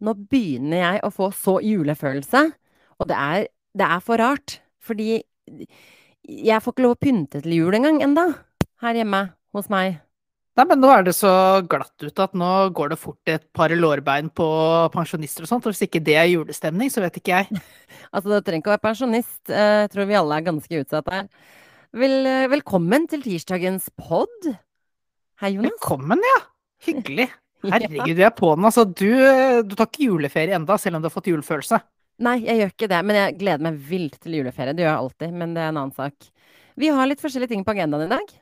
nå 0.00 0.16
begynner 0.32 0.84
jeg 0.84 1.00
å 1.04 1.12
få 1.14 1.30
så 1.36 1.58
julefølelse. 1.64 2.44
Og 3.00 3.08
det 3.10 3.16
er, 3.16 3.48
det 3.76 3.88
er 3.88 4.04
for 4.04 4.20
rart. 4.20 4.60
Fordi 4.80 5.20
jeg 6.24 6.62
får 6.62 6.74
ikke 6.74 6.84
lov 6.84 6.96
å 6.96 7.00
pynte 7.00 7.42
til 7.42 7.58
jul 7.58 7.76
engang 7.76 8.00
enda 8.04 8.30
her 8.84 8.96
hjemme 8.96 9.26
hos 9.56 9.68
meg. 9.72 9.98
Nei, 10.58 10.66
men 10.66 10.80
nå 10.82 10.90
er 10.92 11.04
det 11.06 11.14
så 11.16 11.30
glatt 11.70 12.02
ute 12.02 12.24
at 12.24 12.34
nå 12.36 12.48
går 12.76 12.92
det 12.92 12.98
fort 13.00 13.30
et 13.32 13.44
par 13.56 13.72
lårbein 13.72 14.28
på 14.34 14.46
pensjonister 14.92 15.46
og 15.46 15.50
sånt. 15.50 15.68
Og 15.68 15.72
hvis 15.72 15.86
ikke 15.86 16.02
det 16.04 16.16
er 16.20 16.28
julestemning, 16.32 16.90
så 16.92 17.04
vet 17.04 17.20
ikke 17.20 17.38
jeg. 17.38 17.62
altså, 18.14 18.32
du 18.32 18.44
trenger 18.44 18.64
ikke 18.64 18.72
å 18.72 18.74
være 18.74 18.86
pensjonist. 18.88 19.40
Eh, 19.48 19.76
jeg 19.84 19.92
tror 19.94 20.10
vi 20.10 20.18
alle 20.20 20.40
er 20.40 20.48
ganske 20.50 20.82
utsatt 20.82 21.12
her. 21.14 21.30
Vel, 22.02 22.16
eh, 22.28 22.48
velkommen 22.52 23.06
til 23.10 23.24
tirsdagens 23.24 23.88
pod. 23.96 24.50
Hei, 25.40 25.54
Jonas. 25.54 25.78
Velkommen, 25.78 26.26
ja. 26.34 26.40
Hyggelig. 26.88 27.30
Herregud, 27.64 28.16
du 28.16 28.22
er 28.24 28.34
på 28.34 28.52
den. 28.54 28.66
Altså, 28.68 28.84
du, 28.88 29.08
du 29.66 29.74
tar 29.76 29.88
ikke 29.90 30.06
juleferie 30.08 30.56
enda, 30.56 30.78
selv 30.80 30.98
om 30.98 31.02
du 31.02 31.08
har 31.10 31.14
fått 31.14 31.30
julefølelse. 31.32 31.80
Nei, 32.24 32.36
jeg 32.44 32.60
gjør 32.60 32.74
ikke 32.74 32.90
det. 32.92 33.00
Men 33.08 33.18
jeg 33.18 33.38
gleder 33.40 33.64
meg 33.64 33.80
vilt 33.90 34.20
til 34.20 34.38
juleferie. 34.40 34.76
Det 34.76 34.84
gjør 34.84 34.92
jeg 34.92 35.02
alltid, 35.06 35.34
men 35.42 35.56
det 35.56 35.64
er 35.64 35.72
en 35.72 35.80
annen 35.82 35.96
sak. 35.96 36.30
Vi 36.80 36.92
har 36.94 37.10
litt 37.10 37.20
forskjellige 37.22 37.52
ting 37.54 37.66
på 37.66 37.74
agendaen 37.74 38.06
i 38.06 38.12
dag. 38.12 38.38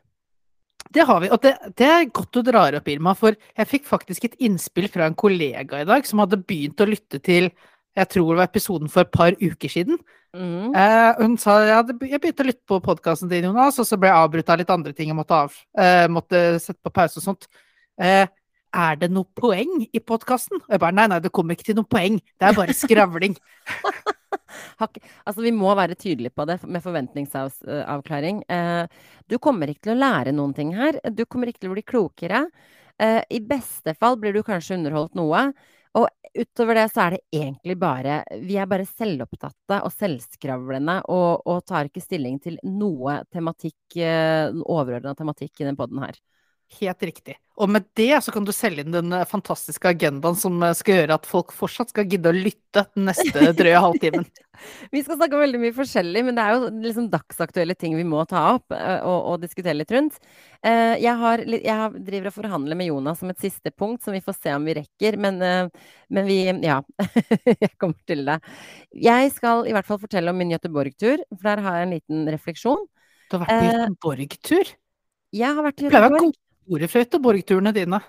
Det 0.95 1.05
har 1.05 1.19
vi, 1.21 1.29
og 1.35 1.41
det, 1.45 1.51
det, 1.77 1.89
er 1.89 2.07
godt 2.17 2.39
du 2.39 2.47
drar 2.47 2.77
opp, 2.79 2.87
Irma. 2.89 3.13
For 3.19 3.35
jeg 3.35 3.71
fikk 3.71 3.89
faktisk 3.89 4.29
et 4.29 4.39
innspill 4.45 4.89
fra 4.93 5.09
en 5.09 5.19
kollega 5.19 5.83
i 5.83 5.89
dag 5.89 6.07
som 6.09 6.23
hadde 6.23 6.41
begynt 6.49 6.80
å 6.80 6.89
lytte 6.89 7.21
til 7.21 7.51
jeg 7.99 8.11
tror 8.13 8.29
det 8.30 8.39
var 8.39 8.49
episoden 8.49 8.91
for 8.93 9.03
et 9.03 9.15
par 9.15 9.35
uker 9.41 9.73
siden. 9.73 9.99
Mm. 10.37 10.75
Eh, 10.77 11.21
hun 11.23 11.37
sa 11.41 11.57
ja, 11.66 11.79
jeg 11.83 12.21
begynte 12.21 12.45
å 12.45 12.49
lytte 12.49 12.69
på 12.69 12.80
podkasten 12.85 13.30
din, 13.30 13.49
Jonas, 13.49 13.79
og 13.80 13.89
så 13.89 13.99
ble 13.99 14.11
jeg 14.11 14.23
avbrutt 14.23 14.53
av 14.53 14.61
litt 14.61 14.71
andre 14.71 14.93
ting 14.95 15.11
jeg 15.11 15.19
måtte, 15.19 15.39
av, 15.47 15.57
eh, 15.80 16.05
måtte 16.13 16.43
sette 16.63 16.79
på 16.85 16.93
pause 16.95 17.19
og 17.19 17.25
sånt. 17.25 17.49
Eh, 17.99 18.29
er 18.75 19.01
det 19.01 19.11
noe 19.13 19.29
poeng 19.39 19.87
i 19.87 20.01
podkasten? 20.01 20.61
Og 20.61 20.74
jeg 20.74 20.83
bare 20.83 20.97
nei, 20.97 21.09
nei, 21.11 21.21
det 21.24 21.33
kommer 21.35 21.57
ikke 21.57 21.71
til 21.71 21.79
noe 21.80 21.88
poeng. 21.88 22.21
Det 22.38 22.49
er 22.49 22.57
bare 22.57 22.77
skravling. 22.77 23.37
altså, 25.27 25.43
vi 25.43 25.52
må 25.55 25.73
være 25.77 25.97
tydelige 25.99 26.35
på 26.37 26.47
det 26.49 26.59
med 26.66 26.85
forventningsavklaring. 26.85 28.43
Eh, 28.49 28.85
du 29.29 29.38
kommer 29.43 29.71
ikke 29.71 29.88
til 29.88 29.97
å 29.97 30.02
lære 30.02 30.35
noen 30.37 30.55
ting 30.57 30.75
her. 30.77 31.01
Du 31.13 31.25
kommer 31.27 31.51
ikke 31.51 31.65
til 31.65 31.73
å 31.73 31.77
bli 31.77 31.87
klokere. 31.87 32.45
Eh, 32.99 33.23
I 33.30 33.41
beste 33.45 33.95
fall 33.99 34.19
blir 34.21 34.37
du 34.37 34.45
kanskje 34.47 34.79
underholdt 34.79 35.19
noe. 35.19 35.49
Og 35.99 36.07
utover 36.37 36.77
det 36.77 36.88
så 36.93 37.07
er 37.07 37.15
det 37.15 37.41
egentlig 37.41 37.75
bare 37.80 38.19
Vi 38.45 38.59
er 38.60 38.69
bare 38.69 38.85
selvopptatte 38.87 39.79
og 39.80 39.95
selvskravlende 39.95 40.99
og, 41.09 41.47
og 41.49 41.63
tar 41.66 41.88
ikke 41.88 42.05
stilling 42.05 42.37
til 42.45 42.59
noe 42.69 43.23
tematikk, 43.32 43.80
eh, 43.97 44.53
overordna 44.69 45.16
tematikk 45.19 45.63
i 45.63 45.71
den 45.71 45.79
poden 45.79 46.03
her. 46.05 46.21
Helt 46.77 47.02
riktig. 47.02 47.38
Og 47.59 47.71
med 47.73 47.87
det 47.97 48.19
så 48.23 48.33
kan 48.33 48.45
du 48.45 48.52
selge 48.52 48.85
inn 48.85 48.93
den 48.93 49.15
eh, 49.16 49.24
fantastiske 49.27 49.88
agendaen 49.88 50.37
som 50.37 50.61
eh, 50.63 50.75
skal 50.77 51.01
gjøre 51.01 51.16
at 51.16 51.27
folk 51.27 51.55
fortsatt 51.57 51.95
skal 51.95 52.05
gidde 52.07 52.29
å 52.29 52.37
lytte 52.37 52.85
den 52.93 53.09
neste 53.09 53.55
drøye 53.57 53.80
halvtimen. 53.87 54.27
vi 54.93 55.01
skal 55.02 55.16
snakke 55.16 55.38
om 55.38 55.43
veldig 55.43 55.60
mye 55.63 55.75
forskjellig, 55.75 56.23
men 56.27 56.37
det 56.37 56.45
er 56.45 56.55
jo 56.55 56.69
liksom 56.85 57.09
dagsaktuelle 57.10 57.75
ting 57.79 57.97
vi 57.97 58.05
må 58.07 58.21
ta 58.29 58.43
opp 58.59 58.77
eh, 58.77 59.01
og, 59.01 59.33
og 59.33 59.41
diskutere 59.47 59.79
litt 59.79 59.95
rundt. 59.97 60.21
Jeg, 60.59 61.13
har, 61.21 61.41
jeg, 61.55 62.01
driver 62.02 62.33
og 62.33 62.35
forhandler 62.35 62.79
med 62.79 62.88
Jonas 62.88 63.21
som 63.23 63.30
et 63.30 63.43
siste 63.43 63.71
punkt 63.71 64.03
som 64.03 64.12
vi 64.12 64.22
får 64.25 64.34
se 64.37 64.55
om 64.56 64.65
vi 64.66 64.75
rekker, 64.81 65.15
men, 65.22 65.38
men 65.38 66.27
vi 66.27 66.41
Ja, 66.66 66.81
jeg 67.47 67.71
kommer 67.78 67.94
til 68.10 68.25
det. 68.27 68.41
Jeg 68.91 69.31
skal 69.37 69.62
i 69.71 69.77
hvert 69.77 69.87
fall 69.87 70.00
fortelle 70.03 70.34
om 70.34 70.43
min 70.43 70.50
Göteborg-tur, 70.50 71.22
for 71.31 71.47
der 71.47 71.62
har 71.62 71.78
jeg 71.78 71.87
en 71.87 71.94
liten 71.94 72.27
refleksjon. 72.34 72.84
Du 73.31 73.38
har 73.38 73.47
vært 73.47 73.55
på 73.55 73.71
Göteborg-tur? 73.71 74.75
Jeg 75.38 75.55
har 75.55 75.66
vært 75.69 75.84
i 75.84 75.87
Göteborg 75.87 76.34
storefløyte, 76.69 77.21
borgturene 77.25 77.72
dine. 77.72 78.03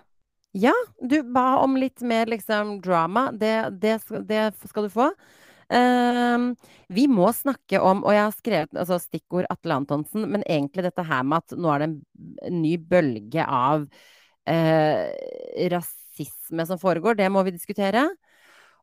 Ja, 0.58 0.74
du 1.02 1.22
ba 1.24 1.60
om 1.64 1.78
litt 1.78 2.02
mer 2.02 2.30
liksom 2.30 2.80
drama. 2.82 3.30
Det, 3.32 3.54
det, 3.82 4.00
det 4.28 4.44
skal 4.68 4.88
du 4.88 4.92
få. 4.94 5.12
Uh, 5.70 6.50
vi 6.89 7.06
må 7.06 7.30
snakke 7.36 7.78
om, 7.86 8.02
og 8.02 8.16
jeg 8.16 8.23
har 8.26 8.33
skrevet 8.33 8.80
altså 8.82 8.98
stikkord 9.04 9.45
Atle 9.54 9.78
Antonsen, 9.78 10.26
men 10.33 10.42
egentlig 10.50 10.88
dette 10.88 11.06
her 11.06 11.28
med 11.28 11.44
at 11.44 11.54
nå 11.54 11.70
er 11.70 11.83
det 11.83 11.89
en 12.50 12.58
ny 12.64 12.73
bølge 12.82 13.45
av 13.45 13.86
uh, 13.86 15.04
rasisme 15.76 16.66
som 16.66 16.82
foregår. 16.82 17.20
Det 17.20 17.30
må 17.30 17.45
vi 17.45 17.54
diskutere. 17.54 18.08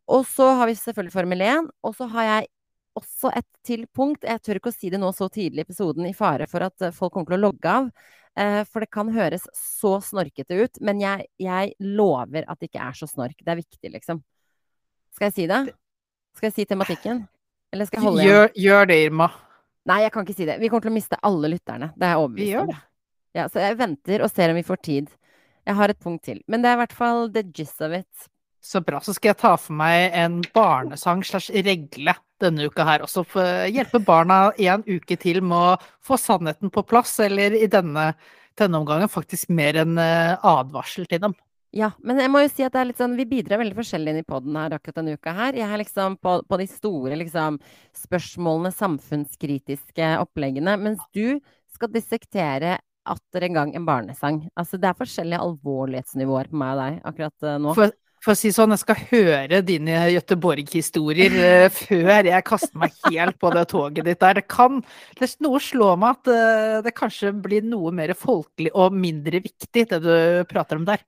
Og 0.07 0.23
så 0.31 0.53
har 0.55 0.71
vi 0.71 0.79
selvfølgelig 0.79 1.17
Formel 1.17 1.43
1. 1.43 1.73
Og 1.83 1.97
så 1.99 2.07
har 2.13 2.31
jeg 2.31 2.53
også 2.97 3.33
et 3.35 3.49
til 3.67 3.89
punkt. 3.91 4.23
Jeg 4.23 4.39
tør 4.47 4.61
ikke 4.61 4.71
å 4.71 4.77
si 4.77 4.93
det 4.93 5.03
nå 5.03 5.11
så 5.13 5.27
tidlig 5.33 5.65
i 5.65 5.67
episoden, 5.67 6.07
i 6.07 6.15
fare 6.15 6.47
for 6.47 6.63
at 6.65 6.87
folk 6.95 7.17
kommer 7.17 7.35
til 7.35 7.41
å 7.41 7.49
logge 7.49 7.75
av. 7.81 7.91
Eh, 8.37 8.63
for 8.69 8.85
det 8.85 8.91
kan 8.93 9.09
høres 9.15 9.47
så 9.57 9.95
snorkete 10.05 10.59
ut, 10.61 10.81
men 10.85 11.01
jeg, 11.01 11.25
jeg, 11.41 11.73
lover 11.81 12.45
at 12.45 12.61
det 12.61 12.69
ikke 12.69 12.85
er 12.85 12.99
så 12.99 13.09
snork. 13.09 13.39
Det 13.41 13.55
er 13.55 13.63
viktig, 13.63 13.93
liksom. 13.95 14.21
Skal 15.17 15.31
jeg 15.31 15.37
si 15.39 15.47
det? 15.49 15.63
Skal 16.37 16.51
jeg 16.51 16.57
si 16.59 16.67
tematikken? 16.69 17.25
Eller 17.73 17.89
skal 17.89 18.01
jeg 18.01 18.09
holde 18.11 18.25
igjen? 18.25 18.35
Gjør, 18.35 18.51
gjør 18.67 18.91
det, 18.91 18.99
Irma. 19.07 19.31
Nei, 19.87 20.03
jeg 20.03 20.13
kan 20.13 20.27
ikke 20.27 20.37
si 20.37 20.49
det. 20.49 20.59
Vi 20.61 20.69
kommer 20.69 20.85
til 20.85 20.93
å 20.93 20.97
miste 20.99 21.19
alle 21.25 21.51
lytterne. 21.55 21.93
Det 21.97 22.05
er 22.05 22.13
jeg 22.13 22.25
overbevist 22.25 22.61
om. 22.61 22.85
Ja, 23.37 23.47
så 23.53 23.63
jeg 23.63 23.79
venter 23.79 24.25
og 24.25 24.33
ser 24.33 24.53
om 24.53 24.59
vi 24.59 24.67
får 24.67 24.83
tid. 24.85 25.11
Jeg 25.67 25.79
har 25.79 25.93
et 25.93 26.01
punkt 26.03 26.25
til. 26.27 26.43
Men 26.51 26.63
det 26.63 26.71
er 26.71 26.77
i 26.77 26.81
hvert 26.83 26.97
fall 26.97 27.31
the 27.33 27.45
gist 27.57 27.81
of 27.85 27.95
it. 27.97 28.29
Så 28.67 28.81
bra. 28.83 28.99
Så 28.99 29.15
skal 29.15 29.31
jeg 29.31 29.39
ta 29.39 29.53
for 29.61 29.79
meg 29.79 30.11
en 30.19 30.41
barnesang 30.55 31.21
slash 31.27 31.55
regle 31.55 32.17
denne 32.43 32.67
uka 32.67 32.83
her 32.89 33.05
også. 33.05 33.23
Hjelpe 33.71 34.01
barna 34.03 34.49
en 34.59 34.83
uke 34.89 35.15
til 35.23 35.39
med 35.45 35.57
å 35.57 35.77
få 36.05 36.19
sannheten 36.19 36.73
på 36.75 36.83
plass, 36.83 37.15
eller 37.23 37.55
i 37.55 37.69
denne, 37.71 38.11
denne 38.59 38.81
omgangen 38.81 39.13
faktisk 39.13 39.53
mer 39.55 39.79
en 39.85 39.95
eh, 40.03 40.35
advarsel 40.43 41.07
til 41.07 41.23
dem. 41.23 41.37
Ja, 41.77 41.93
men 42.03 42.19
jeg 42.19 42.31
må 42.33 42.41
jo 42.43 42.49
si 42.51 42.65
at 42.67 42.75
er 42.79 42.91
sånn, 42.97 43.15
vi 43.19 43.27
bidrar 43.29 43.61
veldig 43.61 43.77
forskjellig 43.77 44.13
inn 44.13 44.21
i 44.23 44.27
poden 44.27 44.57
her 44.59 44.75
akkurat 44.75 44.99
denne 44.99 45.15
uka 45.15 45.35
her. 45.37 45.59
Jeg 45.61 45.69
er 45.69 45.83
liksom 45.83 46.17
på, 46.25 46.39
på 46.49 46.59
de 46.59 46.67
store 46.71 47.19
liksom, 47.21 47.59
spørsmålene, 48.07 48.73
samfunnskritiske 48.75 50.09
oppleggene, 50.23 50.75
mens 50.81 51.05
du 51.15 51.39
skal 51.77 51.93
dissektere 51.93 52.79
atter 53.07 53.47
en 53.47 53.61
gang 53.61 53.77
en 53.77 53.87
barnesang. 53.87 54.41
Altså 54.59 54.81
det 54.81 54.91
er 54.91 54.99
forskjellige 54.99 55.43
alvorlighetsnivåer 55.45 56.51
på 56.51 56.59
meg 56.59 56.75
og 56.75 56.83
deg 56.83 56.99
akkurat 57.13 57.47
uh, 57.47 57.55
nå. 57.63 57.77
For 57.79 57.95
for 58.27 58.35
å 58.35 58.39
si 58.39 58.51
sånn, 58.51 58.75
jeg 58.75 58.83
skal 58.83 59.03
høre 59.13 59.63
dine 59.63 60.01
Gøteborg-historier 60.11 61.35
uh, 61.39 61.67
før 61.71 62.27
jeg 62.27 62.47
kaster 62.49 62.81
meg 62.83 62.95
helt 63.07 63.39
på 63.39 63.53
det 63.55 63.67
toget 63.71 64.09
ditt 64.09 64.23
der. 64.23 64.41
Det 64.41 64.49
kan 64.51 64.81
det 65.21 65.31
Noe 65.45 65.61
slå 65.63 65.93
meg 66.01 66.17
at 66.17 66.33
uh, 66.33 66.79
det 66.83 66.95
kanskje 66.97 67.31
blir 67.45 67.67
noe 67.67 67.93
mer 67.95 68.15
folkelig 68.19 68.73
og 68.75 68.97
mindre 68.97 69.43
viktig, 69.45 69.85
det 69.93 70.01
du 70.03 70.17
prater 70.51 70.81
om 70.81 70.89
der. 70.89 71.05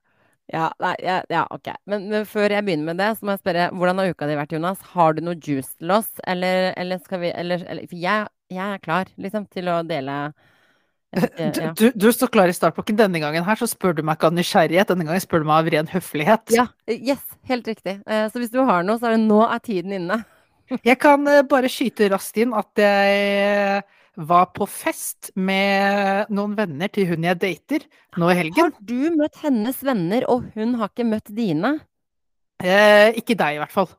Ja, 0.48 0.70
nei, 0.80 0.94
ja, 1.04 1.18
ja 1.28 1.42
ok. 1.52 1.72
Men, 1.90 2.06
men, 2.08 2.28
før 2.28 2.54
jeg 2.54 2.64
begynner 2.64 2.92
med 2.92 3.02
det, 3.02 3.10
så 3.18 3.26
må 3.26 3.34
jeg 3.34 3.42
spørre 3.42 3.66
hvordan 3.74 4.00
har 4.00 4.14
uka 4.14 4.28
di 4.30 4.36
vært, 4.38 4.54
Jonas? 4.56 4.84
Har 4.94 5.16
du 5.16 5.20
noe 5.26 5.36
juice 5.36 5.74
til 5.76 5.92
oss, 5.92 6.08
eller, 6.24 6.70
eller 6.78 7.02
skal 7.04 7.20
vi 7.24 7.32
eller, 7.34 7.66
eller, 7.68 7.90
For 7.90 8.00
jeg, 8.00 8.30
jeg, 8.54 8.64
er 8.78 8.84
klar, 8.84 9.10
liksom, 9.20 9.44
til 9.52 9.68
å 9.68 9.82
dele 9.84 10.20
ja. 11.16 11.72
Du, 11.72 11.88
du, 11.94 12.08
står 12.12 12.30
klar 12.32 12.50
i 12.50 12.54
startblokken. 12.56 12.98
Denne 12.98 13.20
gangen 13.22 13.46
her 13.46 13.58
så 13.60 13.68
spør 13.70 13.96
du 13.96 14.02
meg 14.04 14.18
ikke 14.18 14.28
av 14.28 14.36
nysgjerrighet, 14.36 14.90
denne 14.92 15.06
gangen 15.08 15.24
spør 15.24 15.44
du 15.44 15.48
meg 15.48 15.60
av 15.62 15.70
ren 15.74 15.92
høflighet. 15.92 16.54
Ja, 16.54 16.66
yes, 16.92 17.22
helt 17.48 17.68
riktig. 17.70 17.98
Eh, 18.04 18.26
så 18.28 18.42
hvis 18.42 18.52
du 18.52 18.60
har 18.60 18.84
noe, 18.84 19.00
så 19.00 19.08
er 19.08 19.16
det 19.16 19.24
nå 19.24 19.40
er 19.46 19.62
tiden 19.64 19.94
inne. 20.00 20.20
jeg 20.88 20.98
kan 21.00 21.24
eh, 21.30 21.44
bare 21.48 21.70
skyte 21.72 22.10
raskt 22.12 22.42
inn 22.42 22.52
at 22.56 22.82
jeg 22.82 23.86
var 24.18 24.48
på 24.50 24.66
fest 24.66 25.30
med 25.38 26.30
noen 26.34 26.56
venner 26.58 26.90
til 26.90 27.06
hun 27.12 27.24
jeg 27.24 27.38
dater 27.38 27.86
nå 28.18 28.32
i 28.32 28.38
helgen. 28.40 28.74
Har 28.74 28.88
du 28.90 29.14
møtt 29.14 29.38
hennes 29.44 29.78
venner, 29.86 30.26
og 30.28 30.48
hun 30.58 30.74
har 30.80 30.90
ikke 30.90 31.06
møtt 31.06 31.30
dine? 31.34 31.76
Eh, 32.58 33.14
ikke 33.20 33.38
deg, 33.38 33.56
i 33.56 33.62
hvert 33.62 33.74
fall. 33.74 33.90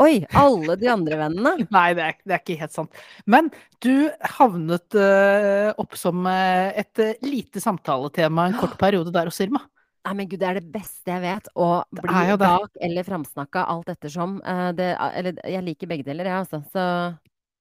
Oi, 0.00 0.22
alle 0.32 0.76
de 0.80 0.88
andre 0.88 1.18
vennene? 1.20 1.66
Nei, 1.76 1.88
det 1.96 2.04
er, 2.06 2.16
det 2.24 2.36
er, 2.36 2.42
ikke 2.42 2.60
helt 2.62 2.76
sant. 2.76 3.02
Men 3.28 3.50
du 3.84 4.08
havnet 4.38 4.96
uh, 4.96 5.70
opp 5.80 5.96
som 5.98 6.24
uh, 6.24 6.70
et 6.72 7.02
uh, 7.02 7.12
lite 7.26 7.60
samtaletema 7.60 8.48
en 8.48 8.58
kort 8.60 8.78
periode 8.84 9.12
der 9.14 9.28
hos 9.28 9.40
Irma. 9.44 9.66
Nei, 10.08 10.14
men 10.16 10.30
gud, 10.30 10.40
det 10.40 10.48
er 10.48 10.60
det 10.62 10.70
beste 10.72 11.12
jeg 11.12 11.20
vet. 11.20 11.50
Å 11.52 11.82
bli 12.00 12.36
bak 12.40 12.78
eller 12.80 13.04
framsnakka, 13.04 13.66
alt 13.68 13.90
ettersom. 13.92 14.38
Det, 14.72 14.94
eller 14.96 15.42
jeg 15.44 15.66
liker 15.66 15.90
begge 15.90 16.06
deler, 16.06 16.30
jeg, 16.30 16.46
altså. 16.46 16.62
Så 16.72 16.86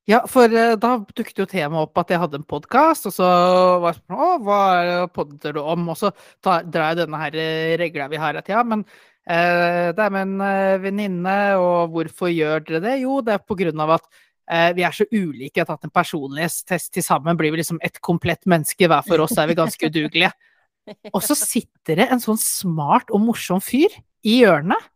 ja, 0.09 0.23
for 0.25 0.49
da 0.49 0.93
dukket 1.03 1.37
jo 1.37 1.45
temaet 1.45 1.83
opp 1.83 1.99
at 2.01 2.13
jeg 2.15 2.21
hadde 2.23 2.39
en 2.39 2.47
podkast, 2.47 3.09
og 3.11 3.13
så 3.13 3.27
var 3.83 3.91
jeg 3.91 3.99
sånn 3.99 4.23
Å, 4.23 4.29
hva 4.47 4.61
podder 5.13 5.53
du 5.53 5.59
om? 5.61 5.83
Og 5.91 5.99
så 5.99 6.09
drar 6.41 6.87
jeg 6.87 7.01
denne 7.03 7.19
her 7.21 7.37
regla 7.83 8.07
vi 8.09 8.23
har, 8.23 8.39
at 8.39 8.49
ja, 8.49 8.63
men 8.65 8.87
Eh, 8.87 9.08
det 9.29 10.01
er 10.01 10.13
med 10.13 10.25
en 10.25 10.41
eh, 10.41 10.79
venninne, 10.81 11.37
og 11.61 11.93
hvorfor 11.93 12.31
gjør 12.33 12.63
dere 12.65 12.81
det? 12.81 12.95
Jo, 13.03 13.19
det 13.21 13.35
er 13.35 13.43
på 13.45 13.57
grunn 13.59 13.83
av 13.83 13.93
at 13.99 14.07
eh, 14.49 14.71
vi 14.77 14.85
er 14.87 14.95
så 14.95 15.05
ulike. 15.11 15.65
Tatt 15.67 15.85
en 15.85 15.93
personlighetstest 15.93 16.95
til 16.95 17.05
sammen, 17.05 17.37
blir 17.37 17.53
vi 17.53 17.61
liksom 17.61 17.81
et 17.85 17.99
komplett 18.05 18.49
menneske. 18.49 18.89
Hver 18.89 19.05
for 19.05 19.25
oss 19.25 19.37
er 19.37 19.51
vi 19.51 19.57
ganske 19.59 19.91
udugelige. 19.91 20.31
Og 21.13 21.21
så 21.21 21.37
sitter 21.37 22.01
det 22.01 22.07
en 22.09 22.23
sånn 22.23 22.39
smart 22.41 23.13
og 23.13 23.21
morsom 23.21 23.61
fyr 23.61 23.93
i 24.25 24.39
hjørnet, 24.39 24.89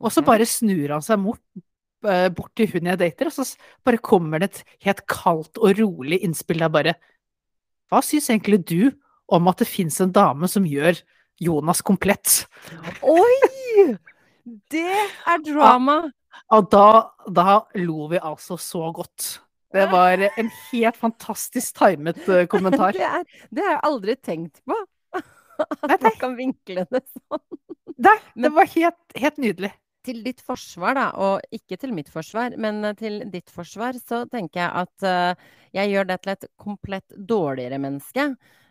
og 0.00 0.14
så 0.14 0.22
bare 0.24 0.46
snur 0.48 0.94
han 0.94 1.04
seg 1.04 1.20
bort, 1.20 1.42
bort 2.32 2.52
til 2.56 2.70
hun 2.72 2.88
jeg 2.88 3.00
dater, 3.02 3.28
og 3.28 3.34
så 3.34 3.44
bare 3.84 4.00
kommer 4.00 4.40
det 4.40 4.48
et 4.48 4.74
helt 4.86 5.02
kaldt 5.10 5.60
og 5.60 5.76
rolig 5.76 6.22
innspill 6.24 6.62
der 6.64 6.72
bare 6.72 6.96
Hva 7.90 8.00
syns 8.04 8.30
egentlig 8.30 8.62
du 8.68 8.90
om 9.28 9.50
at 9.50 9.60
det 9.60 9.68
fins 9.68 9.98
en 10.00 10.14
dame 10.14 10.48
som 10.48 10.64
gjør 10.64 10.96
Jonas 11.38 11.82
komplett. 11.86 12.44
Oi! 13.02 13.96
Det 14.70 14.86
er 15.28 15.42
drama! 15.46 16.00
Og 16.54 16.70
da, 16.72 16.88
da 17.26 17.60
lo 17.78 18.08
vi 18.12 18.20
altså 18.22 18.56
så 18.60 18.90
godt. 18.94 19.38
Det 19.72 19.84
var 19.92 20.22
en 20.24 20.50
helt 20.70 20.96
fantastisk 20.96 21.76
timet 21.76 22.20
uh, 22.28 22.44
kommentar. 22.48 22.92
Det, 22.96 23.04
er, 23.04 23.26
det 23.52 23.64
har 23.64 23.74
jeg 23.76 23.84
aldri 23.90 24.16
tenkt 24.16 24.62
på. 24.64 24.78
At 25.82 26.00
man 26.00 26.16
kan 26.20 26.38
vinkle 26.38 26.86
det 26.88 27.02
sånn. 27.04 27.44
Nei, 27.98 28.16
det 28.38 28.50
var 28.54 28.70
helt, 28.72 29.18
helt 29.18 29.40
nydelig. 29.42 29.72
Til 30.06 30.22
ditt 30.24 30.40
forsvar, 30.46 30.94
da, 30.96 31.06
og 31.18 31.52
ikke 31.52 31.76
til 31.82 31.92
mitt 31.92 32.08
forsvar, 32.08 32.54
men 32.56 32.78
eh, 32.86 32.94
til 32.96 33.18
ditt 33.32 33.50
forsvar, 33.52 33.98
så 33.98 34.22
tenker 34.30 34.62
jeg 34.62 34.84
at 34.84 35.04
uh, 35.04 35.48
jeg 35.74 35.92
gjør 35.92 36.08
det 36.12 36.18
til 36.22 36.32
et 36.36 36.46
komplett 36.62 37.16
dårligere 37.28 37.80
menneske. 37.82 38.28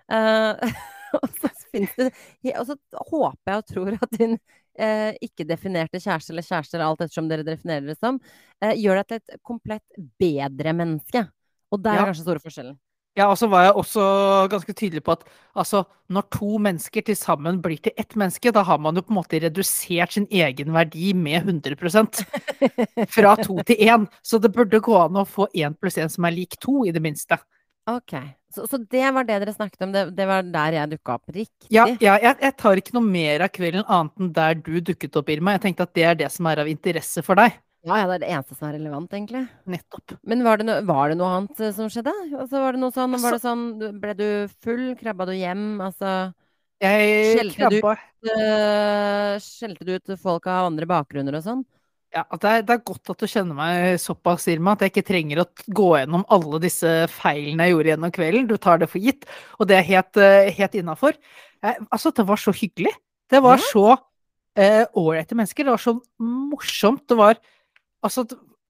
Uh, 0.08 0.56
og 1.20 1.28
så 1.36 1.52
det 1.86 2.56
Og 2.58 2.66
så 2.66 2.76
håper 3.12 3.52
jeg 3.54 3.62
og 3.62 3.68
tror 3.74 3.98
at 4.02 4.18
din 4.18 4.38
eh, 4.80 5.14
ikke-definerte 5.26 6.02
kjæreste, 6.02 6.34
eller 6.34 6.46
kjærester, 6.46 6.84
alt 6.86 7.02
ettersom 7.02 7.30
dere 7.30 7.46
definerer 7.46 7.88
det 7.88 7.98
som, 8.00 8.20
eh, 8.62 8.76
gjør 8.78 9.02
deg 9.02 9.08
til 9.08 9.22
et 9.22 9.40
komplett 9.44 10.02
bedre 10.20 10.74
menneske. 10.74 11.28
Og 11.72 11.82
der 11.84 11.94
Ja. 11.98 12.02
er 12.02 12.12
kanskje 12.14 12.28
store 12.28 12.40
forskjellen. 12.44 12.78
Ja, 13.18 13.32
og 13.32 13.38
så 13.40 13.48
var 13.50 13.64
jeg 13.64 13.74
også 13.74 14.04
ganske 14.52 14.74
tydelig 14.78 15.02
på 15.04 15.12
at 15.16 15.24
altså, 15.58 15.80
når 16.08 16.28
to 16.30 16.60
mennesker 16.62 17.02
til 17.02 17.16
sammen 17.18 17.62
blir 17.64 17.82
til 17.82 17.92
ett 17.98 18.14
menneske, 18.16 18.52
da 18.54 18.62
har 18.62 18.78
man 18.78 18.94
jo 18.94 19.02
på 19.02 19.10
en 19.10 19.18
måte 19.18 19.42
redusert 19.42 20.14
sin 20.14 20.28
egen 20.30 20.70
verdi 20.72 21.14
med 21.18 21.48
100% 21.50 22.22
Fra 23.16 23.36
to 23.42 23.58
til 23.66 23.76
én. 23.82 24.06
Så 24.22 24.38
det 24.40 24.54
burde 24.54 24.80
gå 24.80 24.94
an 25.02 25.18
å 25.18 25.26
få 25.26 25.48
én 25.56 25.74
pluss 25.74 25.98
én 25.98 26.12
som 26.14 26.26
er 26.30 26.36
lik 26.38 26.60
to, 26.62 26.86
i 26.86 26.92
det 26.94 27.02
minste. 27.02 27.40
Ok, 27.88 28.14
så, 28.52 28.66
så 28.68 28.78
det 28.84 29.06
var 29.16 29.24
det 29.28 29.38
dere 29.44 29.54
snakket 29.56 29.86
om, 29.86 29.94
det, 29.96 30.02
det 30.18 30.26
var 30.28 30.44
der 30.44 30.76
jeg 30.76 30.92
dukka 30.98 31.14
opp. 31.16 31.30
Riktig. 31.32 31.70
Ja, 31.72 31.86
ja 32.04 32.18
jeg, 32.20 32.36
jeg 32.44 32.56
tar 32.60 32.82
ikke 32.82 32.96
noe 32.98 33.08
mer 33.08 33.46
av 33.46 33.54
kvelden 33.56 33.86
annet 33.88 34.20
enn 34.20 34.34
der 34.36 34.58
du 34.60 34.74
dukket 34.84 35.16
opp, 35.20 35.32
Irma. 35.32 35.54
Jeg 35.56 35.64
tenkte 35.70 35.88
at 35.88 35.94
det 35.96 36.04
er 36.10 36.20
det 36.20 36.28
som 36.34 36.50
er 36.52 36.64
av 36.66 36.72
interesse 36.72 37.24
for 37.24 37.40
deg. 37.40 37.56
Ja, 37.88 38.02
ja, 38.02 38.08
det 38.10 38.18
er 38.18 38.24
det 38.26 38.32
eneste 38.34 38.58
som 38.58 38.68
er 38.68 38.76
relevant, 38.76 39.14
egentlig. 39.16 39.46
Nettopp. 39.72 40.18
Men 40.28 40.44
var 40.44 40.60
det, 40.60 40.66
no, 40.68 40.76
var 40.90 41.14
det 41.14 41.18
noe 41.22 41.30
annet 41.38 41.62
eh, 41.64 41.72
som 41.78 41.88
skjedde? 41.94 42.12
Altså, 42.36 42.60
var 42.60 42.76
det 42.76 42.82
noe 42.84 42.92
sånn, 42.92 43.16
var 43.16 43.24
det 43.24 43.38
Altså- 43.38 43.48
sånn 43.48 44.00
Ble 44.02 44.16
du 44.18 44.28
full? 44.66 44.84
Krabba 45.00 45.30
du 45.30 45.34
hjem? 45.38 45.64
Altså 45.86 46.12
Jeg 46.84 47.38
Skjelte 47.38 47.70
du- 47.72 47.80
krabba 47.80 47.96
uh, 48.28 49.40
Skjelte 49.40 49.88
du 49.88 49.94
ut 49.96 50.14
folk 50.20 50.50
av 50.52 50.68
andre 50.74 50.90
bakgrunner 50.90 51.40
og 51.40 51.46
sånn? 51.48 51.64
Ja, 52.18 52.24
det, 52.34 52.50
er, 52.50 52.64
det 52.66 52.74
er 52.74 52.86
godt 52.88 53.12
at 53.14 53.22
du 53.22 53.28
kjenner 53.30 53.54
meg 53.58 54.00
såpass, 54.02 54.48
Irma, 54.50 54.74
at 54.74 54.82
jeg 54.86 54.94
ikke 54.96 55.06
trenger 55.06 55.44
å 55.44 55.48
gå 55.78 55.90
gjennom 56.00 56.24
alle 56.34 56.60
disse 56.64 56.90
feilene 57.14 57.68
jeg 57.68 57.76
gjorde 57.76 57.92
gjennom 57.92 58.14
kvelden. 58.16 58.48
Du 58.50 58.56
tar 58.62 58.82
det 58.82 58.88
for 58.90 59.04
gitt, 59.04 59.28
og 59.60 59.70
det 59.70 59.78
er 59.78 59.86
helt, 59.92 60.18
eh, 60.18 60.50
helt 60.58 60.78
innafor. 60.80 61.14
Eh, 61.62 61.78
altså, 61.92 62.10
det 62.18 62.26
var 62.26 62.42
så 62.42 62.56
hyggelig. 62.58 62.96
Det 63.30 63.44
var 63.44 63.60
Ja. 63.62 63.68
så 63.70 63.86
eh, 64.58 64.86
ålreite 64.98 65.38
mennesker. 65.38 65.68
Det 65.68 65.76
var 65.76 65.84
så 65.84 65.94
morsomt. 66.18 67.06
Det 67.08 67.18
var 67.20 67.38
altså 68.04 68.26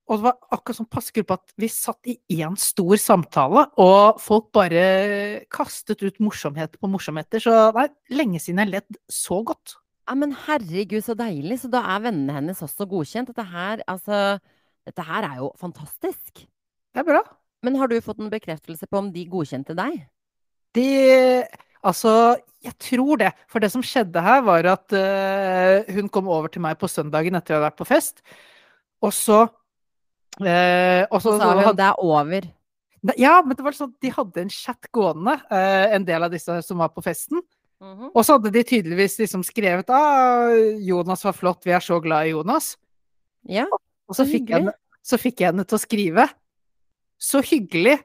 Og 0.08 0.22
det 0.22 0.24
var 0.24 0.38
akkurat 0.56 0.78
sånn 0.78 0.88
passe 0.88 1.12
på 1.12 1.34
at 1.36 1.52
vi 1.60 1.68
satt 1.68 2.08
i 2.08 2.14
én 2.40 2.54
stor 2.58 2.96
samtale, 2.96 3.66
og 3.78 4.22
folk 4.24 4.54
bare 4.56 5.44
kastet 5.52 6.00
ut 6.02 6.22
morsomheter 6.24 6.80
på 6.80 6.88
morsomheter. 6.88 7.44
Så 7.44 7.52
er 7.76 7.90
lenge 8.16 8.40
siden 8.40 8.62
jeg 8.64 8.68
har 8.68 8.72
ledd 8.78 8.98
så 9.12 9.44
godt. 9.44 9.76
Ja, 10.08 10.16
men 10.16 10.32
herregud, 10.46 11.04
så 11.04 11.16
deilig. 11.20 11.60
Så 11.64 11.70
da 11.72 11.82
er 11.96 12.06
vennene 12.06 12.38
hennes 12.38 12.62
også 12.64 12.88
godkjent. 12.88 13.34
Dette 13.34 13.44
her, 13.44 13.84
altså 13.92 14.40
Dette 14.88 15.04
her 15.04 15.26
er 15.28 15.40
jo 15.42 15.52
fantastisk. 15.60 16.46
Det 16.96 17.02
er 17.02 17.08
bra. 17.08 17.22
Men 17.66 17.76
har 17.76 17.90
du 17.92 17.98
fått 18.00 18.22
en 18.24 18.32
bekreftelse 18.32 18.88
på 18.88 19.02
om 19.02 19.10
de 19.12 19.26
godkjente 19.28 19.76
deg? 19.76 20.06
De 20.78 20.88
Altså, 21.88 22.12
jeg 22.66 22.74
tror 22.82 23.20
det. 23.22 23.32
For 23.48 23.64
det 23.64 23.70
som 23.72 23.84
skjedde 23.86 24.22
her, 24.24 24.42
var 24.44 24.66
at 24.74 24.96
uh, 24.98 25.96
hun 25.96 26.10
kom 26.12 26.28
over 26.28 26.52
til 26.52 26.64
meg 26.66 26.80
på 26.82 26.90
søndagen 26.90 27.38
etter 27.38 27.54
jeg 27.54 27.60
hadde 27.60 27.68
vært 27.70 27.80
på 27.80 27.88
fest. 27.88 28.24
Og 29.06 29.14
så 29.16 29.44
uh, 29.46 31.04
og 31.08 31.20
så, 31.22 31.30
Så 31.30 31.38
sa 31.38 31.52
hun 31.54 31.64
hadde- 31.64 31.78
det 31.78 31.88
er 31.88 32.02
over. 32.04 32.50
Ja, 33.16 33.38
men 33.46 33.56
det 33.56 33.64
var 33.64 33.78
sånn 33.78 33.94
de 34.04 34.12
hadde 34.12 34.42
en 34.42 34.52
chat 34.52 34.90
gående, 34.92 35.38
uh, 35.52 35.86
en 35.96 36.04
del 36.08 36.26
av 36.26 36.34
disse 36.34 36.58
som 36.66 36.82
var 36.82 36.92
på 36.96 37.06
festen. 37.06 37.44
Mhm. 37.84 38.10
Og 38.16 38.24
så 38.26 38.38
hadde 38.38 38.50
de 38.56 38.64
tydeligvis 38.66 39.20
liksom 39.22 39.44
skrevet 39.46 39.90
ah, 39.94 40.50
'Jonas 40.82 41.24
var 41.28 41.36
flott, 41.38 41.62
vi 41.66 41.76
er 41.76 41.84
så 41.84 42.00
glad 42.02 42.26
i 42.28 42.34
Jonas'. 42.34 42.76
Ja. 43.46 43.68
Og 44.08 44.16
så 44.18 44.26
fikk, 44.26 44.50
jeg, 44.50 44.72
så 45.06 45.20
fikk 45.20 45.42
jeg 45.44 45.52
henne 45.52 45.66
til 45.68 45.78
å 45.78 45.84
skrive 45.84 46.26
'Så 47.22 47.42
hyggelig', 47.46 48.00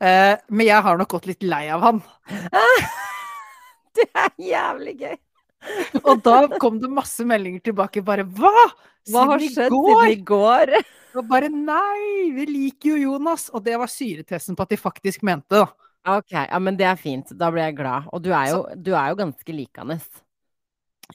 eh, 0.00 0.36
men 0.48 0.66
jeg 0.66 0.82
har 0.82 0.98
nok 0.98 1.08
gått 1.14 1.26
litt 1.26 1.42
lei 1.42 1.68
av 1.70 1.80
han. 1.82 2.02
Det 3.94 4.08
er 4.10 4.30
jævlig 4.42 4.96
gøy. 4.98 5.16
Og 6.10 6.20
da 6.26 6.48
kom 6.60 6.80
det 6.82 6.90
masse 6.90 7.24
meldinger 7.24 7.62
tilbake, 7.70 8.02
bare 8.04 8.24
'hva?' 8.26 8.72
Hva 9.12 9.26
har 9.28 9.38
Siden 9.38 9.52
skjedd 9.52 9.70
går? 9.70 10.00
siden 10.00 10.12
i 10.12 10.22
går? 10.24 10.70
Og 11.14 11.26
bare 11.28 11.48
'nei, 11.52 12.32
vi 12.34 12.46
liker 12.46 12.96
jo 12.96 13.12
Jonas'. 13.12 13.50
Og 13.52 13.62
det 13.62 13.78
var 13.78 13.86
syretesten 13.86 14.56
på 14.56 14.62
at 14.64 14.70
de 14.72 14.76
faktisk 14.80 15.22
mente 15.22 15.54
det. 15.54 15.66
Ok, 16.04 16.34
ja, 16.36 16.58
men 16.60 16.76
det 16.76 16.86
er 16.88 17.00
fint. 17.00 17.32
Da 17.38 17.48
blir 17.52 17.64
jeg 17.68 17.78
glad. 17.78 18.10
Og 18.12 18.20
du 18.24 18.30
er 18.36 18.50
jo, 18.52 18.60
du 18.76 18.92
er 18.92 19.12
jo 19.12 19.20
ganske 19.22 19.56
likende. 19.56 19.98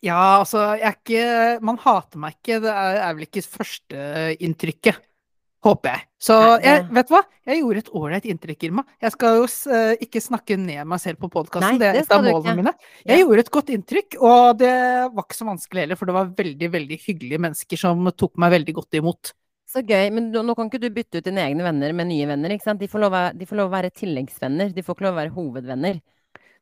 Ja, 0.06 0.40
altså, 0.40 0.76
jeg 0.78 0.86
er 0.86 0.98
ikke 1.00 1.66
Man 1.66 1.80
hater 1.82 2.22
meg 2.22 2.36
ikke, 2.38 2.60
det 2.62 2.72
er, 2.72 2.98
er 3.04 3.16
vel 3.18 3.26
ikke 3.26 3.46
førsteinntrykket. 3.46 5.06
Håper 5.60 5.92
jeg. 5.92 6.04
Så 6.24 6.36
jeg, 6.64 6.86
vet 6.96 7.10
du 7.10 7.12
hva? 7.12 7.20
Jeg 7.50 7.60
gjorde 7.60 7.82
et 7.82 7.90
ålreit 8.00 8.28
inntrykk, 8.32 8.62
Irma. 8.70 8.84
Jeg 9.04 9.12
skal 9.12 9.40
jo 9.42 9.48
eh, 9.76 10.04
ikke 10.06 10.22
snakke 10.24 10.56
ned 10.56 10.88
meg 10.88 11.02
selv 11.04 11.20
på 11.20 11.28
podkasten, 11.34 11.80
det 11.82 11.90
er 11.90 11.98
det 11.98 12.04
et 12.06 12.14
av 12.16 12.24
målene 12.24 12.54
mine. 12.62 12.72
mine. 12.72 12.92
Ja. 13.02 13.10
Jeg 13.12 13.26
gjorde 13.26 13.44
et 13.44 13.52
godt 13.58 13.74
inntrykk, 13.76 14.18
og 14.24 14.62
det 14.62 14.72
var 15.12 15.26
ikke 15.26 15.36
så 15.36 15.50
vanskelig 15.50 15.84
heller, 15.84 16.00
for 16.00 16.08
det 16.08 16.16
var 16.16 16.32
veldig, 16.38 16.70
veldig 16.78 17.00
hyggelige 17.04 17.44
mennesker 17.44 17.82
som 17.82 18.08
tok 18.16 18.40
meg 18.40 18.56
veldig 18.56 18.78
godt 18.80 19.00
imot. 19.02 19.34
Så 19.70 19.84
gøy. 19.86 20.10
Men 20.16 20.32
nå 20.34 20.56
kan 20.58 20.70
ikke 20.70 20.82
du 20.82 20.90
bytte 20.94 21.22
ut 21.22 21.28
dine 21.28 21.44
egne 21.46 21.66
venner 21.66 21.94
med 21.96 22.10
nye 22.10 22.30
venner, 22.32 22.54
ikke 22.56 22.66
sant? 22.66 22.82
De 22.82 22.90
får 22.90 23.06
lov, 23.06 23.18
de 23.38 23.50
får 23.50 23.60
lov 23.60 23.70
å 23.70 23.76
være 23.76 23.94
tilleggsvenner. 23.94 24.74
De 24.74 24.86
får 24.86 24.98
ikke 24.98 25.08
lov 25.08 25.16
å 25.16 25.22
være 25.22 25.36
hovedvenner. 25.36 26.00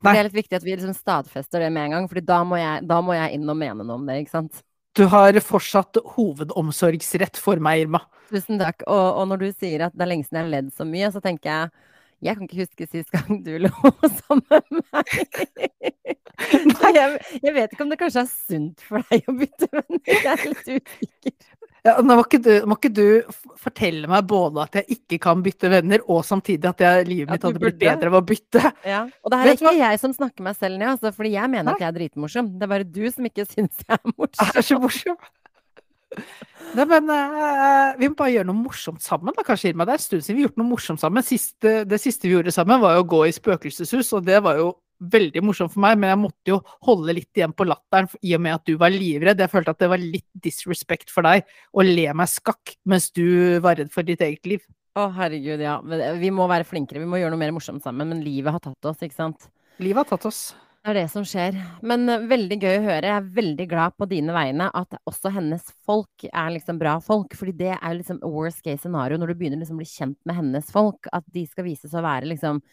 Nei. 0.06 0.14
Det 0.14 0.20
er 0.20 0.28
litt 0.28 0.38
viktig 0.38 0.58
at 0.60 0.66
vi 0.66 0.76
liksom 0.76 0.94
stadfester 0.94 1.64
det 1.64 1.72
med 1.74 1.88
en 1.88 1.96
gang, 1.96 2.08
for 2.12 2.22
da, 2.22 2.42
da 2.86 3.00
må 3.02 3.16
jeg 3.18 3.38
inn 3.38 3.50
og 3.50 3.58
mene 3.58 3.82
noe 3.82 3.98
om 3.98 4.06
det, 4.06 4.20
ikke 4.22 4.36
sant? 4.36 4.62
Du 4.98 5.06
har 5.10 5.38
fortsatt 5.46 6.00
hovedomsorgsrett 6.16 7.38
for 7.42 7.62
meg, 7.62 7.86
Irma. 7.86 8.02
Tusen 8.32 8.60
takk. 8.62 8.84
Og, 8.86 9.22
og 9.22 9.28
når 9.32 9.44
du 9.44 9.48
sier 9.54 9.88
at 9.88 9.96
det 9.96 10.06
er 10.06 10.12
lenge 10.12 10.28
siden 10.28 10.40
jeg 10.40 10.46
har 10.46 10.54
ledd 10.56 10.72
så 10.78 10.88
mye, 10.90 11.10
så 11.14 11.22
tenker 11.24 11.52
jeg 11.54 11.94
jeg 12.26 12.34
kan 12.34 12.48
ikke 12.48 12.64
huske 12.64 12.88
sist 12.90 13.12
gang 13.14 13.44
du 13.46 13.52
lo 13.62 13.70
sammen 14.24 14.42
med 14.50 14.80
meg. 14.90 15.12
Jeg, 16.98 17.20
jeg 17.44 17.54
vet 17.54 17.74
ikke 17.74 17.86
om 17.86 17.92
det 17.92 18.00
kanskje 18.00 18.24
er 18.24 18.32
sunt 18.32 18.82
for 18.86 19.06
deg 19.12 19.30
å 19.30 19.36
bytte 19.38 19.70
venner. 19.74 20.02
Jeg 20.10 20.32
er 20.34 20.44
litt 20.50 20.72
usikker. 20.72 21.36
Ja, 21.86 21.94
nå 22.02 22.18
må 22.18 22.24
ikke, 22.26 22.40
du, 22.44 22.52
må 22.68 22.76
ikke 22.80 22.92
du 22.92 23.06
fortelle 23.62 24.10
meg 24.10 24.26
både 24.28 24.64
at 24.66 24.80
jeg 24.80 24.98
ikke 24.98 25.20
kan 25.28 25.44
bytte 25.46 25.70
venner, 25.72 26.04
og 26.10 26.24
samtidig 26.28 26.70
at 26.72 26.84
jeg, 26.84 27.08
livet 27.08 27.32
mitt 27.32 27.46
hadde 27.48 27.62
blitt 27.62 27.80
bedre 27.82 28.12
av 28.12 28.18
å 28.20 28.24
bytte? 28.28 28.64
Ja. 28.88 29.04
Og 29.24 29.34
det 29.34 29.40
her 29.40 29.52
er 29.52 29.60
ikke 29.60 29.76
jeg 29.78 30.02
som 30.02 30.16
snakker 30.16 30.48
meg 30.48 30.58
selv 30.58 30.80
ned, 30.82 30.90
altså, 30.96 31.14
fordi 31.16 31.36
jeg 31.36 31.54
mener 31.54 31.74
at 31.74 31.84
jeg 31.84 31.90
er 31.90 31.98
dritmorsom. 32.00 32.54
Det 32.58 32.68
er 32.68 32.74
bare 32.74 32.88
du 32.88 33.04
som 33.14 33.30
ikke 33.30 33.48
syns 33.54 33.84
jeg 33.86 33.94
er 34.00 34.16
morsom. 34.16 34.50
Jeg 34.50 34.64
er 34.64 34.68
så 34.68 34.80
morsom. 34.82 35.20
Nei, 36.76 36.84
men 36.88 37.10
uh, 37.12 37.94
vi 38.00 38.10
må 38.10 38.18
bare 38.18 38.34
gjøre 38.34 38.48
noe 38.50 38.60
morsomt 38.60 39.04
sammen, 39.04 39.36
da, 39.38 39.46
kanskje, 39.46 39.72
Irma. 39.72 39.88
Det 39.88 39.96
er 39.96 40.02
en 40.02 40.06
stund 40.08 40.26
siden 40.26 40.38
vi 40.38 40.44
har 40.44 40.50
gjort 40.50 40.62
noe 40.62 40.72
morsomt 40.72 41.04
sammen. 41.04 41.26
Siste, 41.26 41.78
det 41.88 42.02
siste 42.04 42.28
vi 42.28 42.36
gjorde 42.36 42.54
sammen, 42.56 42.82
var 42.84 42.98
jo 42.98 43.06
å 43.06 43.10
gå 43.16 43.24
i 43.28 43.36
spøkelseshus, 43.36 44.12
og 44.18 44.28
det 44.28 44.42
var 44.44 44.60
jo 44.60 44.74
veldig 45.00 45.44
morsomt 45.46 45.74
for 45.74 45.84
meg, 45.84 45.98
men 46.00 46.12
jeg 46.14 46.22
måtte 46.22 46.54
jo 46.54 46.62
holde 46.88 47.16
litt 47.18 47.38
igjen 47.38 47.54
på 47.56 47.68
latteren 47.68 48.10
i 48.22 48.34
og 48.38 48.44
med 48.44 48.58
at 48.58 48.66
du 48.70 48.76
var 48.82 48.94
livredd. 48.94 49.44
Jeg 49.44 49.54
følte 49.54 49.76
at 49.76 49.84
det 49.84 49.92
var 49.92 50.02
litt 50.02 50.28
disrespect 50.48 51.14
for 51.14 51.28
deg 51.28 51.46
å 51.74 51.86
le 51.86 52.08
meg 52.18 52.32
skakk 52.32 52.78
mens 52.90 53.12
du 53.14 53.60
var 53.64 53.80
redd 53.80 53.94
for 53.94 54.08
ditt 54.08 54.24
eget 54.26 54.50
liv. 54.50 54.66
Å, 54.98 55.10
herregud, 55.14 55.62
ja. 55.62 55.78
Eh, 55.94 56.16
vi 56.18 56.32
må 56.34 56.48
være 56.50 56.66
flinkere. 56.66 57.04
Vi 57.04 57.10
må 57.10 57.20
gjøre 57.22 57.36
noe 57.36 57.44
mer 57.44 57.54
morsomt 57.54 57.84
sammen. 57.86 58.10
Men 58.10 58.24
livet 58.26 58.56
har 58.56 58.64
tatt 58.64 58.90
oss, 58.90 59.04
ikke 59.06 59.20
sant. 59.20 59.52
Livet 59.84 60.02
har 60.02 60.10
tatt 60.10 60.26
oss. 60.30 60.40
Det 60.82 60.94
er 60.94 60.98
det 61.02 61.10
som 61.12 61.26
skjer. 61.28 61.58
Men 61.86 62.10
eh, 62.10 62.26
veldig 62.32 62.58
gøy 62.58 62.80
å 62.80 62.86
høre. 62.88 63.12
Jeg 63.12 63.20
er 63.20 63.30
veldig 63.38 63.68
glad 63.70 63.98
på 64.00 64.08
dine 64.10 64.34
vegne 64.34 64.72
at 64.80 64.98
også 65.10 65.30
hennes 65.36 65.70
folk 65.86 66.26
er 66.32 66.50
liksom 66.56 66.82
bra 66.82 66.96
folk. 67.04 67.38
Fordi 67.38 67.54
det 67.60 67.76
er 67.76 67.98
liksom 68.00 68.24
worst 68.26 68.64
case 68.66 68.88
scenario 68.88 69.22
når 69.22 69.34
du 69.34 69.38
begynner 69.42 69.62
liksom 69.62 69.78
å 69.78 69.84
bli 69.84 69.92
kjent 69.92 70.18
med 70.26 70.40
hennes 70.40 70.74
folk. 70.74 71.12
At 71.14 71.28
de 71.36 71.46
skal 71.46 71.68
vise 71.68 71.92
seg 71.92 72.02
å 72.02 72.08
være 72.08 72.32
liksom 72.32 72.64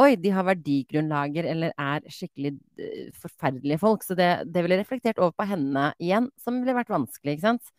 Oi, 0.00 0.14
de 0.16 0.30
har 0.32 0.46
verdigrunnlager 0.46 1.46
eller 1.50 1.74
er 1.76 2.04
skikkelig 2.08 2.54
eh, 2.80 3.10
forferdelige 3.20 3.80
folk. 3.82 4.06
Så 4.06 4.16
det, 4.16 4.30
det 4.48 4.64
ville 4.64 4.80
reflektert 4.80 5.20
over 5.20 5.34
på 5.36 5.46
henne 5.50 5.90
igjen, 6.00 6.30
som 6.40 6.62
ville 6.62 6.76
vært 6.76 6.92
vanskelig, 6.92 7.36
ikke 7.36 7.50
sant. 7.50 7.74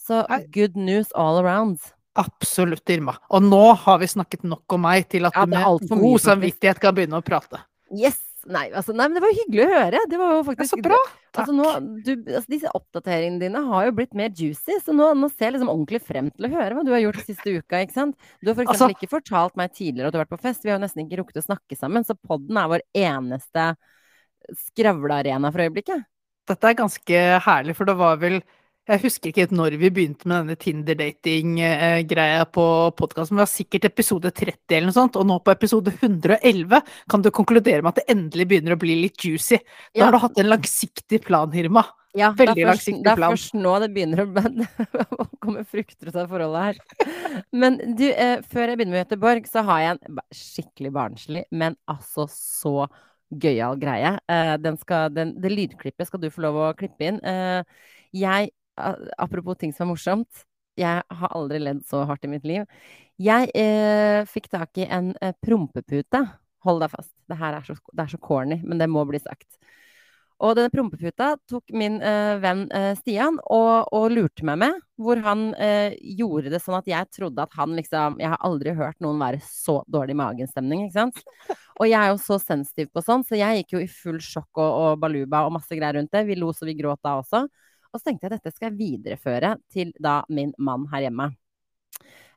Så 0.00 0.22
good 0.54 0.78
news 0.78 1.10
all 1.18 1.40
around. 1.42 1.82
Absolutt, 2.18 2.86
Irma. 2.90 3.16
Og 3.30 3.44
nå 3.44 3.62
har 3.82 4.00
vi 4.00 4.08
snakket 4.10 4.46
nok 4.46 4.78
om 4.78 4.82
meg 4.86 5.10
til 5.10 5.28
at 5.28 5.36
Ja, 5.36 5.44
du 5.44 5.52
med 5.54 6.02
god 6.02 6.22
samvittighet 6.24 6.80
kan 6.82 6.96
begynne 6.96 7.20
å 7.20 7.26
prate. 7.26 7.62
Yes! 7.90 8.29
Nei, 8.48 8.70
altså, 8.72 8.94
nei, 8.96 9.06
men 9.10 9.18
det 9.18 9.22
var 9.24 9.34
hyggelig 9.36 9.64
å 9.66 9.72
høre. 9.74 10.00
Det 10.08 10.18
var 10.20 10.30
jo 10.32 10.44
faktisk 10.46 10.72
så 10.72 10.84
bra. 10.84 10.98
Takk. 11.30 11.40
Altså 11.42 11.54
nå, 11.54 11.66
du, 12.06 12.12
altså 12.24 12.52
disse 12.52 12.72
oppdateringene 12.78 13.42
dine 13.42 13.62
har 13.66 13.86
jo 13.86 13.94
blitt 13.98 14.16
mer 14.18 14.32
juicy, 14.32 14.78
så 14.84 14.94
nå, 14.96 15.10
nå 15.18 15.28
ser 15.32 15.48
jeg 15.50 15.56
liksom 15.58 15.72
ordentlig 15.72 16.00
frem 16.06 16.30
til 16.32 16.48
å 16.48 16.52
høre 16.54 16.78
hva 16.78 16.84
du 16.86 16.92
har 16.94 17.02
gjort 17.04 17.20
siste 17.26 17.52
uka, 17.60 17.82
ikke 17.84 17.96
sant? 17.96 18.16
Du 18.40 18.50
har 18.50 18.56
for 18.56 18.64
eksempel 18.64 18.88
Altså- 18.88 18.96
ikke 18.96 19.12
fortalt 19.12 19.58
meg 19.60 19.74
tidligere 19.76 20.08
at 20.08 20.16
du 20.16 20.18
har 20.20 20.24
vært 20.24 20.34
på 20.36 20.42
fest, 20.46 20.64
vi 20.64 20.72
har 20.72 20.80
jo 20.80 20.84
nesten 20.86 21.04
ikke 21.04 21.20
rukket 21.20 21.42
å 21.42 21.46
snakke 21.50 21.78
sammen, 21.78 22.06
så 22.06 22.16
podden 22.16 22.56
er 22.56 22.72
vår 22.72 22.86
eneste 22.96 23.66
skravlearena 24.70 25.52
for 25.52 25.66
øyeblikket. 25.66 26.06
Dette 26.50 26.70
er 26.70 26.78
ganske 26.78 27.20
herlig, 27.44 27.76
for 27.78 27.86
det 27.86 27.96
var 28.00 28.16
vel 28.22 28.40
Jeg 28.88 29.02
husker 29.04 29.30
ikke 29.30 29.44
helt 29.44 29.52
når 29.54 29.74
vi 29.78 29.90
begynte 29.92 30.26
med 30.26 30.40
denne 30.40 30.56
Tinder-dating-greia 30.58 32.46
på 32.50 32.64
podkasten, 32.98 33.36
det 33.36 33.44
var 33.44 33.50
sikkert 33.52 33.86
episode 33.90 34.32
30 34.32 34.76
eller 34.76 34.88
noe 34.88 34.96
sånt, 34.96 35.18
og 35.20 35.28
nå 35.28 35.36
på 35.44 35.52
episode 35.52 35.92
111 35.92 36.80
kan 37.12 37.22
du 37.22 37.28
konkludere 37.34 37.84
med 37.84 37.92
at 37.92 38.00
det 38.00 38.16
endelig 38.16 38.48
begynner 38.50 38.74
å 38.74 38.80
bli 38.80 38.96
litt 39.02 39.20
juicy. 39.22 39.60
Da 39.60 40.00
Ja. 40.00 40.04
har 40.06 40.12
du 40.12 40.18
hatt 40.24 40.38
en 40.40 40.50
langsiktig 40.50 41.20
plan, 41.26 41.52
Hirma. 41.52 41.84
Ja, 42.16 42.32
Veldig 42.32 42.56
det 42.56 42.64
er 42.64 42.72
først, 42.72 43.04
det 43.04 43.12
er 43.12 43.20
først 43.22 43.54
nå 43.54 43.74
det 43.78 43.90
begynner 43.94 44.24
å, 45.20 45.26
komme 45.38 45.62
frukter 45.62 46.08
ut 46.10 46.16
av 46.16 46.32
forholdet 46.32 46.64
her. 46.64 47.44
Men 47.52 47.78
du, 47.94 48.08
eh, 48.10 48.40
før 48.42 48.72
jeg 48.72 48.80
begynner 48.80 48.96
med 48.96 49.04
Göteborg, 49.04 49.46
så 49.46 49.62
har 49.68 49.84
jeg 49.84 49.98
en 49.98 50.18
skikkelig 50.34 50.92
barnslig, 50.96 51.44
men 51.52 51.76
altså 51.86 52.26
så 52.32 52.88
gøyal 53.30 53.78
greie. 53.78 54.16
Eh, 54.26 54.56
den 54.58 54.80
skal, 54.80 55.12
den, 55.14 55.36
det 55.40 55.52
lydklippet 55.54 56.08
skal 56.08 56.18
du 56.24 56.30
få 56.34 56.42
lov 56.48 56.58
å 56.58 56.74
klippe 56.74 57.06
inn. 57.06 57.20
Eh, 57.22 57.62
jeg, 58.18 58.50
apropos 59.18 59.58
ting 59.60 59.74
som 59.76 59.86
er 59.88 59.92
morsomt, 59.92 60.44
jeg 60.80 61.02
har 61.20 61.34
aldri 61.36 61.60
ledd 61.60 61.82
så 61.88 62.04
hardt 62.08 62.24
i 62.24 62.30
mitt 62.32 62.46
liv. 62.48 62.64
Jeg 63.20 63.50
eh, 63.58 64.22
fikk 64.28 64.48
tak 64.52 64.78
i 64.80 64.86
en 64.88 65.12
eh, 65.20 65.34
prompepute. 65.44 66.22
Hold 66.64 66.84
deg 66.84 66.92
fast. 66.92 67.12
Det 67.28 67.36
her 67.40 67.56
er 67.58 67.66
så, 67.66 67.76
det 67.92 68.04
er 68.04 68.12
så 68.14 68.20
corny, 68.22 68.60
men 68.64 68.80
det 68.80 68.88
må 68.90 69.04
bli 69.08 69.20
sagt. 69.20 69.48
Og 70.40 70.54
denne 70.56 70.72
prompeputa 70.72 71.34
tok 71.50 71.68
min 71.76 71.98
eh, 72.00 72.38
venn 72.40 72.62
eh, 72.72 72.94
Stian 72.96 73.36
og, 73.52 73.90
og 73.92 74.06
lurte 74.14 74.44
meg 74.48 74.56
med. 74.62 74.78
Hvor 75.00 75.20
han 75.24 75.50
eh, 75.60 75.92
gjorde 76.16 76.52
det 76.52 76.62
sånn 76.64 76.78
at 76.78 76.88
jeg 76.88 77.08
trodde 77.12 77.44
at 77.44 77.56
han 77.56 77.72
liksom 77.76 78.18
Jeg 78.20 78.32
har 78.32 78.40
aldri 78.44 78.72
hørt 78.76 78.98
noen 79.04 79.20
være 79.20 79.40
så 79.44 79.80
dårlig 79.88 80.16
magen-stemning, 80.16 80.86
ikke 80.86 80.96
sant. 80.96 81.20
Og 81.76 81.88
jeg 81.88 81.98
er 82.00 82.12
jo 82.14 82.20
så 82.24 82.40
sensitiv 82.40 82.88
på 82.94 83.04
sånn, 83.04 83.24
så 83.24 83.36
jeg 83.36 83.60
gikk 83.60 83.76
jo 83.76 83.84
i 83.84 83.90
full 83.92 84.20
sjokk 84.24 84.62
og, 84.62 84.70
og 84.70 85.02
baluba 85.04 85.44
og 85.44 85.54
masse 85.58 85.76
greier 85.76 86.00
rundt 86.00 86.12
det. 86.16 86.24
Vi 86.28 86.40
lo 86.40 86.54
så 86.56 86.68
vi 86.68 86.76
gråt 86.78 87.04
da 87.04 87.18
også. 87.20 87.44
Og 87.90 88.00
så 88.00 88.08
tenkte 88.08 88.28
jeg 88.28 88.36
dette 88.36 88.52
skal 88.54 88.70
jeg 88.70 88.78
videreføre 88.78 89.54
til 89.72 89.92
da 90.02 90.20
min 90.30 90.52
mann 90.58 90.86
her 90.92 91.06
hjemme. 91.08 91.30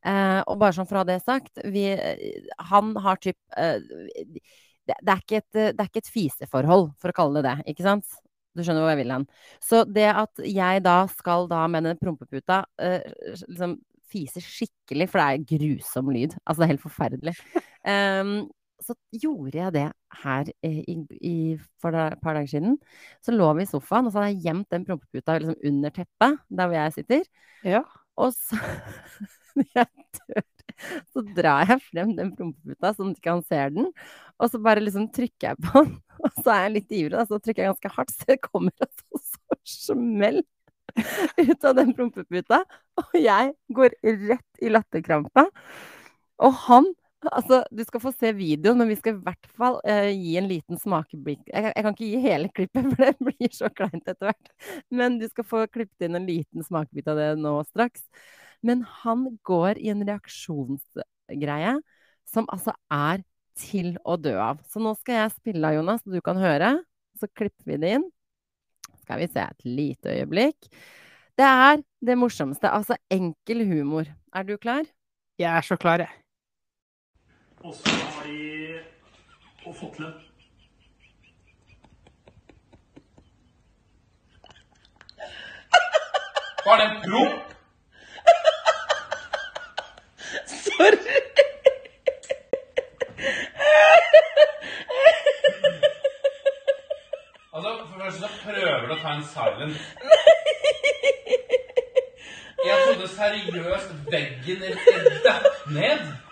Eh, 0.04 0.42
og 0.50 0.60
bare 0.60 0.76
sånn 0.76 0.90
for 0.90 1.00
å 1.00 1.04
ha 1.04 1.08
det 1.08 1.22
sagt, 1.24 1.62
vi, 1.72 1.86
eh, 1.94 2.50
han 2.72 2.92
har 3.00 3.22
typ 3.24 3.38
eh, 3.56 3.78
det, 3.80 4.98
det, 5.00 5.14
er 5.14 5.22
ikke 5.22 5.40
et, 5.40 5.54
det 5.56 5.80
er 5.80 5.88
ikke 5.88 6.02
et 6.04 6.12
fiseforhold, 6.12 6.90
for 7.00 7.14
å 7.14 7.16
kalle 7.16 7.40
det 7.40 7.46
det, 7.48 7.72
ikke 7.72 7.86
sant? 7.86 8.18
Du 8.54 8.62
skjønner 8.62 8.84
hvor 8.84 8.92
jeg 8.92 9.00
vil 9.00 9.14
hen. 9.16 9.24
Så 9.64 9.82
det 9.90 10.10
at 10.12 10.44
jeg 10.46 10.84
da 10.86 10.98
skal 11.10 11.48
da 11.50 11.64
med 11.72 11.88
den 11.88 12.02
prompeputa 12.02 12.64
eh, 12.82 13.06
liksom 13.48 13.80
fise 14.14 14.44
skikkelig, 14.44 15.08
for 15.10 15.22
det 15.22 15.30
er 15.30 15.48
grusom 15.56 16.12
lyd. 16.14 16.36
Altså 16.44 16.62
det 16.62 16.68
er 16.68 16.74
helt 16.76 16.84
forferdelig. 16.84 17.34
Em, 17.94 18.36
så 18.86 18.96
gjorde 19.24 19.58
jeg 19.58 19.76
det 19.76 19.88
her 20.24 20.52
eh, 20.66 20.80
i, 20.92 20.96
i, 21.20 21.36
for 21.82 21.96
et 21.98 22.22
par 22.24 22.38
dager 22.38 22.52
siden. 22.52 22.78
Så 23.24 23.36
lå 23.36 23.50
vi 23.58 23.66
i 23.66 23.70
sofaen, 23.70 24.08
og 24.08 24.14
så 24.14 24.22
hadde 24.22 24.34
jeg 24.36 24.46
gjemt 24.48 24.70
den 24.74 24.88
prompeputa 24.88 25.38
liksom 25.40 25.70
under 25.72 25.94
teppet, 25.96 26.40
der 26.50 26.70
hvor 26.70 26.78
jeg 26.78 26.96
sitter. 26.98 27.28
Ja. 27.68 27.84
Og 28.20 28.34
så 28.38 28.60
dør, 30.20 30.44
så 31.14 31.24
drar 31.36 31.68
jeg 31.70 31.82
frem 31.90 32.16
den 32.18 32.32
prompeputa 32.38 32.94
sånn 32.96 33.14
at 33.14 33.22
ikke 33.22 33.36
han 33.36 33.46
ser 33.50 33.74
den. 33.76 33.92
Og 34.42 34.52
så 34.52 34.62
bare 34.64 34.84
liksom 34.84 35.10
trykker 35.14 35.54
jeg 35.54 35.62
på 35.68 35.84
den. 35.84 35.96
Og 36.24 36.36
så 36.40 36.54
er 36.54 36.66
jeg 36.68 36.74
litt 36.78 36.92
ivrig, 36.96 37.16
da, 37.18 37.24
så 37.28 37.40
trykker 37.42 37.66
jeg 37.66 37.74
ganske 37.74 37.94
hardt, 37.98 38.14
så 38.16 38.28
det 38.30 38.42
kommer 38.44 38.86
et 38.86 39.06
så 39.20 39.58
smell 39.68 40.44
ut 40.94 41.66
av 41.66 41.78
den 41.80 41.94
prompeputa. 41.98 42.62
Og 43.02 43.16
jeg 43.18 43.54
går 43.76 43.98
rett 44.30 44.64
i 44.64 44.72
latterkrampa. 44.72 45.48
Og 46.44 46.60
han 46.68 46.90
Altså, 47.32 47.62
du 47.72 47.84
skal 47.88 48.02
få 48.04 48.12
se 48.16 48.32
videoen, 48.36 48.78
men 48.82 48.90
vi 48.92 48.98
skal 49.00 49.16
i 49.16 49.24
hvert 49.26 49.50
fall 49.58 49.80
uh, 49.88 50.10
gi 50.12 50.36
en 50.40 50.50
liten 50.50 50.80
smakeblikk. 50.80 51.44
Jeg, 51.48 51.70
jeg 51.70 51.86
kan 51.86 51.96
ikke 51.96 52.10
gi 52.10 52.22
hele 52.24 52.52
klippet, 52.58 52.88
for 52.92 53.04
det 53.06 53.28
blir 53.30 53.54
så 53.56 53.70
kleint 53.74 54.08
etter 54.08 54.30
hvert. 54.30 54.54
Men 54.94 55.20
du 55.22 55.28
skal 55.32 55.48
få 55.48 55.66
klippet 55.72 56.08
inn 56.08 56.20
en 56.20 56.30
liten 56.30 56.66
smakebit 56.66 57.12
av 57.12 57.20
det 57.22 57.30
nå 57.42 57.56
straks. 57.70 58.06
Men 58.64 58.86
han 59.04 59.28
går 59.48 59.82
i 59.84 59.92
en 59.92 60.04
reaksjonsgreie 60.08 61.78
som 62.34 62.48
altså 62.52 62.74
er 62.92 63.24
til 63.60 63.94
å 64.08 64.18
dø 64.18 64.34
av. 64.42 64.64
Så 64.72 64.82
nå 64.82 64.96
skal 65.00 65.22
jeg 65.22 65.36
spille 65.36 65.70
av, 65.70 65.78
Jonas, 65.78 66.02
så 66.04 66.14
du 66.16 66.22
kan 66.26 66.40
høre. 66.42 66.76
Så 67.20 67.30
klipper 67.30 67.74
vi 67.74 67.80
det 67.84 67.96
inn. 68.00 68.10
Skal 69.04 69.22
vi 69.22 69.30
se 69.30 69.44
et 69.44 69.68
lite 69.68 70.16
øyeblikk. 70.16 70.72
Det 71.38 71.46
er 71.46 71.84
det 72.06 72.18
morsomste. 72.18 72.72
Altså 72.72 72.98
enkel 73.12 73.66
humor. 73.70 74.10
Er 74.34 74.48
du 74.48 74.56
klar? 74.58 74.88
Jeg 75.38 75.50
er 75.50 75.66
så 75.66 75.78
klar, 75.78 76.06
jeg. 76.06 76.23
Og 77.64 77.76
så 77.76 77.90
har 77.90 78.24
de 78.28 78.80
og 79.66 79.76
fått 79.76 80.00
lønn. 80.00 80.16
Var 86.66 86.78
det 86.82 86.88
en 86.90 86.98
promp? 87.06 87.54
Altså, 97.54 97.70
for 97.90 97.96
det 97.96 98.04
første 98.04 98.20
så 98.20 98.30
prøver 98.44 98.88
du 98.88 98.94
å 98.94 99.00
ta 99.06 99.16
en 99.16 99.26
silent. 99.32 99.80
Jeg 102.66 102.76
trodde 102.84 103.08
seriøst 103.16 103.96
veggen 104.12 104.68
redda 104.68 105.40
ned. 105.80 106.23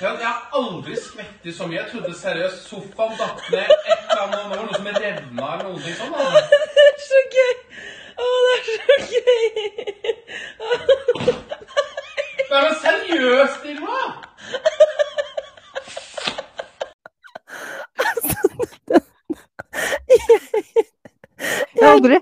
Ja, 0.00 0.10
jeg 0.14 0.26
har 0.26 0.50
aldri 0.54 0.94
skvettet 0.96 1.56
så 1.56 1.66
mye. 1.66 1.80
Jeg 1.80 1.88
trodde 1.90 2.14
seriøst 2.18 2.68
sofaen 2.70 3.16
datt 3.18 3.40
ned. 3.50 3.66
Et 3.66 3.66
eller 3.98 4.22
annet, 4.22 4.38
det 4.38 4.50
var 4.52 4.62
noe 4.62 4.74
som 4.76 4.86
revna 5.02 5.46
eller 5.54 5.64
noe 5.66 5.78
sånt. 5.98 6.14
Det 6.76 6.84
er 6.84 6.96
så 7.06 7.20
gøy! 7.34 7.54
Å, 8.18 8.24
det 8.44 8.52
er 8.54 8.62
så 8.68 8.96
gøy! 9.10 9.48
Nei, 12.50 12.60
men 12.62 12.74
seriøst, 12.84 13.62
Irma! 13.74 14.00
Jeg 21.74 21.82
har 21.82 21.92
aldri, 21.96 22.16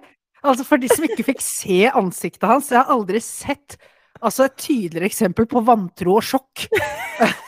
altså 0.50 0.66
For 0.66 0.80
de 0.80 0.90
som 0.92 1.06
ikke 1.06 1.26
fikk 1.26 1.44
se 1.44 1.84
ansiktet 1.90 2.48
hans, 2.48 2.72
jeg 2.72 2.80
har 2.80 2.92
aldri 2.92 3.22
sett 3.24 3.78
altså 4.20 4.46
et 4.46 4.56
tydeligere 4.60 5.10
eksempel 5.10 5.48
på 5.50 5.62
vantro 5.66 6.16
og 6.18 6.24
sjokk. 6.24 6.66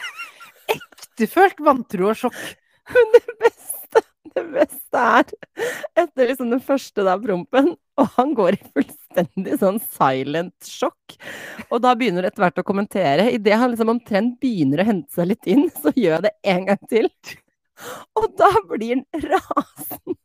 Ektefølt 0.76 1.62
vantro 1.64 2.11
og 2.12 2.19
sjokk. 2.19 2.38
Men 2.93 3.11
det 3.14 3.37
beste, 3.40 4.02
det 4.35 4.45
beste 4.55 5.05
er 5.05 5.33
etter 6.05 6.31
liksom 6.31 6.52
den 6.52 6.62
første 6.64 7.05
da 7.05 7.17
prompen, 7.21 7.75
og 7.99 8.12
han 8.17 8.33
går 8.38 8.57
i 8.57 8.61
fullstendig 8.76 9.59
sånn 9.61 9.81
silent 9.97 10.69
sjokk. 10.69 11.19
Og 11.69 11.83
da 11.85 11.95
begynner 11.99 12.25
det 12.25 12.33
etter 12.33 12.47
hvert 12.47 12.62
å 12.62 12.67
kommentere. 12.69 13.28
Idet 13.35 13.59
han 13.59 13.73
liksom 13.73 13.93
omtrent 13.93 14.38
begynner 14.43 14.85
å 14.85 14.88
hente 14.88 15.12
seg 15.17 15.33
litt 15.33 15.50
inn, 15.50 15.67
så 15.75 15.93
gjør 15.95 16.19
jeg 16.19 16.26
det 16.28 16.35
en 16.55 16.64
gang 16.71 16.88
til. 16.93 17.11
Og 18.19 18.31
da 18.38 18.52
blir 18.71 18.97
han 18.97 19.28
rasende. 19.28 20.19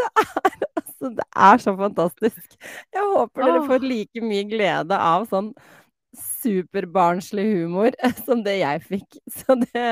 Det 0.00 0.08
er 0.08 0.80
altså 0.80 1.10
Det 1.16 1.26
er 1.48 1.60
så 1.64 1.74
fantastisk. 1.76 2.56
Jeg 2.94 3.04
håper 3.14 3.46
dere 3.46 3.66
får 3.68 3.84
like 3.84 4.24
mye 4.24 4.46
glede 4.48 4.96
av 4.96 5.26
sånn 5.30 5.52
superbarnslig 6.40 7.44
humor 7.52 7.94
som 8.26 8.42
det 8.46 8.58
jeg 8.60 8.82
fikk. 8.86 9.20
Så 9.30 9.56
det 9.62 9.84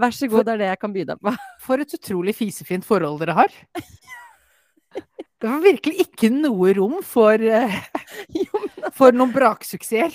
Vær 0.00 0.14
så 0.14 0.28
god, 0.30 0.46
det 0.46 0.56
er 0.56 0.62
det 0.64 0.72
jeg 0.72 0.82
kan 0.82 0.96
by 0.96 1.06
deg 1.12 1.22
på. 1.22 1.34
For 1.66 1.84
et 1.84 1.96
utrolig 1.98 2.36
fisefint 2.36 2.86
forhold 2.86 3.20
dere 3.22 3.38
har. 3.38 3.62
Det 5.44 5.50
var 5.50 5.60
virkelig 5.60 6.06
ikke 6.06 6.30
noe 6.32 6.70
rom 6.78 7.00
for, 7.04 7.36
eh, 7.36 7.74
men 8.54 8.92
for 8.96 9.12
noen 9.12 9.32
braksuksesser. 9.34 10.14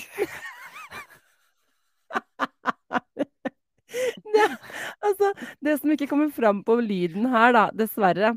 det, 4.34 4.46
altså, 5.06 5.30
det 5.62 5.76
som 5.78 5.92
ikke 5.94 6.08
kommer 6.10 6.32
fram 6.34 6.64
på 6.66 6.80
lyden 6.82 7.28
her, 7.30 7.54
da, 7.54 7.68
dessverre, 7.78 8.32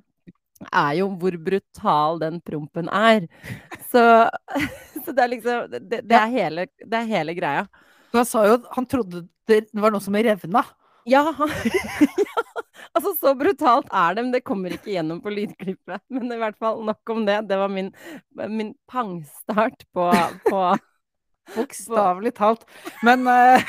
er 0.72 1.00
jo 1.00 1.10
hvor 1.20 1.38
brutal 1.46 2.22
den 2.22 2.40
prompen 2.46 2.90
er. 2.90 3.28
Så, 3.92 4.04
så 5.04 5.10
det 5.12 5.26
er 5.26 5.32
liksom 5.32 5.74
det, 5.74 6.04
det, 6.04 6.18
er 6.20 6.32
hele, 6.34 6.68
det 6.80 7.00
er 7.00 7.12
hele 7.12 7.36
greia. 7.38 7.68
Han 8.14 8.28
sa 8.30 8.46
jo 8.48 8.58
at 8.60 8.72
han 8.76 8.88
trodde 8.90 9.26
det 9.50 9.66
var 9.76 9.92
noe 9.92 10.04
som 10.04 10.16
revna. 10.16 10.64
Ja, 11.10 11.26
ja, 11.36 12.44
altså 12.96 13.12
så 13.20 13.34
brutalt 13.36 13.90
er 13.92 14.16
det, 14.16 14.24
men 14.24 14.32
det 14.32 14.46
kommer 14.48 14.72
ikke 14.72 14.94
gjennom 14.94 15.20
på 15.24 15.34
lydklippet. 15.34 16.00
Men 16.14 16.32
i 16.32 16.40
hvert 16.40 16.58
fall 16.62 16.80
nok 16.88 17.12
om 17.12 17.26
det. 17.28 17.42
Det 17.50 17.60
var 17.60 17.72
min, 17.72 17.92
min 18.48 18.72
pangstart 18.92 19.84
på, 19.94 20.10
på 20.48 20.64
Bokstavelig 21.58 22.32
talt. 22.38 22.64
Men 23.04 23.28
eh, 23.28 23.66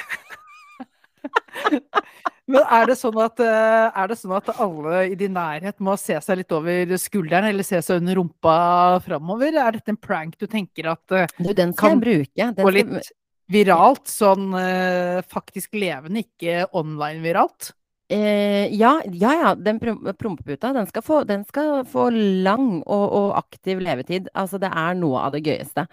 Men 2.55 2.69
er 2.79 2.87
det, 2.91 2.97
sånn 3.01 3.19
at, 3.25 3.43
eh, 3.43 3.99
er 4.03 4.11
det 4.11 4.17
sånn 4.21 4.37
at 4.39 4.49
alle 4.55 5.03
i 5.11 5.19
din 5.19 5.35
nærhet 5.37 5.83
må 5.83 5.97
se 6.01 6.17
seg 6.23 6.41
litt 6.41 6.55
over 6.55 6.95
skulderen, 7.03 7.51
eller 7.51 7.67
se 7.67 7.83
seg 7.83 8.01
under 8.01 8.21
rumpa 8.21 8.57
framover? 9.05 9.59
Er 9.59 9.77
dette 9.77 9.93
en 9.93 10.01
prank 10.01 10.39
du 10.41 10.47
tenker 10.51 10.93
at 10.95 11.15
eh, 11.19 11.27
Du, 11.39 11.53
den 11.53 11.75
Kan 11.77 12.03
bruke. 12.03 12.31
Den 12.35 12.63
går 12.63 12.77
litt 12.79 13.13
viralt? 13.53 14.07
Sånn 14.09 14.53
eh, 14.57 15.21
faktisk 15.29 15.75
levende, 15.77 16.25
ikke 16.25 16.69
online-viralt? 16.73 17.75
Eh, 18.13 18.69
ja, 18.77 18.99
ja, 19.11 19.33
ja. 19.41 19.55
Den 19.57 19.79
prom- 19.81 20.03
prompeputa, 20.21 20.73
den 20.77 20.87
skal 20.91 21.05
få, 21.05 21.23
den 21.29 21.45
skal 21.49 21.85
få 21.89 22.11
lang 22.15 22.83
og, 22.85 23.07
og 23.09 23.31
aktiv 23.41 23.81
levetid. 23.83 24.29
Altså, 24.37 24.61
det 24.63 24.71
er 24.71 24.99
noe 25.01 25.25
av 25.25 25.35
det 25.35 25.45
gøyeste. 25.47 25.87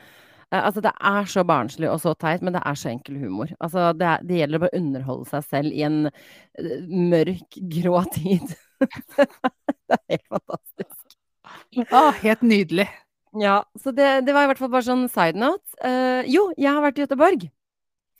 Eh, 0.51 0.59
altså, 0.65 0.81
det 0.83 0.91
er 0.99 1.29
så 1.31 1.43
barnslig 1.47 1.89
og 1.91 2.01
så 2.03 2.13
teit, 2.19 2.41
men 2.43 2.53
det 2.55 2.61
er 2.67 2.75
så 2.79 2.89
enkel 2.91 3.19
humor. 3.21 3.51
Altså, 3.63 3.91
det, 3.97 4.07
er, 4.07 4.25
det 4.27 4.41
gjelder 4.41 4.63
bare 4.65 4.77
underholde 4.81 5.29
seg 5.31 5.45
selv 5.47 5.71
i 5.77 5.85
en 5.87 6.01
eh, 6.09 6.73
mørk, 6.87 7.59
grå 7.77 8.03
tid. 8.17 8.51
det 8.81 9.95
er 9.95 10.03
helt 10.17 10.27
fantastisk. 10.31 11.15
Ah, 11.91 12.11
helt 12.21 12.43
nydelig. 12.43 12.87
Ja, 13.39 13.61
så 13.79 13.93
det, 13.95 14.25
det 14.27 14.33
var 14.35 14.43
i 14.43 14.51
hvert 14.51 14.59
fall 14.59 14.71
bare 14.73 14.83
sånn 14.83 15.05
side 15.11 15.39
note. 15.39 15.63
Uh, 15.79 16.19
jo, 16.27 16.49
jeg 16.59 16.67
har 16.67 16.83
vært 16.83 16.99
i 16.99 17.03
Göteborg. 17.05 17.45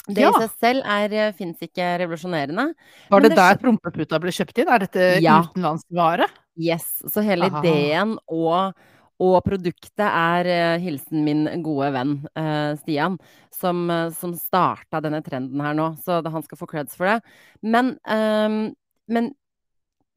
Det 0.07 0.23
Ja. 0.23 0.31
i 0.31 0.39
seg 0.45 0.53
selv 0.63 0.87
er, 0.87 1.33
fins 1.37 1.59
ikke 1.61 1.89
revolusjonerende. 2.01 2.71
Var 3.11 3.21
det 3.21 3.29
det 3.33 3.37
der 3.37 3.59
prompeputa 3.61 4.17
ble 4.23 4.31
kjøpt 4.33 4.63
inn? 4.63 4.71
Er 4.71 4.79
dette 4.85 5.09
Ja. 5.21 5.41
utenlandsk 5.43 5.85
vare? 5.93 6.25
Yes, 6.57 6.87
så 7.11 7.21
hele 7.23 7.51
Aha. 7.51 7.59
ideen 7.61 8.15
og, 8.27 8.73
og 9.21 9.37
produktet 9.45 10.07
er 10.07 10.49
eh, 10.49 10.79
hilsen 10.81 11.21
min 11.25 11.45
gode 11.65 11.91
venn 11.95 12.15
eh, 12.39 12.73
Stian, 12.79 13.19
som, 13.53 13.83
uh, 13.91 14.09
som 14.15 14.33
starta 14.37 15.01
denne 15.03 15.21
trenden 15.25 15.61
her 15.61 15.77
nå. 15.77 15.91
Så 16.01 16.21
han 16.25 16.45
skal 16.47 16.59
få 16.59 16.69
creds 16.71 16.97
for 16.97 17.09
det. 17.11 17.19
Men, 17.61 17.93
ehm, 18.09 18.71
men 19.11 19.29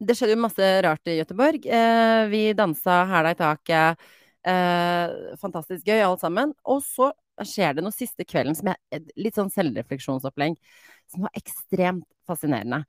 det 0.01 0.15
skjedde 0.17 0.35
jo 0.35 0.43
masse 0.43 0.69
rart 0.83 1.11
i 1.11 1.19
Gøteborg. 1.19 1.65
Eh, 1.65 2.25
vi 2.31 2.41
dansa 2.57 3.03
hæla 3.09 3.31
i 3.35 3.39
taket. 3.39 4.07
Eh, 4.45 5.13
fantastisk 5.41 5.87
gøy, 5.87 6.01
alle 6.01 6.19
sammen. 6.21 6.53
Og 6.67 6.81
så 6.85 7.11
skjer 7.45 7.77
det 7.77 7.83
noe 7.85 7.95
siste 7.95 8.25
kvelden 8.27 8.55
som 8.57 8.71
er 8.73 9.05
litt 9.19 9.37
sånn 9.37 9.51
selvrefleksjonsopplegg, 9.53 10.57
som 11.11 11.25
var 11.27 11.39
ekstremt 11.39 12.07
fascinerende. 12.27 12.83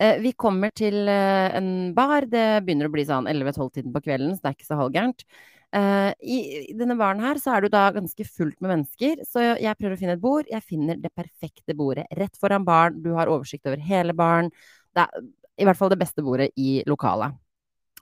Eh, 0.00 0.18
vi 0.20 0.32
kommer 0.32 0.72
til 0.76 1.08
eh, 1.08 1.48
en 1.56 1.92
bar. 1.96 2.28
Det 2.30 2.62
begynner 2.64 2.88
å 2.88 2.94
bli 2.94 3.04
sånn 3.08 3.28
11-12-tiden 3.28 3.92
på 3.96 4.04
kvelden, 4.06 4.36
så 4.36 4.44
det 4.44 4.52
er 4.52 4.58
ikke 4.58 4.70
så 4.70 4.80
halvgærent. 4.80 5.26
Eh, 5.70 6.12
i, 6.26 6.38
denne 6.74 6.96
baren 6.98 7.20
her 7.22 7.38
så 7.38 7.52
er 7.54 7.62
det 7.62 7.68
jo 7.68 7.74
da 7.76 7.84
ganske 7.94 8.24
fullt 8.26 8.56
med 8.58 8.72
mennesker, 8.72 9.20
så 9.28 9.44
jeg 9.52 9.78
prøver 9.78 9.94
å 9.94 10.00
finne 10.00 10.16
et 10.16 10.22
bord. 10.22 10.48
Jeg 10.50 10.66
finner 10.66 10.98
det 10.98 11.12
perfekte 11.14 11.76
bordet 11.78 12.08
rett 12.18 12.40
foran 12.40 12.66
baren. 12.66 12.98
Du 13.04 13.12
har 13.14 13.30
oversikt 13.30 13.68
over 13.70 13.82
hele 13.90 14.16
baren. 14.16 14.50
Det 14.94 15.06
er 15.06 15.28
i 15.60 15.68
hvert 15.68 15.78
fall 15.78 15.92
det 15.92 16.00
beste 16.00 16.24
bordet 16.26 16.50
i 16.58 16.80
lokalet. 16.90 17.38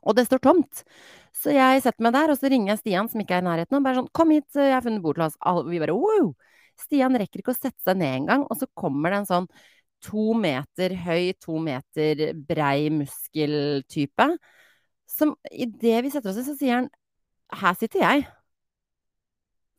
Og 0.08 0.14
det 0.16 0.24
står 0.28 0.40
tomt. 0.40 0.84
Så 1.36 1.52
jeg 1.52 1.82
setter 1.84 2.04
meg 2.06 2.14
der, 2.14 2.32
og 2.32 2.38
så 2.38 2.48
ringer 2.50 2.72
jeg 2.72 2.82
Stian, 2.82 3.08
som 3.10 3.20
ikke 3.20 3.36
er 3.36 3.42
i 3.42 3.48
nærheten, 3.48 3.76
og 3.76 3.84
bare 3.84 3.98
sånn 3.98 4.12
'Kom 4.14 4.30
hit, 4.30 4.46
jeg 4.54 4.72
har 4.72 4.82
funnet 4.82 5.02
bord 5.02 5.16
til 5.16 5.26
oss.' 5.26 5.36
Og 5.44 5.66
vi 5.68 5.80
bare 5.82 5.94
wow! 5.94 6.34
Stian 6.78 7.18
rekker 7.18 7.42
ikke 7.42 7.52
å 7.52 7.58
sette 7.58 7.82
seg 7.82 7.98
ned 7.98 8.22
engang, 8.22 8.46
og 8.48 8.56
så 8.56 8.66
kommer 8.74 9.10
det 9.10 9.18
en 9.18 9.26
sånn 9.26 9.48
to 10.00 10.32
meter 10.34 10.94
høy, 10.94 11.34
to 11.42 11.58
meter 11.58 12.32
brei 12.34 12.88
muskeltype, 12.94 14.28
som 15.08 15.34
idet 15.50 16.04
vi 16.04 16.10
setter 16.10 16.30
oss 16.30 16.38
ned, 16.38 16.46
så 16.46 16.56
sier 16.56 16.74
han 16.78 16.90
'Her 17.52 17.74
sitter 17.74 18.00
jeg'. 18.00 18.26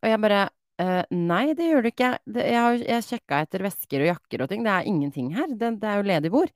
Og 0.02 0.08
jeg 0.08 0.20
bare 0.20 0.48
«Eh, 0.80 1.04
Nei, 1.12 1.52
det 1.52 1.66
gjør 1.68 1.84
du 1.84 1.90
ikke. 1.90 2.10
Det, 2.24 2.44
jeg 2.48 2.60
har 2.64 2.78
jeg 2.80 3.04
sjekka 3.04 3.42
etter 3.44 3.64
vesker 3.66 4.00
og 4.00 4.08
jakker 4.14 4.44
og 4.44 4.48
ting. 4.48 4.62
Det 4.64 4.72
er 4.72 4.88
ingenting 4.88 5.28
her. 5.36 5.50
Det, 5.52 5.74
det 5.82 5.88
er 5.90 5.98
jo 6.00 6.06
ledig 6.08 6.30
bord. 6.32 6.52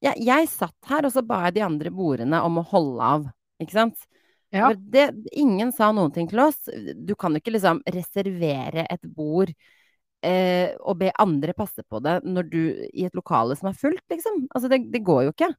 Jeg, 0.00 0.22
jeg 0.22 0.46
satt 0.52 0.86
her, 0.88 1.08
og 1.08 1.12
så 1.12 1.24
ba 1.26 1.40
jeg 1.48 1.56
de 1.58 1.64
andre 1.66 1.90
bordene 1.92 2.38
om 2.46 2.60
å 2.60 2.66
holde 2.70 3.08
av. 3.16 3.26
Ikke 3.60 3.74
sant? 3.74 4.06
Ja. 4.54 4.70
Det, 4.74 5.08
ingen 5.38 5.74
sa 5.74 5.90
noen 5.94 6.14
ting 6.14 6.30
til 6.30 6.42
oss. 6.46 6.62
Du 6.94 7.16
kan 7.18 7.34
jo 7.34 7.42
ikke 7.42 7.54
liksom 7.54 7.82
reservere 7.90 8.86
et 8.90 9.02
bord 9.18 9.50
eh, 9.50 10.70
og 10.78 11.00
be 11.02 11.10
andre 11.22 11.54
passe 11.56 11.84
på 11.86 12.00
det 12.02 12.20
når 12.26 12.48
du 12.50 12.62
i 12.90 13.06
et 13.06 13.18
lokale 13.18 13.58
som 13.58 13.70
er 13.70 13.78
fullt, 13.78 14.04
liksom. 14.10 14.44
Altså, 14.54 14.70
det, 14.70 14.84
det 14.94 15.02
går 15.06 15.26
jo 15.26 15.34
ikke. 15.34 15.50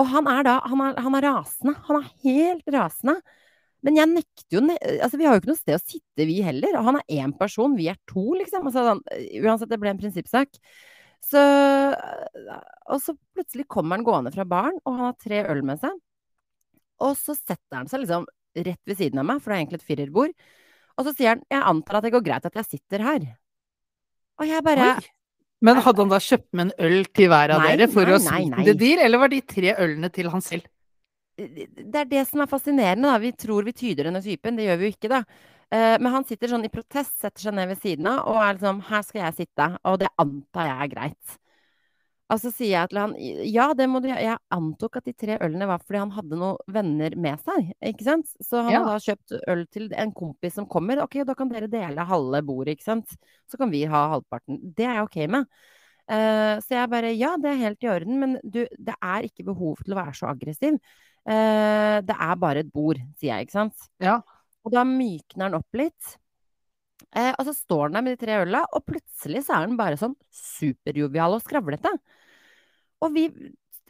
Og 0.00 0.08
han 0.12 0.28
er 0.28 0.44
da 0.46 0.58
han 0.68 0.84
er, 0.84 1.00
han 1.04 1.16
er 1.16 1.26
rasende. 1.28 1.76
Han 1.88 2.00
er 2.00 2.12
helt 2.24 2.72
rasende. 2.76 3.16
Men 3.82 3.98
jeg 3.98 4.10
nekter 4.12 4.56
jo 4.56 4.62
Altså, 4.62 5.18
vi 5.18 5.26
har 5.26 5.34
jo 5.34 5.42
ikke 5.42 5.50
noe 5.50 5.58
sted 5.58 5.76
å 5.76 5.82
sitte, 5.82 6.26
vi 6.28 6.38
heller. 6.44 6.78
Han 6.86 7.00
er 7.00 7.22
én 7.22 7.34
person, 7.38 7.74
vi 7.78 7.88
er 7.90 7.98
to, 8.10 8.24
liksom. 8.38 8.68
Altså, 8.70 8.98
uansett, 9.42 9.70
det 9.72 9.80
ble 9.82 9.92
en 9.92 10.00
prinsippsak. 10.00 10.60
Så 11.22 11.42
Og 12.90 13.02
så 13.02 13.14
plutselig 13.34 13.68
kommer 13.70 13.98
han 13.98 14.06
gående 14.06 14.32
fra 14.34 14.46
baren, 14.48 14.78
og 14.84 14.96
han 14.96 15.08
har 15.10 15.18
tre 15.20 15.44
øl 15.50 15.62
med 15.66 15.82
seg. 15.82 15.94
Og 17.02 17.16
så 17.18 17.34
setter 17.34 17.80
han 17.80 17.90
seg 17.90 18.04
liksom 18.04 18.26
rett 18.52 18.82
ved 18.86 18.98
siden 18.98 19.22
av 19.22 19.26
meg, 19.26 19.40
for 19.40 19.50
det 19.50 19.56
er 19.56 19.62
egentlig 19.64 19.80
et 19.80 19.88
firerbord. 19.88 20.34
Og 20.98 21.06
så 21.06 21.14
sier 21.16 21.34
han 21.34 21.42
'Jeg 21.48 21.62
antar 21.62 21.96
at 21.96 22.04
det 22.04 22.12
går 22.12 22.24
greit 22.26 22.46
at 22.46 22.54
jeg 22.54 22.68
sitter 22.68 22.98
her'. 23.00 23.36
Og 24.40 24.46
jeg 24.46 24.62
bare 24.62 24.96
Oi. 24.96 25.08
Men 25.62 25.76
hadde 25.76 26.02
han 26.02 26.10
da 26.10 26.18
kjøpt 26.18 26.50
med 26.52 26.66
en 26.66 26.72
øl 26.86 27.04
til 27.14 27.28
hver 27.30 27.52
av 27.54 27.62
Nei, 27.62 27.76
dere 27.76 27.86
for 27.90 28.08
nei, 28.08 28.14
å 28.16 28.18
sweeten 28.18 28.64
the 28.64 28.74
deal, 28.74 28.98
eller 28.98 29.18
var 29.22 29.28
de 29.28 29.40
tre 29.40 29.74
ølene 29.78 30.10
til 30.10 30.28
han 30.28 30.42
selv? 30.42 30.66
Det 31.36 31.96
er 31.96 32.08
det 32.10 32.26
som 32.28 32.42
er 32.44 32.50
fascinerende, 32.50 33.08
da. 33.08 33.18
Vi 33.22 33.32
tror 33.32 33.64
vi 33.64 33.72
tyder 33.72 34.08
denne 34.10 34.22
typen, 34.24 34.56
det 34.56 34.66
gjør 34.68 34.80
vi 34.80 34.88
jo 34.88 34.94
ikke, 34.96 35.12
da. 35.12 35.22
Eh, 35.72 35.98
Men 35.98 36.12
han 36.12 36.24
sitter 36.28 36.48
sånn 36.52 36.66
i 36.66 36.72
protest, 36.72 37.18
setter 37.20 37.48
seg 37.48 37.54
ned 37.56 37.70
ved 37.72 37.80
siden 37.80 38.06
av 38.10 38.26
og 38.28 38.36
er 38.42 38.58
liksom 38.58 38.82
'Her 38.82 39.02
skal 39.02 39.22
jeg 39.22 39.46
sitte', 39.46 39.78
og 39.84 39.98
det 40.00 40.08
antar 40.18 40.68
jeg 40.68 40.82
er 40.82 40.92
greit. 40.94 41.38
Og 42.32 42.38
så 42.40 42.48
sier 42.50 42.70
jeg 42.80 42.88
til 42.88 42.98
han 42.98 43.14
ja, 43.18 43.74
det 43.76 43.88
må 43.90 44.00
du 44.00 44.08
gjøre. 44.08 44.22
Jeg 44.24 44.38
antok 44.50 44.96
at 44.96 45.04
de 45.04 45.12
tre 45.12 45.36
ølene 45.44 45.66
var 45.68 45.82
fordi 45.84 45.98
han 46.00 46.12
hadde 46.14 46.38
noen 46.40 46.56
venner 46.66 47.16
med 47.16 47.38
seg, 47.44 47.72
ikke 47.84 48.04
sant. 48.06 48.26
Så 48.40 48.62
han 48.62 48.72
Ja. 48.72 48.78
har 48.84 48.94
da 48.96 49.04
kjøpt 49.04 49.34
øl 49.48 49.66
til 49.66 49.92
en 49.92 50.12
kompis 50.12 50.54
som 50.54 50.66
kommer. 50.66 51.02
Ok, 51.02 51.24
da 51.26 51.34
kan 51.34 51.48
dere 51.50 51.68
dele 51.68 51.98
halve 52.08 52.40
bordet, 52.42 52.78
ikke 52.78 52.84
sant. 52.88 53.08
Så 53.50 53.58
kan 53.58 53.70
vi 53.70 53.84
ha 53.84 54.08
halvparten. 54.16 54.74
Det 54.74 54.86
er 54.86 54.94
jeg 54.94 55.02
ok 55.04 55.28
med. 55.28 55.46
Eh, 56.08 56.56
så 56.64 56.68
jeg 56.70 56.90
bare 56.90 57.12
ja, 57.16 57.36
det 57.36 57.50
er 57.50 57.62
helt 57.68 57.84
i 57.84 57.88
orden, 57.88 58.18
men 58.18 58.40
du, 58.42 58.66
det 58.78 58.94
er 59.02 59.22
ikke 59.28 59.44
behov 59.44 59.76
til 59.84 59.92
å 59.92 60.00
være 60.00 60.14
så 60.14 60.26
aggressiv. 60.32 60.78
Eh, 61.28 61.98
det 62.02 62.16
er 62.16 62.40
bare 62.40 62.64
et 62.64 62.72
bord, 62.72 62.98
sier 63.18 63.36
jeg, 63.36 63.46
ikke 63.46 63.58
sant. 63.58 63.88
Ja. 64.02 64.18
Og 64.66 64.74
da 64.74 64.84
mykner 64.86 65.48
den 65.48 65.58
opp 65.60 65.78
litt. 65.78 66.16
Eh, 67.12 67.32
og 67.36 67.46
så 67.48 67.54
står 67.54 67.88
han 67.88 67.98
der 67.98 68.04
med 68.06 68.16
de 68.16 68.24
tre 68.24 68.38
øla, 68.44 68.62
og 68.72 68.86
plutselig 68.88 69.44
så 69.46 69.56
er 69.56 69.66
han 69.66 69.78
bare 69.78 69.98
sånn 70.00 70.16
superjovial 70.32 71.36
og 71.36 71.44
skravlete. 71.44 71.92
Og 73.02 73.12
vi 73.14 73.26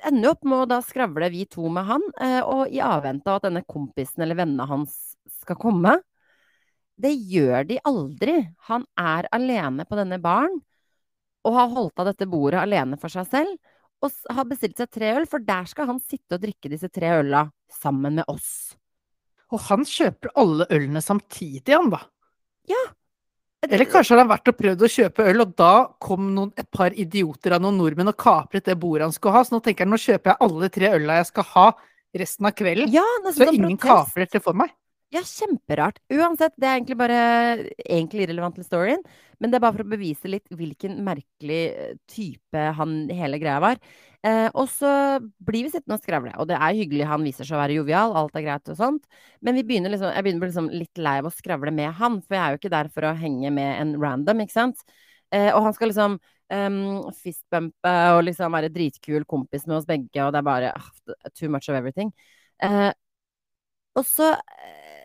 ender 0.03 0.27
jo 0.27 0.33
opp 0.35 0.47
med 0.49 0.65
å 0.65 0.71
da 0.71 0.81
skravle, 0.85 1.29
vi 1.31 1.45
to 1.51 1.69
med 1.73 1.87
han, 1.89 2.05
eh, 2.21 2.41
og 2.43 2.73
i 2.73 2.81
avvente 2.83 3.31
av 3.31 3.41
at 3.41 3.49
denne 3.49 3.65
kompisen 3.69 4.25
eller 4.25 4.39
vennene 4.39 4.67
hans 4.69 4.97
skal 5.43 5.59
komme. 5.61 5.99
Det 7.03 7.13
gjør 7.15 7.67
de 7.69 7.79
aldri. 7.89 8.35
Han 8.69 8.85
er 8.99 9.29
alene 9.35 9.87
på 9.89 9.99
denne 9.99 10.19
baren, 10.23 10.61
og 11.47 11.57
har 11.57 11.73
holdt 11.75 12.03
av 12.03 12.11
dette 12.11 12.29
bordet 12.31 12.61
alene 12.63 12.99
for 13.01 13.13
seg 13.13 13.27
selv. 13.31 13.57
Og 14.03 14.35
har 14.35 14.47
bestilt 14.51 14.81
seg 14.81 14.91
tre 14.91 15.13
øl, 15.15 15.29
for 15.31 15.43
der 15.47 15.69
skal 15.71 15.87
han 15.93 16.01
sitte 16.03 16.37
og 16.37 16.43
drikke 16.43 16.71
disse 16.73 16.91
tre 16.91 17.13
øla 17.21 17.45
sammen 17.83 18.19
med 18.19 18.27
oss. 18.31 18.75
Og 19.53 19.61
han 19.69 19.87
kjøper 19.87 20.33
alle 20.41 20.67
ølene 20.73 21.03
samtidig, 21.05 21.71
han 21.71 21.93
da. 21.93 22.01
Ja. 22.71 22.83
Eller 23.63 23.87
kanskje 23.87 24.17
han 24.17 24.25
har 24.25 24.33
vært 24.33 24.51
og 24.51 24.59
prøvd 24.59 24.83
å 24.83 24.91
kjøpe 24.91 25.27
øl, 25.31 25.45
og 25.45 25.55
da 25.61 25.73
kom 26.03 26.33
noen, 26.35 26.51
et 26.59 26.67
par 26.75 26.97
idioter 26.99 27.55
av 27.55 27.63
noen 27.63 27.79
nordmenn 27.79 28.11
og 28.11 28.19
kapret 28.19 28.67
det 28.67 28.75
bordet 28.81 29.07
han 29.07 29.15
skulle 29.15 29.37
ha. 29.37 29.45
Så 29.47 29.55
nå 29.55 29.63
tenker 29.63 29.87
han 29.87 29.95
nå 29.95 30.01
kjøper 30.03 30.33
jeg 30.33 30.49
alle 30.49 30.71
tre 30.75 30.91
øla 30.97 31.21
jeg 31.21 31.29
skal 31.31 31.49
ha 31.53 31.67
resten 32.23 32.49
av 32.49 32.57
kvelden. 32.59 32.91
Ja, 32.93 33.07
så 33.31 33.53
ingen 33.53 33.79
kaprer 33.81 34.27
dette 34.27 34.43
for 34.43 34.59
meg. 34.59 34.75
Ja, 35.13 35.21
kjemperart. 35.29 35.99
Uansett, 36.09 36.55
det 36.57 36.65
er 36.65 36.79
egentlig 36.79 36.97
bare 36.97 37.17
egentlig 37.85 38.23
irrelevant 38.25 38.57
til 38.57 38.65
storyen. 38.65 39.03
Men 39.43 39.51
det 39.53 39.59
er 39.59 39.63
bare 39.65 39.75
for 39.77 39.85
å 39.85 39.91
bevise 39.93 40.31
litt 40.31 40.47
hvilken 40.57 40.95
merkelig 41.05 41.59
eh, 41.69 41.91
type 42.09 42.63
han 42.79 42.95
hele 43.13 43.37
greia 43.43 43.59
var. 43.61 43.77
Eh, 44.25 44.47
og 44.57 44.71
så 44.73 44.89
blir 45.45 45.67
vi 45.67 45.73
sittende 45.75 45.99
og 45.99 46.07
skravle. 46.07 46.33
Og 46.41 46.49
det 46.49 46.57
er 46.57 46.79
hyggelig, 46.79 47.05
han 47.11 47.27
viser 47.29 47.45
seg 47.45 47.59
å 47.59 47.61
være 47.61 47.77
jovial, 47.77 48.15
alt 48.17 48.41
er 48.41 48.47
greit 48.47 48.73
og 48.73 48.79
sånt. 48.81 49.05
Men 49.45 49.61
begynner 49.61 49.93
liksom, 49.93 50.15
jeg 50.17 50.25
begynner 50.25 50.41
å 50.41 50.47
bli 50.47 50.51
liksom 50.55 50.73
litt 50.81 51.03
lei 51.05 51.15
av 51.21 51.29
å 51.29 51.35
skravle 51.35 51.75
med 51.77 51.93
han, 52.01 52.19
for 52.25 52.39
jeg 52.39 52.45
er 52.47 52.57
jo 52.57 52.63
ikke 52.63 52.75
der 52.79 52.93
for 52.97 53.09
å 53.11 53.15
henge 53.21 53.53
med 53.53 53.71
en 53.83 53.95
random, 54.01 54.41
ikke 54.47 54.57
sant. 54.57 54.81
Eh, 55.29 55.51
og 55.53 55.61
han 55.67 55.77
skal 55.77 55.93
liksom 55.93 56.17
um, 56.17 56.81
fistbumpe 57.21 57.95
og 58.17 58.25
liksom 58.31 58.57
være 58.57 58.73
dritkul 58.73 59.29
kompis 59.29 59.69
med 59.69 59.83
oss 59.83 59.89
begge, 59.89 60.25
og 60.25 60.33
det 60.33 60.41
er 60.41 60.49
bare 60.49 60.73
uh, 60.73 61.31
too 61.37 61.53
much 61.53 61.69
of 61.69 61.77
everything. 61.77 62.15
Eh, 62.65 62.93
og 63.99 64.05
så 64.09 64.33
eh, 64.33 65.02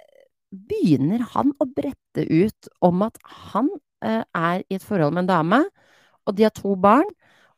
begynner 0.52 1.24
han 1.34 1.54
å 1.60 1.68
brette 1.70 2.24
ut 2.24 2.70
om 2.86 3.04
at 3.08 3.18
han 3.52 3.70
eh, 4.06 4.24
er 4.24 4.64
i 4.68 4.78
et 4.78 4.86
forhold 4.86 5.16
med 5.16 5.26
en 5.26 5.32
dame, 5.32 5.62
og 6.28 6.38
de 6.38 6.48
har 6.48 6.56
to 6.56 6.76
barn. 6.80 7.08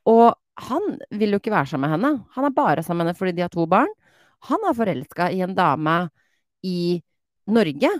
Og 0.10 0.32
han 0.70 0.96
vil 1.16 1.36
jo 1.36 1.40
ikke 1.40 1.54
være 1.54 1.72
sammen 1.72 1.88
med 1.88 1.98
henne. 1.98 2.24
Han 2.36 2.48
er 2.48 2.56
bare 2.56 2.84
sammen 2.86 3.06
med 3.06 3.14
henne 3.14 3.20
fordi 3.20 3.36
de 3.38 3.46
har 3.46 3.54
to 3.54 3.66
barn. 3.70 3.92
Han 4.50 4.64
er 4.68 4.78
forelska 4.78 5.30
i 5.36 5.44
en 5.46 5.56
dame 5.56 5.98
i 6.66 7.00
Norge. 7.50 7.92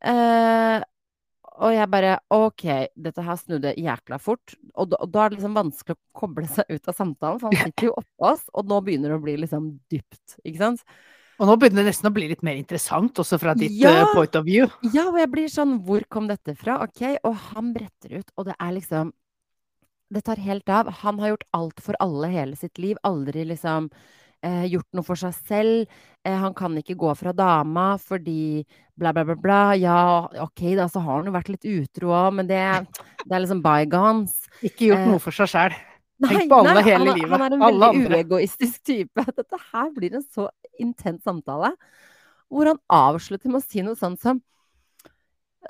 Eh, 0.00 0.78
og 1.60 1.74
jeg 1.74 1.90
bare 1.92 2.14
OK, 2.32 2.64
dette 2.96 3.24
her 3.24 3.36
snudde 3.36 3.74
jækla 3.76 4.18
fort. 4.22 4.54
Og 4.74 4.90
da, 4.92 5.00
og 5.04 5.12
da 5.12 5.24
er 5.24 5.32
det 5.32 5.40
liksom 5.40 5.58
vanskelig 5.58 5.96
å 5.96 6.20
koble 6.22 6.46
seg 6.48 6.70
ut 6.72 6.88
av 6.88 6.96
samtalen, 6.96 7.40
for 7.42 7.50
han 7.50 7.68
sitter 7.68 7.90
jo 7.90 7.96
oppå 8.00 8.30
oss, 8.32 8.46
og 8.54 8.70
nå 8.70 8.80
begynner 8.86 9.12
det 9.12 9.18
å 9.18 9.24
bli 9.24 9.36
liksom 9.42 9.66
dypt, 9.92 10.38
ikke 10.40 10.62
sant? 10.62 10.84
Og 11.40 11.48
nå 11.48 11.54
begynner 11.56 11.80
det 11.86 11.94
nesten 11.94 12.10
å 12.10 12.12
bli 12.12 12.26
litt 12.28 12.42
mer 12.44 12.58
interessant, 12.60 13.16
også 13.22 13.38
fra 13.40 13.54
ditt 13.56 13.72
Ja! 13.80 13.94
eh, 14.02 14.10
point 14.12 14.34
of 14.36 14.44
view. 14.44 14.68
Ja, 14.92 15.06
og 15.08 15.16
jeg 15.18 15.30
blir 15.32 15.48
sånn 15.48 15.78
Hvor 15.86 16.04
kom 16.12 16.28
dette 16.28 16.52
fra? 16.58 16.78
Ok, 16.84 17.00
og 17.24 17.34
han 17.54 17.72
bretter 17.72 18.18
ut, 18.20 18.28
og 18.36 18.50
det 18.50 18.56
er 18.60 18.74
liksom 18.76 19.12
Det 20.12 20.24
tar 20.26 20.40
helt 20.42 20.68
av. 20.68 20.90
Han 21.04 21.20
har 21.22 21.32
gjort 21.36 21.46
alt 21.54 21.80
for 21.80 21.94
alle 22.02 22.28
hele 22.32 22.56
sitt 22.58 22.78
liv. 22.82 22.96
Aldri 23.06 23.44
liksom 23.46 23.86
eh, 24.42 24.64
gjort 24.66 24.88
noe 24.98 25.06
for 25.06 25.14
seg 25.20 25.36
selv. 25.46 25.92
Eh, 26.26 26.34
han 26.34 26.52
kan 26.58 26.74
ikke 26.80 26.96
gå 26.98 27.12
fra 27.14 27.30
dama 27.32 27.92
fordi 28.02 28.64
bla, 28.98 29.12
bla, 29.14 29.22
bla, 29.24 29.36
bla. 29.38 29.60
Ja, 29.78 30.00
ok, 30.42 30.64
da, 30.76 30.88
så 30.90 30.98
har 31.04 31.20
han 31.20 31.30
jo 31.30 31.36
vært 31.36 31.52
litt 31.54 31.64
utro 31.64 32.10
òg, 32.10 32.34
men 32.40 32.50
det, 32.50 32.58
det 33.22 33.30
er 33.36 33.44
liksom 33.44 33.62
bygones. 33.62 34.34
Ikke 34.66 34.90
gjort 34.90 35.04
Eh, 35.06 35.08
noe 35.14 35.22
for 35.22 35.32
seg 35.38 35.52
sjæl. 35.54 35.78
Tenk 36.20 36.50
på 36.50 36.58
alle 36.58 36.82
hele 36.84 36.98
han, 37.06 37.16
livet. 37.16 37.30
Han 37.32 37.46
er 37.46 37.54
en 37.54 37.62
veldig 37.64 38.10
uegoistisk 38.18 38.82
type. 38.84 39.24
Dette 39.38 39.62
her 39.70 39.94
blir 39.94 40.18
en 40.18 40.26
så 40.26 40.50
intens 40.82 41.22
samtale. 41.26 41.72
Hvor 42.50 42.66
han 42.72 42.80
avslutter 42.90 43.52
med 43.52 43.60
å 43.60 43.66
si 43.66 43.82
noe 43.86 43.98
sånt 43.98 44.20
som 44.22 44.40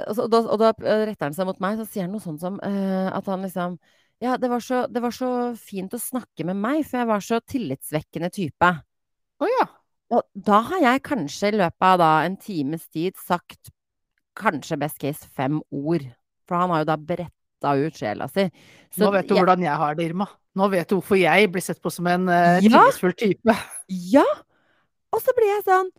og, 0.07 0.12
så, 0.14 0.23
og, 0.25 0.31
da, 0.31 0.38
og 0.46 0.61
da 0.62 0.68
eh, 0.87 1.03
retter 1.09 1.27
han 1.27 1.35
seg 1.35 1.49
mot 1.49 1.59
meg, 1.62 1.81
så 1.81 1.85
sier 1.88 2.07
han 2.07 2.12
noe 2.14 2.23
sånt 2.23 2.40
som 2.42 2.61
uh, 2.62 3.09
at 3.11 3.27
han 3.27 3.42
liksom 3.42 3.75
Ja, 4.23 4.37
det 4.38 4.51
var, 4.53 4.61
så, 4.62 4.85
det 4.87 5.01
var 5.03 5.14
så 5.16 5.31
fint 5.59 5.94
å 5.96 6.01
snakke 6.01 6.44
med 6.46 6.59
meg, 6.61 6.83
for 6.87 7.01
jeg 7.01 7.09
var 7.09 7.23
så 7.25 7.38
tillitsvekkende 7.40 8.29
type. 8.37 8.68
Å 9.40 9.49
ja. 9.49 9.66
Og 10.12 10.27
da 10.37 10.59
har 10.68 10.83
jeg 10.85 11.03
kanskje 11.09 11.51
i 11.51 11.57
løpet 11.57 11.87
av 11.88 11.99
da 12.03 12.11
en 12.27 12.37
times 12.37 12.85
tid 12.92 13.16
sagt 13.16 13.70
kanskje 14.37 14.77
best 14.83 15.01
case 15.01 15.25
fem 15.37 15.59
ord. 15.73 16.05
For 16.44 16.61
han 16.61 16.75
har 16.75 16.83
jo 16.85 16.90
da 16.90 16.99
bretta 17.01 17.73
ut 17.81 17.96
sjela 17.96 18.29
si. 18.29 18.44
Så 18.92 19.07
Nå 19.07 19.11
vet 19.16 19.27
du 19.31 19.35
jeg- 19.35 19.40
hvordan 19.40 19.64
jeg 19.64 19.81
har 19.83 19.96
det, 19.96 20.07
Irma. 20.11 20.29
Nå 20.59 20.68
vet 20.68 20.88
du 20.90 20.96
hvorfor 20.99 21.16
jeg 21.16 21.51
blir 21.55 21.64
sett 21.64 21.81
på 21.81 21.90
som 21.94 22.07
en 22.12 22.29
uh, 22.29 22.61
Ja. 22.61 22.61
tillitsfull 22.61 23.16
type. 23.16 23.57
Ja! 23.88 24.27
Og 25.14 25.23
så 25.25 25.35
blir 25.37 25.51
jeg 25.51 25.66
sånn 25.66 25.90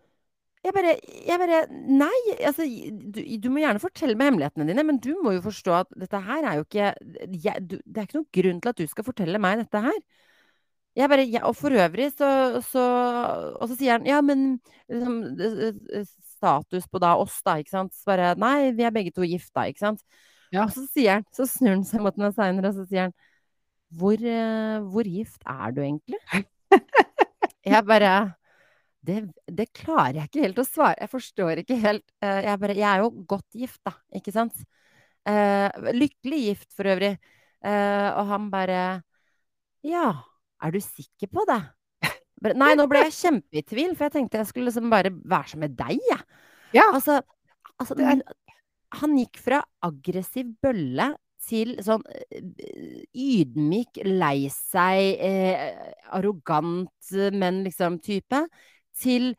Jeg 0.66 0.76
bare, 0.78 0.96
jeg 1.28 1.42
bare 1.42 1.62
Nei, 1.72 2.16
altså 2.48 2.66
du, 2.66 3.22
du 3.44 3.50
må 3.52 3.64
gjerne 3.64 3.84
fortelle 3.84 4.18
meg 4.18 4.32
hemmelighetene 4.32 4.68
dine, 4.70 4.86
men 4.88 5.00
du 5.04 5.14
må 5.24 5.36
jo 5.36 5.46
forstå 5.46 5.78
at 5.82 5.94
dette 6.04 6.22
her 6.28 6.48
er 6.48 6.60
jo 6.60 6.66
ikke 6.68 6.92
jeg, 7.44 7.64
du, 7.66 7.78
Det 7.84 7.98
er 8.02 8.10
ikke 8.10 8.20
noen 8.20 8.34
grunn 8.40 8.62
til 8.64 8.74
at 8.74 8.82
du 8.82 8.92
skal 8.92 9.08
fortelle 9.08 9.42
meg 9.42 9.64
dette 9.64 9.84
her. 9.88 10.02
Jeg 11.00 11.08
bare, 11.08 11.24
jeg, 11.24 11.40
og 11.48 11.56
for 11.56 11.72
øvrig 11.72 12.10
så, 12.12 12.30
så 12.68 12.84
Og 13.62 13.70
så 13.72 13.78
sier 13.80 13.96
han 13.96 14.08
ja, 14.10 14.20
men 14.26 14.60
liksom, 14.92 15.22
status 16.42 16.88
på 16.92 17.00
da 17.02 17.16
oss, 17.22 17.38
da, 17.46 17.56
ikke 17.62 17.74
sant. 17.76 17.96
Så 17.96 18.10
bare 18.10 18.34
nei, 18.40 18.72
vi 18.76 18.86
er 18.88 18.94
begge 18.96 19.14
to 19.16 19.26
gifta, 19.28 19.68
ikke 19.70 19.86
sant. 19.86 20.04
Ja. 20.52 20.66
Og 20.66 20.74
så 20.76 20.84
sier 20.92 21.20
han, 21.20 21.28
så 21.36 21.48
snur 21.48 21.78
han 21.78 21.86
seg 21.88 22.04
mot 22.04 22.18
meg 22.20 22.36
seinere, 22.36 22.72
og 22.72 22.82
så 22.82 22.88
sier 22.90 23.08
han 23.08 23.16
hvor, 24.00 24.16
eh, 24.16 24.84
hvor 24.92 25.08
gift 25.08 25.44
er 25.48 25.74
du 25.76 25.82
egentlig? 25.84 26.20
Jeg 27.72 27.84
bare 27.86 28.12
det, 29.06 29.18
det 29.50 29.68
klarer 29.74 30.20
jeg 30.22 30.30
ikke 30.30 30.44
helt 30.46 30.62
å 30.62 30.66
svare. 30.68 30.98
Jeg 31.02 31.12
forstår 31.12 31.62
ikke 31.64 31.78
helt. 31.82 32.06
eh, 32.22 32.42
Jeg, 32.48 32.60
bare, 32.62 32.76
jeg 32.78 32.88
er 32.92 33.04
jo 33.04 33.12
godt 33.30 33.58
gift, 33.58 33.80
da, 33.88 33.94
ikke 34.20 34.34
sant? 34.36 34.58
Eh, 35.28 35.70
lykkelig 35.98 36.42
gift, 36.48 36.70
for 36.78 36.90
øvrig. 36.92 37.16
Eh, 37.62 38.10
og 38.18 38.26
han 38.32 38.50
bare 38.54 38.82
Ja, 39.86 40.08
er 40.62 40.72
du 40.74 40.80
sikker 40.82 41.30
på 41.34 41.46
det? 41.50 41.62
Nei, 42.58 42.72
nå 42.74 42.88
ble 42.90 43.04
jeg 43.06 43.14
kjempe 43.14 43.60
i 43.60 43.62
tvil, 43.62 43.92
for 43.94 44.08
jeg 44.08 44.16
tenkte 44.16 44.40
jeg 44.42 44.50
skulle 44.50 44.72
liksom 44.72 44.90
bare 44.90 45.12
være 45.14 45.52
som 45.52 45.62
med 45.62 45.76
deg, 45.78 46.00
jeg. 46.10 46.24
Ja. 46.74 46.88
Altså, 46.90 47.20
altså 47.78 47.98
er- 48.02 48.24
han 48.98 49.14
gikk 49.18 49.38
fra 49.38 49.60
aggressiv 49.86 50.50
bølle 50.62 51.12
til 51.42 51.76
sånn 51.86 52.02
ydmyk, 53.14 54.02
lei 54.06 54.50
seg, 54.54 55.22
eh, 55.22 55.94
arrogant, 56.18 56.90
men 57.34 57.64
liksom 57.66 58.00
type, 58.02 58.42
til 58.98 59.32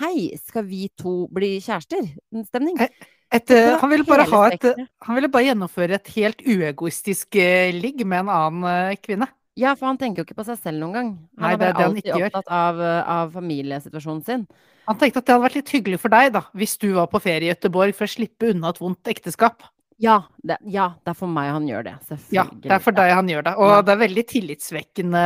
hei, 0.00 0.30
skal 0.40 0.66
vi 0.68 0.88
to 0.98 1.24
bli 1.32 1.58
kjærester? 1.64 2.08
Stemning. 2.48 2.80
Et, 2.80 3.46
Det 3.48 3.56
eh, 3.56 3.76
han 3.80 3.90
ville 3.90 4.06
bare 4.06 4.26
ha 4.30 4.42
et. 4.52 4.66
Han 5.06 5.16
ville 5.16 5.30
bare 5.32 5.48
gjennomføre 5.48 5.96
et 5.98 6.12
helt 6.14 6.44
uegoistisk 6.46 7.34
eh, 7.40 7.74
ligg 7.74 8.04
med 8.06 8.24
en 8.24 8.30
annen 8.30 8.68
eh, 8.70 9.00
kvinne. 9.02 9.26
Ja, 9.54 9.76
for 9.78 9.86
han 9.86 9.98
tenker 9.98 10.22
jo 10.22 10.26
ikke 10.26 10.40
på 10.40 10.46
seg 10.48 10.58
selv 10.58 10.82
noen 10.82 10.94
gang. 10.94 11.10
Han 11.38 11.44
Nei, 11.44 11.50
er 11.52 11.58
det 11.58 11.66
bare 11.66 11.88
alltid 11.88 12.14
opptatt 12.16 12.48
av, 12.50 12.80
eh, 12.82 13.10
av 13.16 13.34
familiesituasjonen 13.36 14.24
sin. 14.26 14.46
Han 14.88 14.98
tenkte 15.00 15.22
at 15.22 15.26
det 15.26 15.34
hadde 15.34 15.46
vært 15.46 15.58
litt 15.60 15.74
hyggelig 15.76 16.00
for 16.02 16.12
deg, 16.12 16.32
da, 16.34 16.42
hvis 16.58 16.74
du 16.82 16.88
var 16.96 17.06
på 17.12 17.20
ferie 17.22 17.46
i 17.46 17.52
Gøteborg, 17.52 17.94
for 17.96 18.08
å 18.08 18.14
slippe 18.14 18.50
unna 18.50 18.72
et 18.74 18.80
vondt 18.82 19.10
ekteskap. 19.14 19.62
Ja, 20.02 20.16
det, 20.42 20.56
ja, 20.74 20.88
det 21.04 21.12
er 21.12 21.16
for 21.18 21.30
meg 21.30 21.50
han 21.54 21.66
gjør 21.68 21.84
det. 21.86 21.94
Ja, 22.34 22.44
det 22.50 22.72
er 22.74 22.82
for 22.82 22.96
deg 22.96 23.12
han 23.14 23.28
gjør 23.30 23.44
det. 23.46 23.52
Og 23.62 23.74
det 23.86 23.94
er 23.94 24.00
veldig 24.00 24.24
tillitsvekkende 24.32 25.24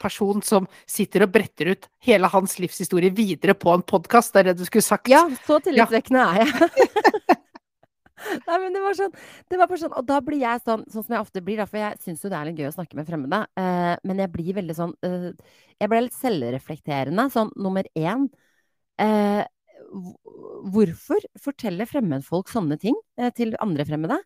person 0.00 0.42
som 0.46 0.68
sitter 0.88 1.26
og 1.26 1.34
bretter 1.34 1.74
ut 1.74 1.88
hele 2.06 2.30
hans 2.32 2.56
livshistorie 2.62 3.12
videre 3.14 3.54
på 3.58 3.74
en 3.74 3.84
podkast. 3.84 4.32
Det 4.32 4.42
er 4.42 4.50
det 4.50 4.58
du 4.62 4.66
skulle 4.68 4.86
sagt. 4.86 5.12
Ja, 5.12 5.26
så 5.46 5.60
tillitsvekkende 5.64 6.24
er 6.24 6.42
jeg. 6.42 6.70
Nei, 8.46 8.58
men 8.62 8.74
det 8.74 8.82
var 8.82 8.94
sånn, 8.94 9.14
det 9.50 9.58
var 9.58 9.72
sånn 9.80 9.94
Og 9.98 10.04
da 10.06 10.20
blir 10.22 10.38
jeg 10.44 10.62
sånn, 10.62 10.84
sånn 10.92 11.04
som 11.06 11.14
jeg 11.16 11.24
ofte 11.24 11.42
blir, 11.44 11.58
da, 11.58 11.66
for 11.66 11.80
jeg 11.80 11.98
syns 12.04 12.22
jo 12.22 12.30
det 12.30 12.36
er 12.38 12.48
litt 12.48 12.60
gøy 12.60 12.68
å 12.68 12.74
snakke 12.76 12.98
med 12.98 13.08
fremmede. 13.08 13.40
eh, 13.58 13.94
men 14.06 14.22
jeg 14.22 14.30
blir 14.34 14.58
veldig 14.60 14.76
sånn 14.78 14.92
eh, 15.06 15.24
Jeg 15.82 15.90
ble 15.90 16.04
litt 16.06 16.14
selvreflekterende. 16.16 17.26
Sånn 17.34 17.50
nummer 17.58 17.88
én 17.98 18.28
eh, 19.02 19.42
Hvorfor 19.92 21.24
forteller 21.42 21.88
fremmedfolk 21.88 22.48
sånne 22.52 22.78
ting 22.80 22.96
eh, 23.20 23.32
til 23.36 23.56
andre 23.62 23.86
fremmede? 23.88 24.18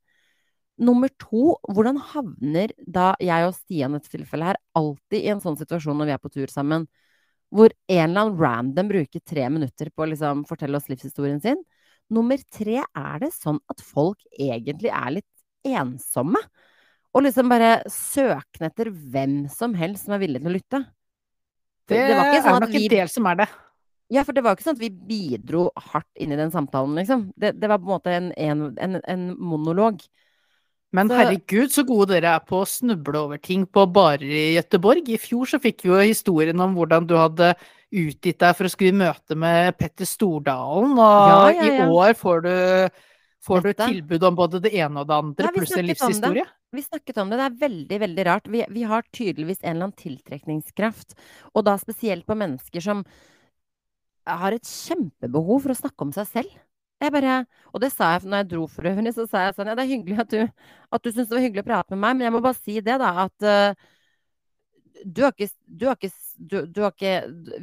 Nummer 0.77 1.09
to, 1.17 1.57
hvordan 1.73 1.97
havner 2.13 2.75
da 2.85 3.15
jeg 3.23 3.49
og 3.49 3.55
Stian 3.57 3.95
i 3.95 3.99
dette 3.99 4.13
tilfellet 4.13 4.53
her 4.53 4.61
alltid 4.77 5.23
i 5.23 5.31
en 5.33 5.41
sånn 5.41 5.57
situasjon 5.57 5.97
når 5.97 6.11
vi 6.11 6.15
er 6.17 6.21
på 6.21 6.33
tur 6.35 6.53
sammen, 6.53 6.85
hvor 7.55 7.73
en 7.89 8.03
eller 8.03 8.27
annen 8.27 8.41
random 8.41 8.91
bruker 8.91 9.23
tre 9.25 9.47
minutter 9.53 9.89
på 9.95 10.05
å 10.05 10.11
liksom 10.11 10.45
fortelle 10.49 10.77
oss 10.77 10.91
livshistorien 10.91 11.41
sin? 11.41 11.63
Nummer 12.13 12.39
tre, 12.53 12.83
er 12.85 13.23
det 13.23 13.33
sånn 13.35 13.59
at 13.73 13.81
folk 13.83 14.21
egentlig 14.31 14.93
er 14.93 15.17
litt 15.19 15.31
ensomme? 15.67 16.43
Og 17.17 17.25
liksom 17.25 17.49
bare 17.49 17.79
søkende 17.91 18.69
etter 18.69 18.93
hvem 18.93 19.47
som 19.51 19.75
helst 19.79 20.05
som 20.07 20.19
er 20.19 20.23
villig 20.27 20.43
til 20.43 20.53
å 20.53 20.57
lytte? 20.59 20.83
Det, 21.87 22.03
det 22.03 22.19
var 22.19 22.29
ikke 22.29 22.45
sånn 22.45 22.59
er 22.59 22.67
nok 22.67 22.75
vi 22.75 22.83
en 22.85 22.93
del 22.99 23.11
som 23.11 23.31
er 23.31 23.41
det. 23.41 23.49
Ja, 24.13 24.23
for 24.23 24.37
det 24.37 24.45
var 24.45 24.55
ikke 24.55 24.69
sånn 24.69 24.77
at 24.79 24.85
vi 24.85 24.93
bidro 25.09 25.67
hardt 25.91 26.21
inn 26.23 26.35
i 26.35 26.39
den 26.39 26.53
samtalen, 26.55 26.95
liksom. 27.01 27.27
Det, 27.35 27.57
det 27.59 27.71
var 27.71 27.81
på 27.83 27.89
en 27.89 27.95
måte 27.97 28.15
en, 28.15 28.31
en, 28.39 29.01
en, 29.03 29.25
monolog. 29.35 30.05
Men 30.95 31.11
Så- 31.11 31.19
herregud, 31.19 31.73
så 31.75 31.83
gode 31.87 32.15
dere 32.15 32.37
er 32.39 32.45
på 32.47 32.61
å 32.63 32.69
snuble 32.71 33.25
over 33.27 33.43
ting 33.43 33.67
på 33.67 33.87
barer 33.91 34.23
i 34.31 34.45
Gøteborg. 34.55 35.11
I 35.11 35.19
fjor 35.19 35.51
så 35.51 35.61
fikk 35.63 35.83
vi 35.85 35.91
jo 35.91 35.99
historien 35.99 36.63
om 36.63 36.79
hvordan 36.79 37.09
du 37.11 37.17
hadde 37.19 37.51
utgitt 37.97 38.39
deg 38.43 38.55
for 38.59 38.69
å 38.69 38.73
skulle 38.73 38.97
møte 38.97 39.37
med 39.39 39.75
Petter 39.79 40.07
Stordalen, 40.09 40.95
og 40.95 41.29
Ja, 41.33 41.51
ja, 41.51 41.67
ja. 41.67 41.75
i 41.75 41.91
år 41.91 42.17
får 42.19 42.43
du, 42.47 42.57
får 43.47 43.63
du 43.67 43.73
tilbud 43.83 44.31
om 44.31 44.39
både 44.39 44.63
det 44.63 44.75
ene 44.79 45.03
og 45.03 45.11
det 45.11 45.19
andre, 45.19 45.53
pluss 45.55 45.75
en 45.77 45.87
livshistorie. 45.91 46.47
Vi 46.75 46.83
snakket 46.83 47.19
om 47.23 47.31
det. 47.31 47.39
Det 47.39 47.47
er 47.47 47.61
veldig, 47.69 47.99
veldig 48.03 48.25
rart. 48.27 48.49
Vi, 48.51 48.65
vi 48.75 48.83
har 48.87 49.07
tydeligvis 49.15 49.63
en 49.63 49.71
eller 49.77 49.89
annen 49.89 49.99
tiltrekningskraft, 49.99 51.15
og 51.55 51.65
da 51.67 51.77
spesielt 51.81 52.27
på 52.27 52.37
mennesker 52.39 52.83
som 52.85 53.05
har 54.27 54.57
et 54.57 54.67
kjempebehov 54.67 55.63
for 55.65 55.75
å 55.75 55.79
snakke 55.79 56.07
om 56.07 56.15
seg 56.15 56.29
selv. 56.31 56.55
Bare, 57.13 57.43
og 57.77 57.83
det 57.83 57.91
sa 57.93 58.15
jeg 58.15 58.25
når 58.25 58.41
jeg 58.41 58.49
dro 58.55 58.63
for 58.73 58.89
øvrig, 58.89 59.11
så 59.13 59.27
sa 59.29 59.43
jeg 59.45 59.57
sånn 59.59 59.69
Ja, 59.69 59.75
det 59.77 59.85
er 59.85 59.91
hyggelig 59.91 60.23
at 60.23 60.31
du, 60.33 60.39
at 60.97 61.03
du 61.05 61.11
syns 61.11 61.29
det 61.29 61.37
var 61.37 61.45
hyggelig 61.45 61.65
å 61.67 61.69
prate 61.69 61.93
med 61.93 62.01
meg, 62.01 62.17
men 62.17 62.25
jeg 62.25 62.35
må 62.35 62.41
bare 62.47 62.57
si 62.57 62.79
det, 62.81 62.97
da, 63.03 63.11
at 63.27 63.45
uh, 63.45 63.91
du 65.05 65.21
har 65.27 65.35
ikke 65.35 65.51
Du 65.67 65.87
har 65.91 65.99
ikke, 65.99 66.11
du, 66.37 66.57
du 66.65 66.81
har 66.81 66.95
ikke 66.95 67.13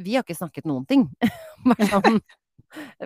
Vi 0.04 0.14
har 0.14 0.22
ikke 0.22 0.38
snakket 0.38 0.68
noen 0.70 0.86
ting. 0.86 1.08
bare 1.66 1.88
sånn, 1.90 2.20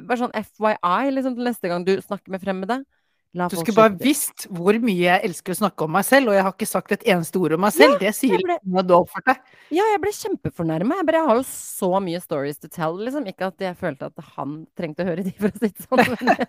bare 0.03 0.21
sånn 0.21 0.37
FYI, 0.37 1.15
liksom, 1.17 1.39
til 1.39 1.49
neste 1.49 1.73
gang 1.73 1.87
du 1.89 1.95
snakker 2.05 2.35
med 2.35 2.45
fremmede. 2.45 2.83
La 3.39 3.47
Du 3.49 3.55
skulle 3.61 3.77
bare 3.79 3.95
visst 4.03 4.47
hvor 4.51 4.77
mye 4.83 4.97
jeg 5.05 5.23
elsker 5.29 5.55
å 5.55 5.59
snakke 5.61 5.87
om 5.87 5.93
meg 5.95 6.07
selv, 6.09 6.31
og 6.33 6.37
jeg 6.37 6.45
har 6.47 6.55
ikke 6.57 6.69
sagt 6.71 6.95
et 6.97 7.05
eneste 7.15 7.39
ord 7.39 7.55
om 7.55 7.63
meg 7.63 7.75
selv. 7.77 7.97
det 8.03 8.11
sier 8.17 8.41
ble- 8.43 8.57
noe 8.67 8.83
du 8.87 8.95
har 8.97 9.05
oppført 9.05 9.29
deg. 9.31 9.53
Ja, 9.77 9.85
jeg 9.93 10.01
ble 10.03 10.13
kjempefornærma. 10.17 10.99
Jeg, 11.01 11.09
jeg 11.19 11.27
har 11.29 11.39
jo 11.39 11.45
så 11.51 11.91
mye 12.03 12.21
stories 12.25 12.59
to 12.63 12.71
tell, 12.73 12.99
liksom. 13.07 13.29
Ikke 13.31 13.51
at 13.53 13.65
jeg 13.69 13.79
følte 13.79 14.09
at 14.11 14.25
han 14.37 14.57
trengte 14.79 15.05
å 15.05 15.09
høre 15.13 15.25
de, 15.29 15.35
for 15.39 15.53
å 15.53 15.63
si 15.63 15.71
det 15.71 15.87
sånn. 15.87 16.05
Men, 16.29 16.45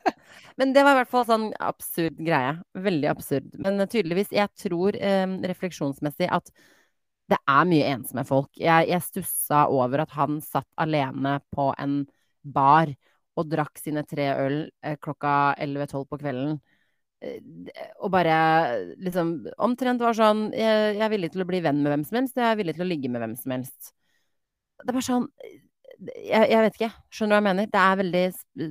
men 0.61 0.73
det 0.75 0.83
var 0.85 0.95
i 0.97 0.99
hvert 1.01 1.11
fall 1.13 1.27
sånn 1.29 1.47
absurd 1.69 2.17
greie. 2.25 2.55
Veldig 2.89 3.09
absurd. 3.11 3.51
Men 3.61 3.79
tydeligvis, 3.89 4.33
jeg 4.35 4.49
tror 4.59 4.97
eh, 4.97 5.27
refleksjonsmessig 5.53 6.29
at 6.35 6.51
det 7.29 7.37
er 7.45 7.67
mye 7.69 7.91
ensomme 7.93 8.23
folk. 8.25 8.49
Jeg, 8.57 8.87
jeg 8.89 9.05
stussa 9.05 9.67
over 9.69 10.01
at 10.05 10.15
han 10.17 10.39
satt 10.41 10.67
alene 10.81 11.37
på 11.53 11.69
en 11.77 11.99
bar 12.41 12.89
og 13.39 13.47
drakk 13.47 13.77
sine 13.79 14.01
tre 14.09 14.25
øl 14.35 14.57
eh, 14.83 14.97
klokka 14.99 15.53
11-12 15.61 16.07
på 16.09 16.17
kvelden. 16.19 16.57
Eh, 17.21 17.39
Og 17.99 18.11
bare 18.13 18.35
liksom 19.01 19.33
omtrent 19.59 20.01
var 20.03 20.15
sånn 20.15 20.49
jeg, 20.55 20.95
jeg 20.95 21.03
er 21.03 21.11
villig 21.11 21.31
til 21.33 21.43
å 21.43 21.47
bli 21.49 21.59
venn 21.65 21.81
med 21.83 21.91
hvem 21.93 22.05
som 22.07 22.19
helst, 22.21 22.37
jeg 22.39 22.47
er 22.47 22.59
villig 22.59 22.77
til 22.77 22.85
å 22.85 22.89
ligge 22.89 23.11
med 23.11 23.23
hvem 23.23 23.35
som 23.39 23.55
helst. 23.57 23.91
Det 24.79 24.87
er 24.87 24.95
bare 24.95 25.07
sånn 25.09 25.27
Jeg, 25.99 26.45
jeg 26.47 26.63
vet 26.63 26.77
ikke. 26.79 26.91
Skjønner 27.11 27.29
du 27.29 27.35
hva 27.35 27.39
jeg 27.41 27.47
mener? 27.49 27.71
Det 27.73 27.79
er 27.83 27.97
veldig 27.99 28.25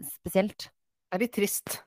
spesielt. 0.08 0.68
Det 0.68 1.18
er 1.18 1.22
litt 1.26 1.34
trist. 1.36 1.80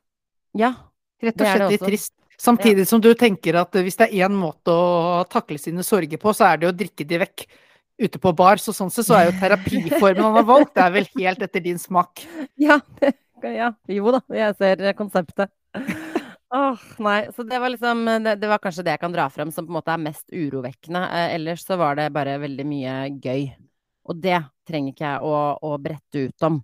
Ja. 0.58 0.74
Rett 1.22 1.42
og 1.42 1.48
slett 1.48 1.74
litt 1.74 1.86
trist. 1.90 2.14
Samtidig 2.42 2.88
som 2.90 3.02
du 3.02 3.12
tenker 3.18 3.58
at 3.60 3.76
hvis 3.78 3.98
det 4.00 4.08
er 4.10 4.26
én 4.26 4.34
måte 4.38 4.74
å 4.74 5.22
takle 5.30 5.60
sine 5.62 5.84
sorger 5.86 6.22
på, 6.22 6.34
så 6.34 6.48
er 6.52 6.62
det 6.62 6.70
å 6.70 6.74
drikke 6.74 7.06
de 7.10 7.20
vekk 7.22 7.44
ute 8.02 8.22
på 8.22 8.34
bar. 8.38 8.62
Så 8.62 8.74
sånn 8.74 8.90
sett 8.94 9.06
så 9.10 9.18
er 9.18 9.28
jo 9.30 9.36
terapiformen 9.42 10.24
han 10.26 10.38
har 10.40 10.48
valgt, 10.48 10.74
det 10.78 10.86
er 10.86 10.96
vel 10.96 11.10
helt 11.20 11.46
etter 11.46 11.66
din 11.66 11.82
smak. 11.82 12.24
Ja, 12.62 12.80
det, 13.02 13.14
ja. 13.58 13.72
Jo 13.90 14.14
da, 14.14 14.22
jeg 14.38 14.58
ser 14.58 14.86
konseptet. 14.98 15.50
Åh, 16.52 16.80
nei. 17.00 17.20
Så 17.36 17.44
det 17.48 17.60
var 17.64 17.72
liksom 17.72 18.04
det, 18.26 18.36
det 18.42 18.50
var 18.52 18.60
kanskje 18.60 18.84
det 18.84 18.96
jeg 18.98 19.02
kan 19.04 19.14
dra 19.14 19.30
frem 19.32 19.52
som 19.56 19.68
på 19.68 19.72
en 19.72 19.78
måte 19.78 19.94
er 19.94 20.02
mest 20.04 20.28
urovekkende. 20.36 21.04
Eh, 21.08 21.36
ellers 21.38 21.64
så 21.64 21.78
var 21.80 21.96
det 22.00 22.10
bare 22.16 22.40
veldig 22.44 22.66
mye 22.68 22.96
gøy. 23.24 23.46
Og 24.12 24.20
det 24.20 24.42
trenger 24.68 24.92
ikke 24.92 25.08
jeg 25.08 25.24
å, 25.32 25.38
å 25.64 25.78
brette 25.82 26.28
ut 26.28 26.48
om. 26.48 26.60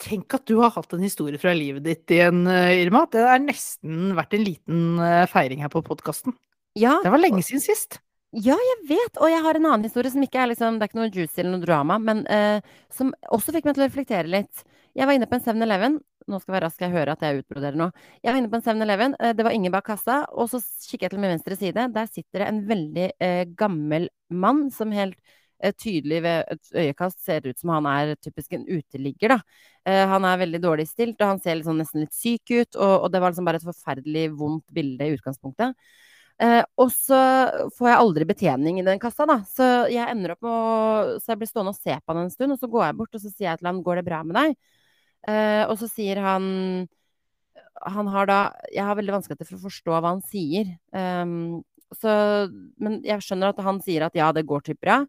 Tenk 0.00 0.32
at 0.38 0.46
du 0.48 0.56
har 0.62 0.72
hatt 0.72 0.94
en 0.96 1.04
historie 1.04 1.38
fra 1.40 1.52
livet 1.56 1.84
ditt 1.84 2.12
igjen, 2.14 2.46
eh, 2.48 2.78
Irma. 2.84 3.04
Det 3.12 3.22
er 3.26 3.42
nesten 3.42 4.14
vært 4.16 4.36
en 4.36 4.46
liten 4.46 4.82
eh, 5.02 5.24
feiring 5.30 5.62
her 5.64 5.72
på 5.72 5.82
podkasten. 5.84 6.36
Ja, 6.76 6.98
Det 7.04 7.12
var 7.12 7.20
lenge 7.22 7.42
siden 7.44 7.64
sist. 7.64 7.98
Ja, 8.36 8.56
jeg 8.56 8.78
vet! 8.90 9.18
Og 9.22 9.30
jeg 9.32 9.42
har 9.44 9.56
en 9.56 9.68
annen 9.68 9.86
historie 9.86 10.12
som 10.12 10.24
ikke 10.24 10.42
er 10.42 10.50
liksom 10.50 10.76
Det 10.76 10.84
er 10.84 10.90
ikke 10.90 10.98
noe 10.98 11.12
juicy 11.12 11.40
eller 11.40 11.54
noe 11.54 11.64
drama, 11.64 11.96
men 12.02 12.24
eh, 12.32 12.58
som 12.92 13.12
også 13.32 13.54
fikk 13.54 13.68
meg 13.68 13.76
til 13.76 13.84
å 13.84 13.88
reflektere 13.88 14.32
litt. 14.32 14.64
Jeg 14.96 15.08
var 15.08 15.16
inne 15.16 15.28
på 15.30 15.38
en 15.38 15.44
7-Eleven. 15.44 15.98
Nå 16.26 16.40
skal 16.40 16.50
jeg 16.50 16.56
være 16.56 16.66
rask, 16.66 16.80
jeg 16.82 16.90
hører 16.90 17.12
at 17.12 17.22
jeg 17.22 17.40
utbroderer 17.40 17.78
nå. 17.78 17.86
Jeg 18.18 18.32
var 18.32 18.40
inne 18.40 18.50
på 18.50 18.58
en 18.58 18.64
7-Eleven. 18.66 19.14
Eh, 19.22 19.32
det 19.38 19.44
var 19.46 19.54
ingen 19.54 19.74
bak 19.74 19.86
kassa. 19.86 20.16
Og 20.34 20.48
så 20.50 20.58
kikker 20.88 21.06
jeg 21.06 21.12
til 21.14 21.22
min 21.22 21.30
venstre 21.36 21.58
side. 21.58 21.84
Der 21.94 22.08
sitter 22.10 22.42
det 22.42 22.48
en 22.50 22.62
veldig 22.66 23.08
eh, 23.22 23.42
gammel 23.58 24.08
mann 24.34 24.64
som 24.74 24.94
helt 24.96 25.14
eh, 25.62 25.70
tydelig 25.78 26.18
ved 26.24 26.50
et 26.56 26.72
øyekast 26.82 27.22
ser 27.22 27.46
ut 27.46 27.60
som 27.62 27.70
han 27.76 27.86
er 27.92 28.16
typisk 28.18 28.56
en 28.58 28.66
uteligger, 28.66 29.36
da. 29.36 29.60
Eh, 29.86 30.02
han 30.10 30.26
er 30.26 30.42
veldig 30.42 30.62
dårlig 30.64 30.88
stilt, 30.90 31.20
og 31.20 31.36
han 31.36 31.42
ser 31.44 31.60
liksom 31.60 31.78
nesten 31.78 32.02
litt 32.02 32.16
syk 32.18 32.50
ut. 32.56 32.74
Og, 32.74 32.94
og 33.06 33.12
det 33.14 33.22
var 33.22 33.30
liksom 33.30 33.46
bare 33.46 33.62
et 33.62 33.70
forferdelig 33.70 34.26
vondt 34.40 34.74
bilde 34.74 35.06
i 35.06 35.14
utgangspunktet. 35.14 35.78
Eh, 36.42 36.62
og 36.76 36.90
så 36.92 37.18
får 37.78 37.88
jeg 37.88 38.00
aldri 38.02 38.26
betjening 38.28 38.80
i 38.80 38.84
den 38.84 38.98
kassa, 39.00 39.24
da. 39.30 39.38
Så 39.48 39.68
jeg 39.94 40.10
ender 40.10 40.34
opp 40.34 40.42
med 40.44 40.50
å 40.52 41.20
Så 41.22 41.32
jeg 41.32 41.40
blir 41.40 41.48
stående 41.54 41.72
og 41.72 41.78
se 41.78 41.94
på 41.94 42.12
han 42.12 42.26
en 42.26 42.34
stund, 42.34 42.56
og 42.56 42.60
så 42.60 42.68
går 42.72 42.88
jeg 42.88 42.98
bort 42.98 43.14
og 43.14 43.22
så 43.22 43.30
sier 43.30 43.52
jeg 43.52 43.62
til 43.62 43.70
han 43.70 43.82
'Går 43.86 44.02
det 44.02 44.08
bra 44.10 44.24
med 44.26 44.36
deg?' 44.36 44.58
Eh, 45.26 45.62
og 45.66 45.74
så 45.80 45.88
sier 45.90 46.20
han 46.22 46.44
Han 47.82 48.06
har 48.12 48.28
da 48.30 48.36
Jeg 48.70 48.84
har 48.86 48.94
veldig 48.94 49.16
vanskeligheter 49.16 49.48
for 49.48 49.58
å 49.58 49.66
forstå 49.66 49.94
hva 49.96 50.12
han 50.12 50.22
sier. 50.26 50.76
Ehm, 50.94 51.62
så 51.94 52.12
Men 52.82 53.00
jeg 53.06 53.24
skjønner 53.24 53.52
at 53.52 53.64
han 53.66 53.80
sier 53.84 54.06
at 54.06 54.14
ja, 54.18 54.30
det 54.32 54.46
går 54.46 54.66
typ 54.66 54.80
bra. 54.80 55.02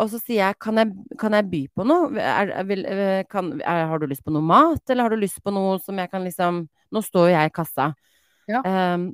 Og 0.00 0.08
så 0.08 0.18
sier 0.22 0.40
jeg 0.40 0.58
kan 0.62 0.80
jeg, 0.80 0.92
kan 1.20 1.34
jeg 1.36 1.48
by 1.52 1.62
på 1.76 1.84
noe? 1.84 2.12
Er, 2.16 2.52
vil, 2.68 2.84
eh, 2.88 3.24
kan, 3.28 3.52
er, 3.60 3.84
har 3.90 4.00
du 4.00 4.06
lyst 4.08 4.24
på 4.24 4.32
noe 4.32 4.44
mat, 4.44 4.82
eller 4.88 5.04
har 5.04 5.12
du 5.12 5.20
lyst 5.20 5.42
på 5.44 5.52
noe 5.52 5.76
som 5.84 5.98
jeg 6.00 6.10
kan 6.12 6.24
liksom 6.24 6.64
Nå 6.92 7.00
står 7.00 7.30
jo 7.30 7.34
jeg 7.36 7.48
i 7.48 7.52
kassa. 7.56 7.84
Ja. 8.50 8.58
Um, 8.60 9.04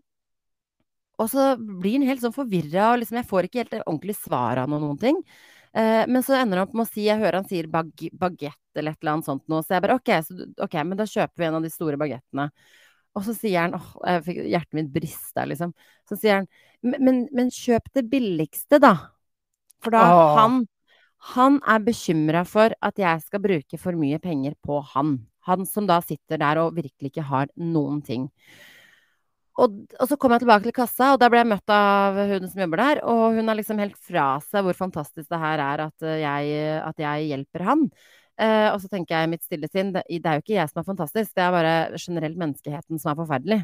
og 1.23 1.29
så 1.31 1.53
blir 1.59 1.99
han 1.99 2.09
helt 2.09 2.25
sånn 2.25 2.35
forvirra, 2.35 2.93
og 2.93 3.01
liksom 3.03 3.21
jeg 3.21 3.29
får 3.29 3.47
ikke 3.47 3.61
helt 3.61 3.77
ordentlig 3.85 4.17
svar 4.19 4.59
av 4.63 4.71
noen 4.73 4.99
ting. 4.99 5.21
Eh, 5.79 6.05
men 6.11 6.25
så 6.27 6.35
ender 6.35 6.59
han 6.59 6.67
opp 6.67 6.75
med 6.75 6.87
å 6.87 6.91
si 6.91 7.05
Jeg 7.07 7.21
hører 7.21 7.39
han 7.41 7.49
sier 7.51 7.69
bag 7.71 7.91
bagett 8.19 8.59
eller 8.79 8.95
et 8.97 9.03
eller 9.03 9.13
annet 9.17 9.29
sånt 9.29 9.45
noe. 9.51 9.63
Så 9.63 9.77
jeg 9.77 9.85
bare 9.85 9.99
OK, 9.99 10.11
så, 10.27 10.35
du- 10.39 10.63
ok, 10.65 10.75
men 10.87 10.99
da 10.99 11.07
kjøper 11.07 11.43
vi 11.43 11.47
en 11.49 11.59
av 11.61 11.67
de 11.67 11.71
store 11.75 11.99
bagettene. 12.01 12.49
Og 13.19 13.25
så 13.27 13.35
sier 13.35 13.61
han 13.67 13.77
åh, 13.79 13.87
jeg 14.07 14.25
fikk, 14.27 14.41
Hjertet 14.53 14.79
mitt 14.79 14.91
brista, 14.95 15.45
liksom. 15.49 15.73
Så 16.09 16.19
sier 16.19 16.41
han 16.41 16.49
"Men- 16.83 17.05
men, 17.05 17.29
men 17.33 17.51
kjøp 17.51 17.89
det 17.95 18.05
billigste, 18.11 18.79
da. 18.81 18.95
For 19.83 19.91
da 19.95 20.03
Åh. 20.15 20.37
han 20.39 20.67
Han 21.35 21.57
er 21.67 21.81
bekymra 21.83 22.45
for 22.47 22.71
at 22.81 22.95
jeg 22.97 23.23
skal 23.23 23.41
bruke 23.43 23.79
for 23.79 23.93
mye 23.93 24.21
penger 24.23 24.55
på 24.65 24.81
han. 24.95 25.27
Han 25.49 25.67
som 25.67 25.85
da 25.89 26.01
sitter 26.01 26.39
der 26.39 26.59
og 26.63 26.77
virkelig 26.77 27.11
ikke 27.11 27.25
har 27.27 27.49
noen 27.57 28.03
ting. 28.07 28.29
Og, 29.59 29.75
og 29.99 30.07
så 30.07 30.17
kom 30.21 30.35
jeg 30.35 30.45
tilbake 30.45 30.69
til 30.69 30.75
kassa, 30.77 31.13
og 31.15 31.19
da 31.19 31.27
ble 31.31 31.41
jeg 31.41 31.51
møtt 31.51 31.73
av 31.75 32.19
hun 32.31 32.47
som 32.47 32.63
jobber 32.63 32.83
der. 32.83 33.01
Og 33.11 33.39
hun 33.39 33.51
er 33.51 33.59
liksom 33.59 33.81
helt 33.83 33.99
fra 33.99 34.29
seg 34.47 34.65
hvor 34.67 34.79
fantastisk 34.79 35.27
det 35.33 35.41
her 35.43 35.63
er 35.65 35.85
at 35.89 36.07
eh, 36.07 36.21
jeg, 36.23 36.63
at 36.87 37.03
jeg 37.03 37.29
hjelper 37.33 37.67
han. 37.67 37.89
Uh, 38.39 38.71
og 38.71 38.77
så 38.79 38.87
tenker 38.87 39.17
jeg 39.17 39.27
i 39.27 39.31
mitt 39.33 39.43
stille 39.43 39.67
sinn, 39.67 39.89
det, 39.91 40.05
det 40.07 40.29
er 40.31 40.37
jo 40.39 40.45
ikke 40.45 40.55
jeg 40.55 40.71
som 40.71 40.79
er 40.79 40.85
fantastisk, 40.87 41.33
det 41.35 41.43
er 41.43 41.51
bare 41.51 41.73
generelt 41.99 42.37
menneskeheten 42.39 43.01
som 43.03 43.11
er 43.11 43.17
forferdelig. 43.19 43.57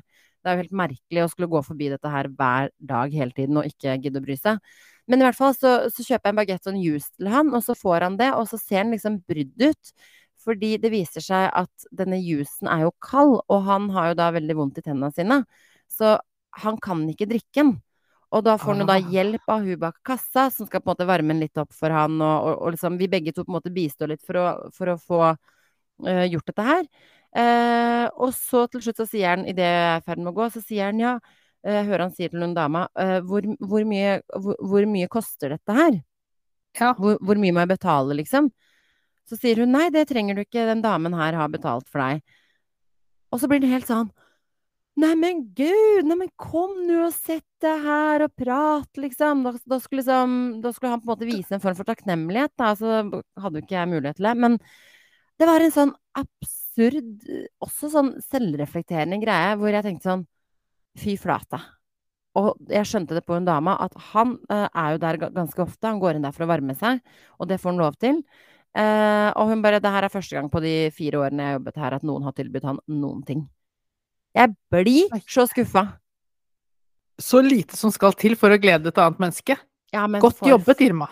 Det 0.42 0.50
er 0.50 0.56
jo 0.56 0.62
helt 0.64 0.74
merkelig 0.80 1.22
å 1.22 1.28
skulle 1.30 1.48
gå 1.52 1.60
forbi 1.62 1.92
dette 1.92 2.10
her 2.10 2.28
hver 2.40 2.72
dag 2.82 3.14
hele 3.14 3.36
tiden 3.36 3.60
og 3.60 3.68
ikke 3.70 3.94
gidde 4.02 4.18
å 4.18 4.24
bry 4.24 4.34
seg. 4.34 4.58
Men 5.06 5.22
i 5.22 5.26
hvert 5.28 5.38
fall 5.38 5.54
så, 5.54 5.76
så 5.94 6.02
kjøper 6.02 6.26
jeg 6.26 6.34
en 6.34 6.40
bagett 6.40 6.66
og 6.66 6.72
en 6.72 6.82
juice 6.82 7.12
til 7.12 7.30
han, 7.30 7.52
og 7.54 7.62
så 7.62 7.76
får 7.78 8.08
han 8.08 8.18
det, 8.18 8.32
og 8.34 8.48
så 8.50 8.58
ser 8.58 8.82
han 8.82 8.90
liksom 8.96 9.20
brydd 9.28 9.62
ut. 9.62 9.94
Fordi 10.44 10.72
det 10.82 10.90
viser 10.92 11.24
seg 11.24 11.46
at 11.54 11.86
denne 11.94 12.18
juicen 12.20 12.68
er 12.68 12.84
jo 12.84 12.92
kald, 13.04 13.38
og 13.46 13.62
han 13.68 13.86
har 13.94 14.10
jo 14.10 14.18
da 14.18 14.32
veldig 14.34 14.58
vondt 14.58 14.82
i 14.82 14.84
tennene 14.84 15.14
sine. 15.14 15.38
Så 15.90 16.16
han 16.62 16.78
kan 16.82 17.02
ikke 17.10 17.28
drikke 17.30 17.60
den. 17.62 17.74
Og 18.34 18.42
da 18.42 18.56
får 18.58 18.72
han 18.72 18.82
jo 18.82 18.86
da 18.88 18.96
Ah. 18.98 19.10
hjelp 19.14 19.48
av 19.48 19.62
hun 19.62 19.78
bak 19.78 19.98
kassa, 20.02 20.50
som 20.50 20.66
skal 20.66 20.80
på 20.80 20.90
en 20.90 20.94
måte 20.94 21.06
varme 21.06 21.28
den 21.34 21.40
litt 21.40 21.58
opp 21.58 21.72
for 21.72 21.90
han. 21.90 22.20
Og, 22.20 22.46
og, 22.48 22.62
og 22.62 22.72
liksom 22.74 22.98
vi 22.98 23.06
begge 23.10 23.32
to 23.32 23.44
på 23.44 23.52
en 23.52 23.58
måte 23.60 23.74
bistår 23.74 24.10
litt 24.10 24.24
for 24.26 24.38
å, 24.40 24.46
for 24.74 24.90
å 24.90 24.98
få 24.98 25.20
uh, 25.30 26.24
gjort 26.26 26.46
dette 26.50 26.66
her. 26.66 26.88
Uh, 27.34 28.06
og 28.18 28.34
så 28.34 28.66
til 28.70 28.82
slutt 28.82 29.02
så 29.02 29.06
sier 29.10 29.36
han, 29.36 29.46
idet 29.46 29.66
jeg 29.66 29.86
er 29.92 30.02
i 30.02 30.06
ferd 30.06 30.22
med 30.22 30.32
å 30.32 30.36
gå, 30.38 30.48
så 30.50 30.62
sier 30.62 30.90
han 30.90 31.02
ja. 31.02 31.14
Uh, 31.64 31.78
Jeg 31.78 31.86
hører 31.86 32.06
han 32.08 32.14
sier 32.14 32.32
til 32.32 32.42
noen 32.42 32.54
dama 32.54 32.88
eh, 33.00 33.20
hvor, 33.24 33.46
hvor, 33.58 33.86
mye, 33.88 34.18
hvor, 34.34 34.58
hvor 34.60 34.84
mye 34.90 35.08
koster 35.08 35.54
dette 35.54 35.72
her? 35.78 36.02
Ja. 36.76 36.90
Hvor, 36.98 37.16
hvor 37.22 37.38
mye 37.38 37.54
må 37.54 37.62
jeg 37.62 37.72
betale, 37.76 38.18
liksom? 38.18 38.50
Så 39.30 39.38
sier 39.40 39.62
hun 39.62 39.72
nei, 39.72 39.86
det 39.94 40.08
trenger 40.10 40.36
du 40.36 40.42
ikke, 40.42 40.66
den 40.68 40.82
damen 40.84 41.14
her 41.16 41.38
har 41.38 41.48
betalt 41.48 41.88
for 41.88 42.02
deg. 42.02 42.20
Og 43.32 43.40
så 43.40 43.48
blir 43.48 43.62
det 43.62 43.70
helt 43.70 43.88
sånn 43.88 44.10
Neimen 44.94 45.40
gud, 45.58 46.06
neimen 46.06 46.28
kom 46.38 46.76
nå 46.86 47.00
og 47.08 47.14
sett 47.16 47.46
deg 47.64 47.80
her 47.82 48.24
og 48.28 48.34
prat, 48.38 49.00
liksom. 49.00 49.42
Da, 49.42 49.52
da, 49.66 49.78
skulle 49.82 50.04
liksom. 50.04 50.36
da 50.62 50.70
skulle 50.74 50.92
han 50.92 51.02
på 51.02 51.08
en 51.08 51.12
måte 51.16 51.26
vise 51.26 51.56
en 51.56 51.62
form 51.62 51.74
for 51.78 51.88
takknemlighet, 51.88 52.52
da, 52.60 52.68
så 52.78 53.00
hadde 53.02 53.58
jo 53.58 53.64
ikke 53.64 53.74
jeg 53.74 53.90
mulighet 53.90 54.20
til 54.20 54.28
det. 54.28 54.34
Men 54.44 54.58
det 55.40 55.48
var 55.50 55.64
en 55.64 55.74
sånn 55.74 55.90
absurd, 56.20 57.26
også 57.64 57.90
sånn 57.90 58.12
selvreflekterende 58.22 59.18
greie, 59.24 59.56
hvor 59.58 59.74
jeg 59.74 59.86
tenkte 59.86 60.10
sånn 60.12 60.24
Fy 60.94 61.16
flate. 61.18 61.58
Og 62.38 62.54
jeg 62.70 62.86
skjønte 62.86 63.16
det 63.16 63.24
på 63.26 63.34
en 63.34 63.46
dame 63.46 63.72
at 63.82 63.96
han 64.12 64.36
uh, 64.46 64.68
er 64.68 64.94
jo 64.94 65.00
der 65.02 65.18
ganske 65.24 65.62
ofte. 65.64 65.88
Han 65.88 65.98
går 66.02 66.18
inn 66.18 66.26
der 66.26 66.34
for 66.34 66.46
å 66.46 66.50
varme 66.52 66.76
seg, 66.78 67.00
og 67.38 67.50
det 67.50 67.58
får 67.58 67.72
han 67.72 67.82
lov 67.82 67.98
til. 67.98 68.20
Uh, 68.74 69.34
og 69.38 69.50
hun 69.50 69.62
bare 69.62 69.82
Det 69.82 69.90
her 69.90 70.06
er 70.06 70.14
første 70.14 70.38
gang 70.38 70.46
på 70.50 70.62
de 70.62 70.74
fire 70.94 71.18
årene 71.22 71.42
jeg 71.42 71.50
har 71.50 71.58
jobbet 71.58 71.82
her, 71.82 71.98
at 71.98 72.06
noen 72.06 72.26
har 72.26 72.38
tilbudt 72.38 72.70
han 72.70 72.78
noen 72.90 73.26
ting. 73.26 73.42
Jeg 74.34 74.54
blir 74.72 75.12
så 75.30 75.46
skuffa. 75.50 75.84
Så 77.22 77.42
lite 77.44 77.76
som 77.78 77.92
skal 77.94 78.16
til 78.18 78.34
for 78.38 78.50
å 78.50 78.58
glede 78.58 78.90
et 78.90 78.98
annet 78.98 79.20
menneske. 79.22 79.56
Ja, 79.94 80.08
men 80.10 80.20
Godt 80.22 80.40
for- 80.40 80.50
jobbet, 80.50 80.80
Irma. 80.82 81.06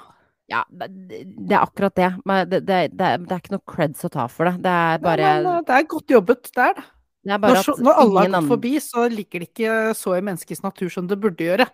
Ja, 0.51 0.65
det, 0.69 1.23
er 1.49 1.61
akkurat 1.63 1.95
det. 1.95 2.09
Men 2.27 2.49
det, 2.51 2.65
det, 2.67 2.81
det, 2.99 3.07
er- 3.07 3.23
det 3.23 3.31
er 3.31 3.39
ikke 3.45 3.55
noe 3.55 3.67
creds 3.73 4.03
å 4.05 4.11
ta 4.11 4.27
for 4.29 4.51
det. 4.51 4.57
Det 4.65 4.73
er 4.73 4.99
bare, 5.05 5.23
Nei, 5.23 5.37
men, 5.45 5.55
eh, 5.61 5.63
det 5.69 5.77
er 5.79 5.87
godt 5.95 6.11
jobbet, 6.11 6.51
der, 6.57 6.83
er 7.23 7.35
er 7.37 7.39
bare 7.39 7.55
Når, 7.55 7.63
så, 7.63 7.77
når 7.79 8.01
alle 8.03 8.21
har 8.25 8.35
gått 8.35 8.51
forbi, 8.51 8.75
så 8.83 9.07
ligger 9.09 9.45
det 9.45 9.49
ikke 9.53 9.77
så 9.95 10.17
i 10.19 10.25
menneskets 10.27 10.65
natur 10.65 10.91
som 10.91 11.07
det 11.07 11.21
burde 11.23 11.47
gjøre. 11.47 11.69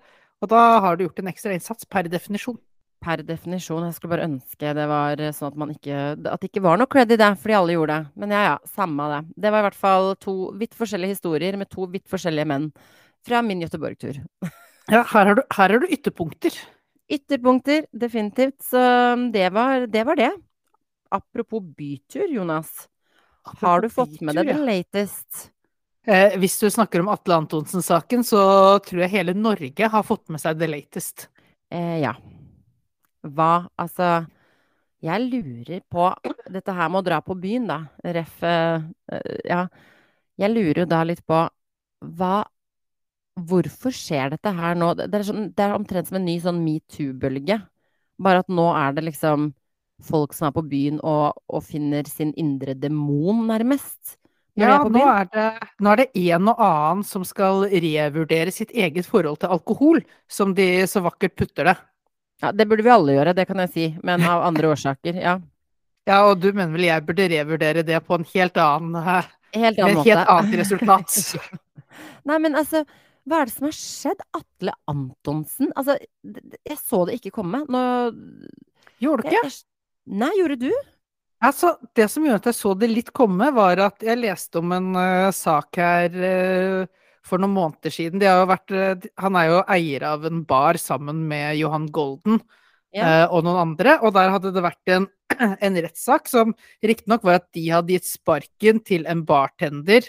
Og 0.44 0.50
da 0.52 0.80
har 0.84 0.96
du 0.96 1.06
gjort 1.06 1.18
en 1.24 1.32
ekstra 1.32 1.56
innsats, 1.56 1.88
per 1.88 2.02
definisjon. 2.12 2.58
Per 2.98 3.22
definisjon. 3.22 3.84
Jeg 3.86 3.94
skulle 3.94 4.16
bare 4.16 4.26
ønske 4.26 4.72
det 4.74 4.86
var 4.90 5.20
eh, 5.22 5.34
sånn 5.34 5.52
at 5.52 5.58
man 5.62 5.70
ikke 5.70 5.98
At 6.16 6.40
det 6.42 6.48
ikke 6.50 6.64
var 6.64 6.80
noe 6.80 6.90
cred 6.90 7.12
i 7.14 7.18
det, 7.20 7.28
fordi 7.38 7.54
alle 7.58 7.76
gjorde 7.76 7.98
det. 7.98 8.12
Men 8.22 8.34
ja, 8.34 8.40
ja. 8.48 8.56
Samme 8.74 9.04
av 9.04 9.14
det. 9.14 9.20
Det 9.44 9.52
var 9.54 9.62
i 9.62 9.68
hvert 9.68 9.78
fall 9.78 10.10
to 10.22 10.38
vidt 10.58 10.74
forskjellige 10.78 11.14
historier 11.18 11.58
med 11.60 11.70
to 11.70 11.86
vidt 11.92 12.08
forskjellige 12.10 12.48
menn 12.50 12.72
fra 13.26 13.42
min 13.44 13.62
Göteborg-tur. 13.66 14.22
Ja, 14.88 15.02
her 15.04 15.28
har 15.28 15.36
du, 15.36 15.42
her 15.52 15.68
har 15.74 15.82
du 15.82 15.90
ytterpunkter. 15.92 16.54
Ytterpunkter, 17.12 17.82
definitivt. 17.92 18.62
Så 18.64 18.80
um, 19.12 19.26
det 19.34 19.50
var 19.52 19.84
det. 19.84 20.04
Var 20.08 20.16
det. 20.16 20.30
Apropos 21.12 21.60
bytur, 21.60 22.24
Jonas. 22.32 22.88
Har 23.60 23.84
du 23.84 23.90
fått 23.92 24.22
med 24.24 24.36
deg 24.36 24.48
det 24.48 24.56
ja. 24.56 24.64
latest? 24.64 25.50
Eh, 26.08 26.38
hvis 26.40 26.56
du 26.60 26.70
snakker 26.72 27.04
om 27.04 27.10
Atle 27.12 27.36
Antonsen-saken, 27.42 28.24
så 28.24 28.40
tror 28.84 29.04
jeg 29.04 29.12
hele 29.12 29.36
Norge 29.36 29.92
har 29.92 30.04
fått 30.08 30.28
med 30.32 30.40
seg 30.40 30.56
the 30.60 30.68
latest. 30.68 31.28
Eh, 31.68 31.98
ja. 32.00 32.14
Hva 33.34 33.68
Altså, 33.78 34.26
jeg 35.04 35.28
lurer 35.28 35.82
på 35.90 36.08
Dette 36.50 36.74
her 36.74 36.90
med 36.90 37.02
å 37.02 37.06
dra 37.06 37.20
på 37.22 37.36
byen, 37.38 37.68
da. 37.70 37.78
Ref. 38.04 38.42
eh, 38.42 38.82
ja. 39.46 39.66
Jeg 40.38 40.54
lurer 40.54 40.84
jo 40.84 40.88
da 40.90 41.02
litt 41.06 41.24
på 41.26 41.46
hva 42.18 42.36
Hvorfor 43.38 43.94
skjer 43.94 44.32
dette 44.32 44.50
her 44.50 44.74
nå? 44.74 44.94
Det 44.98 45.06
det 45.12 45.20
er, 45.20 45.24
sånn, 45.28 45.44
det 45.54 45.62
er 45.62 45.74
omtrent 45.76 46.08
som 46.08 46.16
en 46.18 46.24
ny 46.26 46.40
sånn 46.42 46.58
metoo-bølge. 46.64 47.60
Bare 48.18 48.42
at 48.42 48.48
nå 48.50 48.64
er 48.74 48.96
det 48.96 49.04
liksom 49.12 49.52
folk 50.02 50.34
som 50.34 50.48
er 50.48 50.54
på 50.56 50.64
byen 50.66 50.98
og, 51.06 51.38
og 51.46 51.62
finner 51.66 52.06
sin 52.10 52.32
indre 52.38 52.74
demon, 52.74 53.44
nærmest. 53.46 54.16
Ja, 54.58 54.80
er 54.80 54.90
nå 54.90 55.04
er 55.06 55.28
det, 55.30 55.46
nå 55.78 55.92
er 55.92 56.00
det 56.02 56.08
en 56.32 56.50
og 56.50 56.62
annen 56.66 57.04
som 57.06 57.22
skal 57.26 57.68
revurdere 57.70 58.54
sitt 58.54 58.72
eget 58.74 59.06
forhold 59.06 59.38
til 59.42 59.54
alkohol, 59.54 60.02
som 60.26 60.54
de 60.58 60.66
så 60.90 61.02
vakkert 61.04 61.36
putter 61.38 61.70
det. 61.70 61.76
Ja, 62.42 62.52
det 62.54 62.68
burde 62.70 62.84
vi 62.86 62.92
alle 62.94 63.16
gjøre, 63.16 63.34
det 63.34 63.48
kan 63.48 63.62
jeg 63.64 63.72
si. 63.74 63.86
Men 64.06 64.24
av 64.26 64.44
andre 64.46 64.70
årsaker. 64.74 65.18
Ja. 65.18 65.38
Ja, 66.08 66.22
og 66.24 66.38
du 66.40 66.48
mener 66.52 66.72
vel 66.72 66.86
jeg 66.86 67.04
burde 67.04 67.26
revurdere 67.28 67.84
det 67.84 67.98
på 68.06 68.16
en 68.16 68.24
helt 68.30 68.56
annen, 68.62 68.96
eh, 69.02 69.34
Helt 69.58 69.80
med 69.80 69.84
annen 69.84 70.00
et 70.00 70.08
helt 70.08 70.30
annet 70.32 70.58
resultat. 70.62 71.18
Nei, 72.28 72.38
men 72.44 72.56
altså, 72.56 72.84
hva 73.28 73.42
er 73.42 73.48
det 73.48 73.54
som 73.56 73.66
har 73.68 73.76
skjedd? 73.76 74.22
Atle 74.36 74.72
Antonsen? 74.88 75.72
Altså, 75.76 75.98
jeg 76.24 76.78
så 76.80 77.02
det 77.08 77.18
ikke 77.18 77.34
komme. 77.42 77.64
Nå 77.68 77.82
Gjorde 79.02 79.26
du 79.26 79.28
ikke? 79.28 79.42
jeg, 79.44 79.58
Nei, 80.18 80.30
gjorde 80.38 80.56
du? 80.62 80.70
Altså, 81.44 81.74
det 81.94 82.08
som 82.10 82.24
gjorde 82.26 82.40
at 82.42 82.48
jeg 82.50 82.58
så 82.58 82.72
det 82.74 82.88
litt 82.90 83.12
komme, 83.14 83.50
var 83.54 83.78
at 83.84 84.02
jeg 84.02 84.18
leste 84.18 84.58
om 84.58 84.72
en 84.74 84.88
uh, 84.96 85.28
sak 85.34 85.78
her 85.78 86.16
eh, 86.16 86.97
for 87.28 87.38
noen 87.42 87.54
måneder 87.56 87.92
siden. 87.94 88.18
De 88.22 88.26
har 88.28 88.40
jo 88.42 88.48
vært, 88.50 88.72
eh, 88.74 89.08
han 89.22 89.36
er 89.36 89.50
jo 89.52 89.60
eier 89.76 90.06
av 90.08 90.24
en 90.28 90.42
bar 90.48 90.78
sammen 90.80 91.26
med 91.28 91.58
Johan 91.60 91.86
Golden 91.94 92.40
Ja. 92.94 93.04
eh, 93.04 93.26
og 93.30 93.44
noen 93.44 93.60
andre, 93.76 93.98
og 94.02 94.14
der 94.16 94.30
hadde 94.32 94.52
det 94.54 94.62
vært 94.64 94.92
en, 94.96 95.06
en 95.60 95.76
rettssak 95.84 96.26
som 96.30 96.54
riktignok 96.82 97.22
var 97.28 97.42
at 97.42 97.48
de 97.52 97.66
hadde 97.68 97.92
gitt 97.92 98.08
sparken 98.08 98.80
til 98.84 99.04
en 99.06 99.24
bartender 99.28 100.08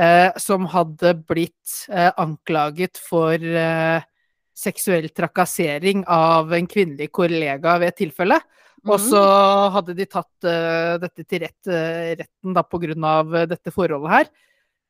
eh, 0.00 0.30
som 0.36 0.66
hadde 0.72 1.14
blitt 1.28 1.86
eh, 1.88 2.10
anklaget 2.18 2.98
for 2.98 3.34
eh, 3.38 4.02
seksuell 4.60 5.06
trakassering 5.16 6.02
av 6.10 6.50
en 6.52 6.66
kvinnelig 6.68 7.10
kollega 7.14 7.78
ved 7.80 7.92
et 7.94 8.00
tilfelle. 8.02 8.40
Og 8.88 8.96
Mhm. 8.98 9.06
så 9.10 9.22
hadde 9.76 9.94
de 9.96 10.06
tatt 10.08 10.44
eh, 10.48 10.98
dette 10.98 11.24
til 11.28 11.40
rett, 11.44 11.68
retten 12.18 12.54
da, 12.56 12.62
på 12.64 12.80
grunn 12.80 13.04
av 13.04 13.30
dette 13.48 13.70
forholdet 13.72 14.10
her. 14.10 14.30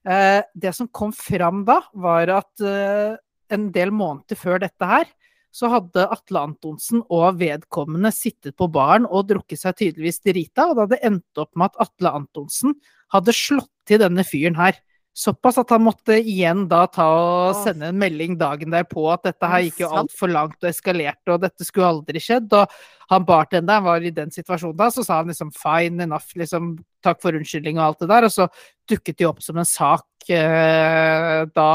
Eh, 0.09 0.43
det 0.55 0.73
som 0.77 0.89
kom 0.89 1.13
fram 1.13 1.65
da, 1.69 1.81
var 1.93 2.31
at 2.41 2.63
eh, 2.65 3.17
en 3.53 3.71
del 3.75 3.93
måneder 3.93 4.39
før 4.39 4.63
dette 4.63 4.89
her, 4.89 5.09
så 5.51 5.67
hadde 5.73 6.07
Atle 6.15 6.45
Antonsen 6.47 7.03
og 7.11 7.41
vedkommende 7.41 8.13
sittet 8.15 8.55
på 8.59 8.69
baren 8.71 9.09
og 9.09 9.27
drukket 9.33 9.59
seg 9.59 9.77
tydeligvis 9.81 10.23
drita, 10.23 10.69
og 10.69 10.77
det 10.77 10.85
hadde 10.85 11.01
endt 11.11 11.43
opp 11.43 11.51
med 11.59 11.73
at 11.73 11.89
Atle 11.89 12.13
Antonsen 12.21 12.77
hadde 13.11 13.35
slått 13.35 13.73
til 13.91 14.01
denne 14.03 14.25
fyren 14.27 14.59
her. 14.61 14.79
Såpass 15.11 15.59
at 15.59 15.73
han 15.75 15.83
måtte 15.83 16.15
igjen 16.23 16.63
da 16.71 16.85
ta 16.87 17.05
og 17.11 17.57
sende 17.65 17.89
en 17.91 17.99
melding 17.99 18.37
dagen 18.39 18.71
derpå 18.71 19.09
at 19.11 19.25
dette 19.27 19.43
Er 19.43 19.53
her 19.57 19.65
gikk 19.67 19.81
jo 19.83 19.91
altfor 20.01 20.31
langt 20.31 20.63
og 20.63 20.69
eskalerte, 20.71 21.35
og 21.35 21.43
dette 21.43 21.67
skulle 21.67 21.89
aldri 21.91 22.23
skjedd. 22.23 22.55
Og 22.55 23.11
han 23.11 23.27
bartenderen 23.27 23.89
var 23.89 24.07
i 24.07 24.15
den 24.15 24.31
situasjonen 24.31 24.79
da, 24.79 24.91
så 24.95 25.05
sa 25.05 25.19
han 25.19 25.33
liksom 25.33 25.51
fine 25.57 26.07
enough, 26.07 26.31
liksom 26.39 26.77
takk 27.03 27.19
for 27.25 27.35
unnskyldning 27.35 27.81
og 27.81 27.89
alt 27.89 28.05
det 28.05 28.11
der. 28.13 28.29
Og 28.29 28.37
så 28.37 28.47
dukket 28.91 29.19
det 29.19 29.27
opp 29.27 29.43
som 29.43 29.59
en 29.59 29.69
sak 29.69 30.31
eh, 30.31 31.43
da 31.59 31.71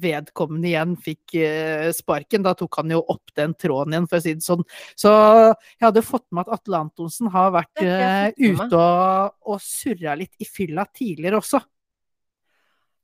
vedkommende 0.00 0.68
igjen 0.68 0.94
fikk 1.00 1.36
eh, 1.40 1.90
sparken. 1.94 2.44
Da 2.44 2.54
tok 2.58 2.80
han 2.82 2.92
jo 2.92 3.00
opp 3.00 3.32
den 3.38 3.54
tråden 3.56 3.94
igjen, 3.94 4.08
for 4.10 4.20
å 4.20 4.24
si 4.24 4.36
det 4.36 4.44
sånn. 4.44 4.64
Så 4.98 5.12
jeg 5.14 5.86
hadde 5.86 6.04
fått 6.04 6.26
med 6.34 6.44
at 6.44 6.60
Atle 6.60 6.84
Antonsen 6.84 7.30
har 7.32 7.54
vært 7.54 7.84
eh, 7.84 8.28
ute 8.44 8.74
og, 8.76 9.38
og 9.48 9.62
surra 9.62 10.18
litt 10.18 10.34
i 10.36 10.48
fylla 10.48 10.86
tidligere 10.92 11.40
også. 11.40 11.62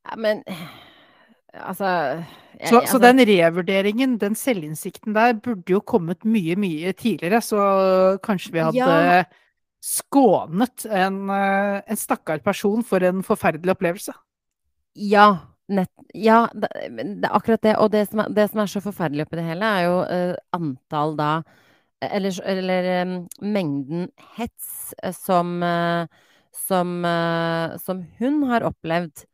Ja, 0.08 0.16
men 0.16 0.42
altså 1.52 1.84
jeg, 2.60 2.68
Så, 2.68 2.78
altså, 2.80 2.98
så 2.98 2.98
den 2.98 3.18
revurderingen, 3.26 4.18
den 4.20 4.34
selvinnsikten 4.36 5.14
der, 5.14 5.32
burde 5.32 5.72
jo 5.72 5.80
kommet 5.80 6.24
mye, 6.24 6.56
mye 6.56 6.92
tidligere. 6.92 7.40
Så 7.40 7.58
kanskje 8.22 8.52
vi 8.52 8.58
hadde 8.64 8.76
Ja. 8.76 9.24
skånet 9.82 10.84
en, 10.86 11.30
eh, 11.30 11.82
en 11.86 11.96
stakkar 11.96 12.42
person 12.44 12.82
for 12.84 13.02
en 13.02 13.22
forferdelig 13.22 13.72
opplevelse. 13.76 14.12
Ja, 14.94 15.38
nett, 15.68 15.90
ja 16.14 16.48
det, 16.52 16.68
det 16.98 17.28
er 17.28 17.34
akkurat 17.36 17.62
det. 17.62 17.76
Og 17.78 17.90
det 17.92 18.08
som, 18.10 18.20
er, 18.24 18.28
det 18.34 18.50
som 18.50 18.60
er 18.60 18.66
så 18.66 18.82
forferdelig 18.84 19.26
oppi 19.26 19.38
det 19.38 19.46
hele, 19.46 19.64
er 19.64 19.86
jo 19.86 19.98
uh, 20.04 20.34
antall 20.56 21.16
da 21.16 21.32
Eller, 22.00 22.32
eller 22.48 23.02
um, 23.04 23.28
mengden 23.44 24.08
hets 24.38 24.94
eh, 25.02 25.12
som, 25.12 25.62
uh, 25.62 26.06
som, 26.52 27.04
uh, 27.04 27.76
som 27.76 28.06
hun 28.18 28.42
har 28.48 28.64
opplevd 28.64 29.26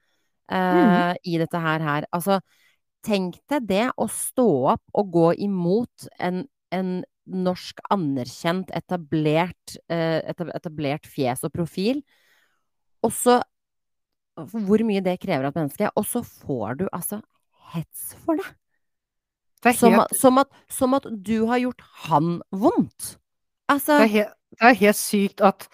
eh, 0.52 1.12
i 1.24 1.36
dette 1.40 1.60
her, 1.62 1.84
her. 1.84 2.06
Altså, 2.14 2.40
tenk 3.06 3.38
deg 3.50 3.66
det 3.68 3.84
å 3.96 4.08
stå 4.10 4.48
opp 4.74 4.98
og 4.98 5.12
gå 5.14 5.26
imot 5.46 6.08
en, 6.22 6.44
en 6.74 6.96
norsk 7.26 7.80
anerkjent, 7.90 8.70
etablert, 8.74 9.76
uh, 9.90 10.22
etablert 10.30 11.08
fjes 11.10 11.42
og 11.46 11.52
profil. 11.54 12.02
Og 13.02 13.14
så 13.14 13.40
hvor 14.36 14.82
mye 14.84 15.02
det 15.04 15.16
krever 15.22 15.46
av 15.46 15.54
et 15.54 15.62
menneske, 15.62 15.90
og 15.96 16.06
så 16.06 16.22
får 16.22 16.82
du 16.82 16.86
altså 16.90 17.22
hets 17.72 18.12
for 18.24 18.38
det. 18.38 18.48
Det 19.64 19.72
Som, 19.74 19.96
som, 20.14 20.38
at, 20.38 20.50
som 20.70 20.94
at 20.94 21.06
du 21.10 21.46
har 21.48 21.58
gjort 21.62 21.82
han 22.06 22.36
vondt. 22.52 23.16
Altså 23.72 23.96
det 23.98 24.04
er 24.04 24.12
helt, 24.12 24.34
det 24.52 24.68
er 24.68 24.76
helt 24.82 24.98
sykt 25.00 25.42
at, 25.42 25.66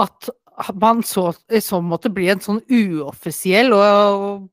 at 0.00 0.30
man 0.74 1.02
så, 1.06 1.30
i 1.50 1.60
så 1.64 1.80
måte 1.80 2.10
blir 2.12 2.34
en 2.34 2.42
sånn 2.44 2.60
uoffisiell 2.68 3.72
og, 3.76 4.48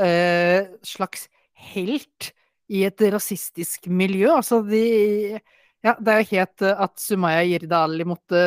uh, 0.00 0.60
slags 0.82 1.28
helt 1.72 2.32
i 2.72 2.84
et 2.88 3.04
rasistisk 3.12 3.88
miljø. 3.88 4.30
Altså 4.38 4.62
de 4.64 5.40
Ja, 5.84 5.92
det 6.00 6.08
er 6.08 6.20
jo 6.22 6.28
helt 6.30 6.62
eh, 6.64 6.78
at 6.80 6.94
Sumaya 6.96 7.42
Jirde 7.44 8.04
måtte 8.08 8.38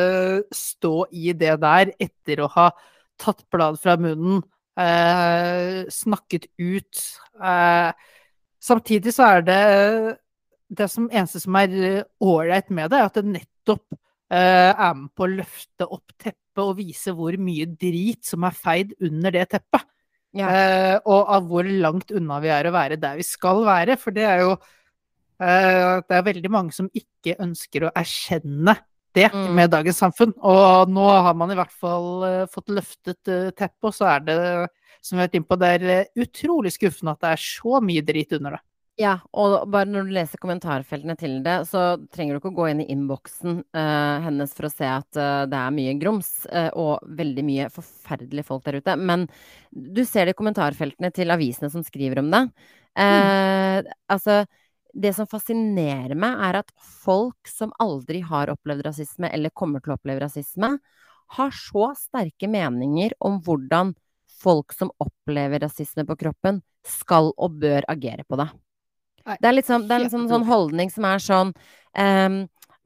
stå 0.50 1.04
i 1.14 1.30
det 1.38 1.52
der 1.62 1.92
etter 2.02 2.40
å 2.42 2.48
ha 2.50 2.64
tatt 3.14 3.44
blad 3.52 3.78
fra 3.78 3.94
munnen, 3.94 4.42
eh, 4.74 5.86
snakket 5.86 6.48
ut. 6.58 6.98
Eh, 7.38 7.92
samtidig 8.58 9.14
så 9.14 9.22
er 9.36 9.46
det 9.46 10.18
det 10.68 10.90
som 10.90 11.06
eneste 11.12 11.40
som 11.40 11.54
er 11.54 11.68
eh, 11.78 12.02
ålreit 12.20 12.70
med 12.74 12.90
det, 12.90 12.98
er 12.98 13.06
at 13.06 13.14
det 13.14 13.24
nettopp 13.24 13.86
eh, 13.94 14.74
er 14.74 14.94
med 14.98 15.14
på 15.14 15.22
å 15.22 15.32
løfte 15.38 15.86
opp 15.86 16.10
teppet 16.18 16.47
og 16.64 16.78
vise 16.80 17.14
hvor 17.14 17.36
mye 17.40 17.68
drit 17.78 18.24
som 18.26 18.46
er 18.48 18.56
feid 18.56 18.94
under 19.04 19.34
det 19.34 19.46
teppet. 19.54 19.86
Ja. 20.36 20.48
Eh, 20.48 20.96
og 21.08 21.30
av 21.32 21.46
hvor 21.48 21.64
langt 21.64 22.12
unna 22.12 22.38
vi 22.44 22.50
er 22.52 22.68
å 22.68 22.74
være 22.74 22.98
der 23.00 23.16
vi 23.18 23.24
skal 23.26 23.64
være. 23.66 23.96
For 24.00 24.14
det 24.14 24.26
er 24.28 24.44
jo 24.44 24.52
eh, 25.40 26.02
Det 26.04 26.18
er 26.18 26.26
veldig 26.26 26.50
mange 26.52 26.76
som 26.76 26.90
ikke 26.92 27.38
ønsker 27.40 27.88
å 27.88 27.94
erkjenne 27.96 28.76
det 29.16 29.30
Mm. 29.32 29.54
med 29.54 29.70
dagens 29.70 29.98
samfunn. 29.98 30.34
Og 30.44 30.90
nå 30.92 31.06
har 31.08 31.34
man 31.34 31.50
i 31.50 31.56
hvert 31.58 31.72
fall 31.72 32.24
eh, 32.28 32.46
fått 32.52 32.68
løftet 32.68 33.30
uh, 33.32 33.50
teppet, 33.50 33.88
og 33.88 33.94
så 33.94 34.04
er 34.14 34.20
det, 34.20 34.36
som 35.02 35.16
vi 35.16 35.22
har 35.22 35.28
vært 35.28 35.38
inne 35.38 35.48
på, 35.48 35.58
det 35.58 35.70
er 35.74 35.86
eh, 35.94 36.10
utrolig 36.22 36.72
skuffende 36.74 37.14
at 37.16 37.24
det 37.24 37.32
er 37.32 37.42
så 37.42 37.80
mye 37.84 38.04
drit 38.04 38.32
under 38.36 38.58
det. 38.58 38.62
Ja, 38.98 39.12
og 39.30 39.68
bare 39.70 39.86
når 39.86 40.08
du 40.08 40.14
leser 40.16 40.40
kommentarfeltene 40.42 41.14
til 41.18 41.36
det, 41.44 41.60
så 41.70 41.82
trenger 42.10 42.34
du 42.34 42.40
ikke 42.40 42.50
å 42.50 42.56
gå 42.56 42.64
inn 42.72 42.80
i 42.82 42.88
innboksen 42.90 43.60
uh, 43.76 44.24
hennes 44.24 44.54
for 44.56 44.66
å 44.66 44.72
se 44.72 44.88
at 44.90 45.20
uh, 45.20 45.44
det 45.46 45.60
er 45.60 45.76
mye 45.76 45.92
grums 46.00 46.32
uh, 46.50 46.72
og 46.74 47.06
veldig 47.20 47.44
mye 47.46 47.68
forferdelige 47.70 48.48
folk 48.48 48.66
der 48.66 48.80
ute. 48.80 48.96
Men 48.98 49.28
du 49.70 50.02
ser 50.02 50.26
det 50.26 50.34
i 50.34 50.40
kommentarfeltene 50.40 51.12
til 51.14 51.30
avisene 51.30 51.70
som 51.70 51.86
skriver 51.86 52.24
om 52.24 52.32
det. 52.34 52.42
Mm. 52.98 53.86
Altså, 54.10 54.40
det 54.90 55.12
som 55.14 55.28
fascinerer 55.30 56.18
meg, 56.18 56.40
er 56.48 56.58
at 56.64 56.72
folk 57.04 57.46
som 57.46 57.70
aldri 57.78 58.24
har 58.26 58.50
opplevd 58.50 58.82
rasisme, 58.88 59.30
eller 59.30 59.54
kommer 59.54 59.84
til 59.84 59.94
å 59.94 60.00
oppleve 60.00 60.24
rasisme, 60.24 60.74
har 61.38 61.54
så 61.54 61.92
sterke 62.00 62.50
meninger 62.50 63.14
om 63.22 63.38
hvordan 63.46 63.94
folk 64.42 64.74
som 64.74 64.90
opplever 64.98 65.62
rasisme 65.62 66.02
på 66.08 66.18
kroppen, 66.18 66.64
skal 66.82 67.30
og 67.36 67.60
bør 67.62 67.86
agere 67.92 68.26
på 68.26 68.40
det. 68.40 68.50
Det 69.26 69.44
er, 69.44 69.54
litt 69.54 69.68
sånn, 69.68 69.86
det 69.88 69.96
er 69.96 70.06
en 70.06 70.12
sånn, 70.12 70.28
sånn 70.30 70.46
holdning 70.48 70.92
som 70.92 71.06
er 71.08 71.20
sånn 71.22 71.50
um, 71.98 72.38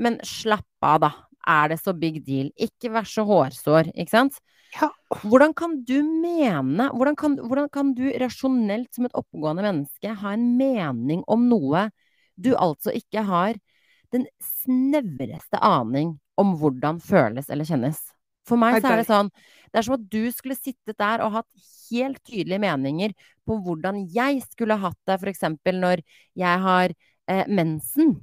Men 0.03 0.16
slapp 0.27 0.87
av, 0.87 1.03
da. 1.05 1.11
Er 1.53 1.73
det 1.73 1.79
så 1.83 1.95
big 1.95 2.21
deal? 2.27 2.51
Ikke 2.59 2.90
vær 2.95 3.07
så 3.09 3.25
hårsår, 3.27 3.92
ikke 3.95 4.14
sant? 4.14 4.38
Ja. 4.73 4.88
Hvordan 5.21 5.53
kan 5.53 5.75
du 5.85 5.99
mene 6.01 6.88
hvordan 6.95 7.16
kan, 7.18 7.35
hvordan 7.37 7.68
kan 7.73 7.92
du 7.99 8.07
rasjonelt 8.23 8.88
som 8.95 9.09
et 9.09 9.18
oppegående 9.18 9.66
menneske 9.66 10.14
ha 10.23 10.33
en 10.33 10.47
mening 10.57 11.21
om 11.31 11.45
noe 11.51 11.90
du 12.40 12.55
altså 12.57 12.95
ikke 12.97 13.27
har 13.29 13.59
den 14.14 14.25
snevreste 14.40 15.61
aning 15.61 16.16
om 16.40 16.55
hvordan 16.61 17.01
føles 17.05 17.51
eller 17.53 17.68
kjennes? 17.68 18.01
For 18.49 18.57
meg 18.61 18.81
så 18.83 18.91
er 18.93 18.97
det- 19.03 19.07
sånn 19.07 19.31
Det 19.73 19.79
er 19.79 19.83
som 19.83 19.95
at 19.95 20.09
du 20.11 20.31
skulle 20.33 20.55
sittet 20.57 20.99
der 20.99 21.23
og 21.25 21.33
hatt 21.33 21.47
helt 21.91 22.19
tydelige 22.25 22.61
meninger 22.61 23.13
på 23.49 23.57
hvordan 23.65 24.03
jeg 24.13 24.43
skulle 24.43 24.77
hatt 24.77 24.99
det, 25.07 25.17
f.eks. 25.23 25.41
når 25.65 26.03
jeg 26.37 26.59
har 26.61 26.93
eh, 27.29 27.45
mensen. 27.49 28.23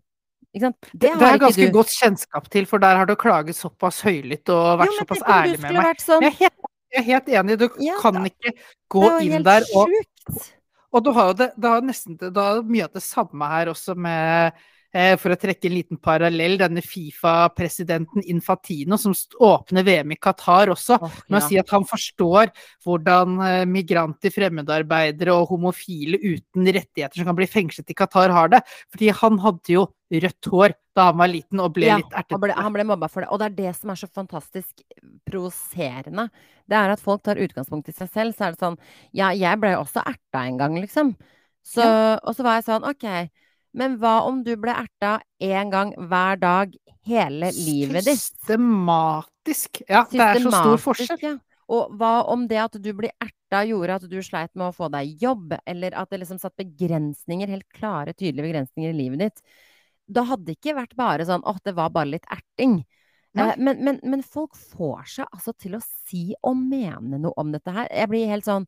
Det, 0.54 0.74
det 0.94 1.10
har 1.14 1.32
jeg 1.34 1.40
ganske 1.40 1.66
du. 1.68 1.72
godt 1.74 1.90
kjennskap 1.94 2.50
til, 2.50 2.66
for 2.66 2.80
der 2.80 2.96
har 2.98 3.06
du 3.06 3.16
klaget 3.16 3.56
såpass 3.56 4.02
høylytt 4.02 4.50
og 4.50 4.80
vært 4.80 4.94
Jo, 4.94 4.98
såpass 5.04 5.22
ærlig 5.30 5.60
med 5.62 5.74
meg. 5.78 6.00
sånn 6.02 6.22
Jeg 6.22 6.32
er 6.34 6.38
helt, 6.40 6.70
jeg 6.94 7.00
er 7.00 7.08
helt 7.10 7.28
enig, 7.30 7.58
du 7.60 7.68
Ja, 7.86 7.98
kan 8.02 8.16
ikke 8.26 8.54
gå 8.90 9.04
inn 9.22 9.44
der 9.46 9.62
og 9.76 9.88
sjukt. 9.90 10.50
Og 10.92 11.04
du 11.06 11.12
har 11.14 11.28
jo 11.30 11.34
det, 11.34 11.52
det 11.56 11.70
har 11.70 11.82
nesten 11.86 12.18
det, 12.18 12.32
har 12.36 12.64
mye 12.66 12.84
av 12.88 12.94
det 12.94 13.04
samme 13.06 13.46
her 13.52 13.70
også 13.74 13.96
med 13.96 14.54
for 15.22 15.30
å 15.34 15.38
trekke 15.38 15.68
en 15.70 15.74
liten 15.76 16.00
parallell, 16.02 16.56
denne 16.58 16.82
Fifa-presidenten 16.82 18.24
Infantino 18.32 18.98
som 18.98 19.14
åpner 19.46 19.86
VM 19.86 20.16
i 20.16 20.18
Qatar 20.18 20.72
også, 20.74 20.98
med 21.30 21.38
å 21.38 21.44
si 21.46 21.60
at 21.62 21.70
han 21.76 21.86
forstår 21.86 22.50
hvordan 22.86 23.36
eh, 23.46 23.66
migranter, 23.70 24.34
fremmedarbeidere 24.34 25.36
og 25.36 25.52
homofile 25.54 26.18
uten 26.18 26.66
rettigheter 26.74 27.22
som 27.22 27.30
kan 27.30 27.38
bli 27.38 27.46
fengslet 27.50 27.94
i 27.94 27.98
Qatar, 27.98 28.34
har 28.34 28.50
det. 28.56 28.64
Fordi 28.90 29.12
han 29.22 29.38
hadde 29.46 29.76
jo 29.76 29.86
rødt 30.10 30.50
hår 30.50 30.74
da 30.98 31.04
han 31.12 31.20
var 31.22 31.30
liten 31.30 31.62
og 31.62 31.74
ble 31.76 31.86
Ja, 31.86 31.98
litt 32.02 32.10
ertet. 32.18 32.34
han 32.34 32.42
ble, 32.42 32.56
han 32.58 32.74
ble 32.76 32.86
mobba 32.90 33.08
for 33.14 33.22
det. 33.24 33.30
Og 33.30 33.40
det 33.40 33.52
er 33.52 33.58
det 33.60 33.74
som 33.78 33.92
er 33.94 34.00
så 34.02 34.10
fantastisk 34.10 34.82
provoserende. 35.30 36.28
Det 36.70 36.78
er 36.78 36.94
at 36.94 37.04
folk 37.04 37.22
tar 37.26 37.40
utgangspunkt 37.42 37.92
i 37.92 37.96
seg 37.96 38.10
selv. 38.12 38.36
Så 38.36 38.48
er 38.48 38.56
det 38.56 38.64
sånn 38.64 38.80
Ja, 39.16 39.30
jeg 39.38 39.62
ble 39.62 39.76
også 39.78 40.02
erta 40.02 40.42
en 40.50 40.58
gang, 40.60 40.80
liksom. 40.82 41.14
Så, 41.66 41.86
Og 42.24 42.34
så 42.36 42.44
var 42.46 42.58
jeg 42.58 42.66
sånn 42.72 42.88
OK, 42.90 43.06
men 43.78 43.98
hva 44.02 44.20
om 44.28 44.42
du 44.46 44.56
ble 44.60 44.74
erta 44.74 45.20
én 45.42 45.70
gang 45.74 45.94
hver 46.10 46.40
dag 46.42 46.74
hele 47.08 47.52
livet 47.56 48.08
ditt? 48.08 48.22
Systematisk. 48.22 49.84
Ja, 49.88 50.06
det 50.10 50.26
er 50.26 50.42
så 50.44 50.54
stor 50.54 50.84
forskjell. 50.84 51.22
Ja. 51.24 51.36
Og 51.70 51.94
hva 52.00 52.24
om 52.34 52.48
det 52.50 52.58
at 52.64 52.78
du 52.82 52.90
ble 52.98 53.12
erta 53.22 53.62
gjorde 53.68 54.00
at 54.00 54.06
du 54.10 54.18
sleit 54.26 54.52
med 54.58 54.72
å 54.72 54.76
få 54.76 54.90
deg 54.94 55.22
jobb, 55.22 55.54
eller 55.70 55.94
at 55.98 56.10
det 56.10 56.24
liksom 56.24 56.40
satt 56.42 56.58
begrensninger, 56.58 57.52
helt 57.52 57.68
klare, 57.76 58.16
tydelige 58.18 58.48
begrensninger 58.48 58.94
i 58.94 58.98
livet 58.98 59.28
ditt? 59.28 59.44
Da 60.10 60.26
hadde 60.26 60.50
det 60.50 60.58
ikke 60.58 60.80
vært 60.80 60.98
bare 60.98 61.28
sånn 61.30 61.46
åh, 61.46 61.60
det 61.62 61.76
var 61.78 61.94
bare 61.94 62.16
litt 62.16 62.26
erting. 62.34 62.80
Eh, 63.38 63.54
men, 63.62 63.84
men, 63.86 64.00
men 64.02 64.26
folk 64.26 64.58
får 64.58 65.04
seg 65.14 65.30
altså 65.30 65.54
til 65.54 65.78
å 65.78 65.84
si 65.86 66.32
og 66.42 66.58
mene 66.58 67.22
noe 67.22 67.38
om 67.38 67.54
dette 67.54 67.74
her. 67.74 67.90
Jeg 67.94 68.10
blir 68.10 68.32
helt 68.32 68.50
sånn 68.50 68.66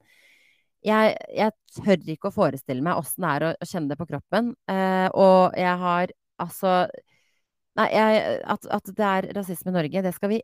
jeg, 0.86 1.14
jeg 1.38 1.54
tør 1.78 2.12
ikke 2.14 2.32
å 2.32 2.36
forestille 2.36 2.84
meg 2.86 3.00
åssen 3.00 3.26
det 3.26 3.32
er 3.36 3.46
å, 3.46 3.52
å 3.54 3.70
kjenne 3.70 3.94
det 3.94 4.00
på 4.00 4.10
kroppen. 4.10 4.54
Eh, 4.72 5.08
og 5.14 5.58
jeg 5.60 5.78
har 5.86 6.14
altså 6.42 6.76
Nei, 7.80 7.86
jeg, 7.88 8.24
at, 8.52 8.66
at 8.68 8.90
det 8.98 9.06
er 9.08 9.26
rasisme 9.38 9.72
i 9.72 9.76
Norge, 9.78 10.02
det 10.04 10.12
skal 10.12 10.34
vi 10.34 10.42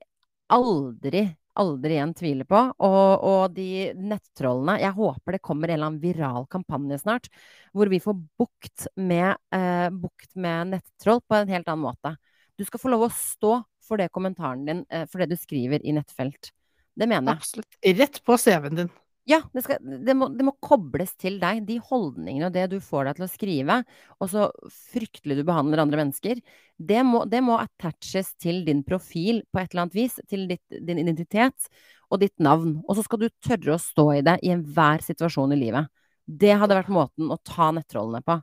aldri, 0.56 1.26
aldri 1.60 1.98
igjen 1.98 2.14
tvile 2.16 2.46
på. 2.48 2.62
Og, 2.88 3.26
og 3.28 3.58
de 3.58 3.90
nettrollene 4.00 4.78
Jeg 4.80 4.96
håper 4.96 5.36
det 5.36 5.42
kommer 5.44 5.68
en 5.68 5.76
eller 5.76 5.90
annen 5.90 6.04
viral 6.04 6.48
kampanje 6.52 7.02
snart, 7.02 7.28
hvor 7.76 7.92
vi 7.92 8.00
får 8.00 8.16
bukt 8.40 8.88
med, 8.96 9.36
eh, 9.56 9.90
bukt 9.92 10.32
med 10.40 10.78
nettroll 10.78 11.20
på 11.28 11.42
en 11.42 11.52
helt 11.52 11.68
annen 11.68 11.84
måte. 11.84 12.16
Du 12.58 12.64
skal 12.66 12.82
få 12.82 12.94
lov 12.94 13.10
å 13.10 13.14
stå 13.14 13.58
for 13.88 14.00
det 14.00 14.08
kommentaren 14.16 14.64
din, 14.68 14.86
eh, 14.90 15.04
for 15.12 15.20
det 15.20 15.34
du 15.34 15.40
skriver 15.40 15.84
i 15.84 15.94
nettfelt. 16.00 16.52
Det 16.98 17.06
mener 17.08 17.36
jeg. 17.36 17.44
Absolutt. 17.44 17.78
Rett 18.00 18.24
på 18.26 18.40
CV-en 18.40 18.80
din. 18.80 18.96
Ja, 19.28 19.42
det, 19.52 19.66
skal, 19.66 19.82
det, 19.84 20.14
må, 20.16 20.30
det 20.32 20.46
må 20.48 20.54
kobles 20.64 21.12
til 21.20 21.36
deg. 21.42 21.66
De 21.68 21.76
holdningene 21.84 22.48
og 22.48 22.56
det 22.56 22.70
du 22.72 22.78
får 22.84 23.10
deg 23.10 23.18
til 23.18 23.26
å 23.26 23.30
skrive, 23.32 23.76
og 24.24 24.32
så 24.32 24.46
fryktelig 24.94 25.36
du 25.40 25.44
behandler 25.48 25.84
andre 25.84 26.00
mennesker, 26.00 26.40
det 26.78 27.02
må, 27.04 27.26
det 27.28 27.42
må 27.44 27.58
attaches 27.60 28.32
til 28.40 28.62
din 28.68 28.86
profil 28.88 29.42
på 29.52 29.60
et 29.60 29.74
eller 29.74 29.88
annet 29.88 29.98
vis. 29.98 30.16
Til 30.32 30.48
ditt, 30.48 30.64
din 30.72 31.02
identitet 31.04 31.68
og 32.08 32.22
ditt 32.24 32.38
navn. 32.40 32.78
Og 32.88 32.96
så 32.96 33.04
skal 33.04 33.26
du 33.26 33.28
tørre 33.44 33.76
å 33.76 33.82
stå 33.82 34.08
i 34.16 34.24
det 34.24 34.38
i 34.48 34.54
enhver 34.56 35.04
situasjon 35.04 35.56
i 35.58 35.60
livet. 35.60 35.92
Det 36.28 36.56
hadde 36.60 36.78
vært 36.80 36.94
måten 36.94 37.32
å 37.32 37.40
ta 37.44 37.74
nettrollene 37.76 38.24
på. 38.24 38.40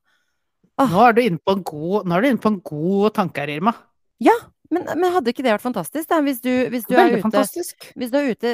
Åh. 0.82 0.90
Nå 0.90 1.02
er 1.06 1.16
du 1.16 1.22
inne 1.22 1.40
på 1.40 1.54
en 1.54 1.64
god, 1.64 2.04
nå 2.04 2.16
er 2.16 2.24
du 2.24 2.28
inne 2.32 2.42
på 2.44 2.50
en 2.50 2.62
god 2.66 3.14
tanke 3.16 3.40
her, 3.40 3.52
Irma. 3.56 3.72
Ja, 4.22 4.34
men, 4.74 4.86
men 5.00 5.12
hadde 5.14 5.32
ikke 5.32 5.44
det 5.46 5.52
vært 5.54 5.64
fantastisk, 5.64 6.08
da? 6.10 6.18
Hvis 6.24 6.40
du, 6.44 6.50
hvis 6.72 6.86
du 6.88 6.94
er 6.98 7.16
ute. 7.16 7.42
Hvis 8.00 8.12
du 8.12 8.18
er 8.18 8.30
ute 8.34 8.52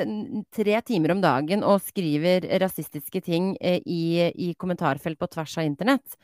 tre 0.54 0.80
timer 0.86 1.14
om 1.16 1.22
dagen 1.24 1.64
og 1.66 1.82
skriver 1.84 2.46
rasistiske 2.62 3.22
ting 3.26 3.54
eh, 3.60 3.80
i, 3.84 4.28
i 4.30 4.52
kommentarfelt 4.60 5.20
på 5.20 5.30
tvers 5.32 5.56
av 5.60 5.68
internett, 5.68 6.18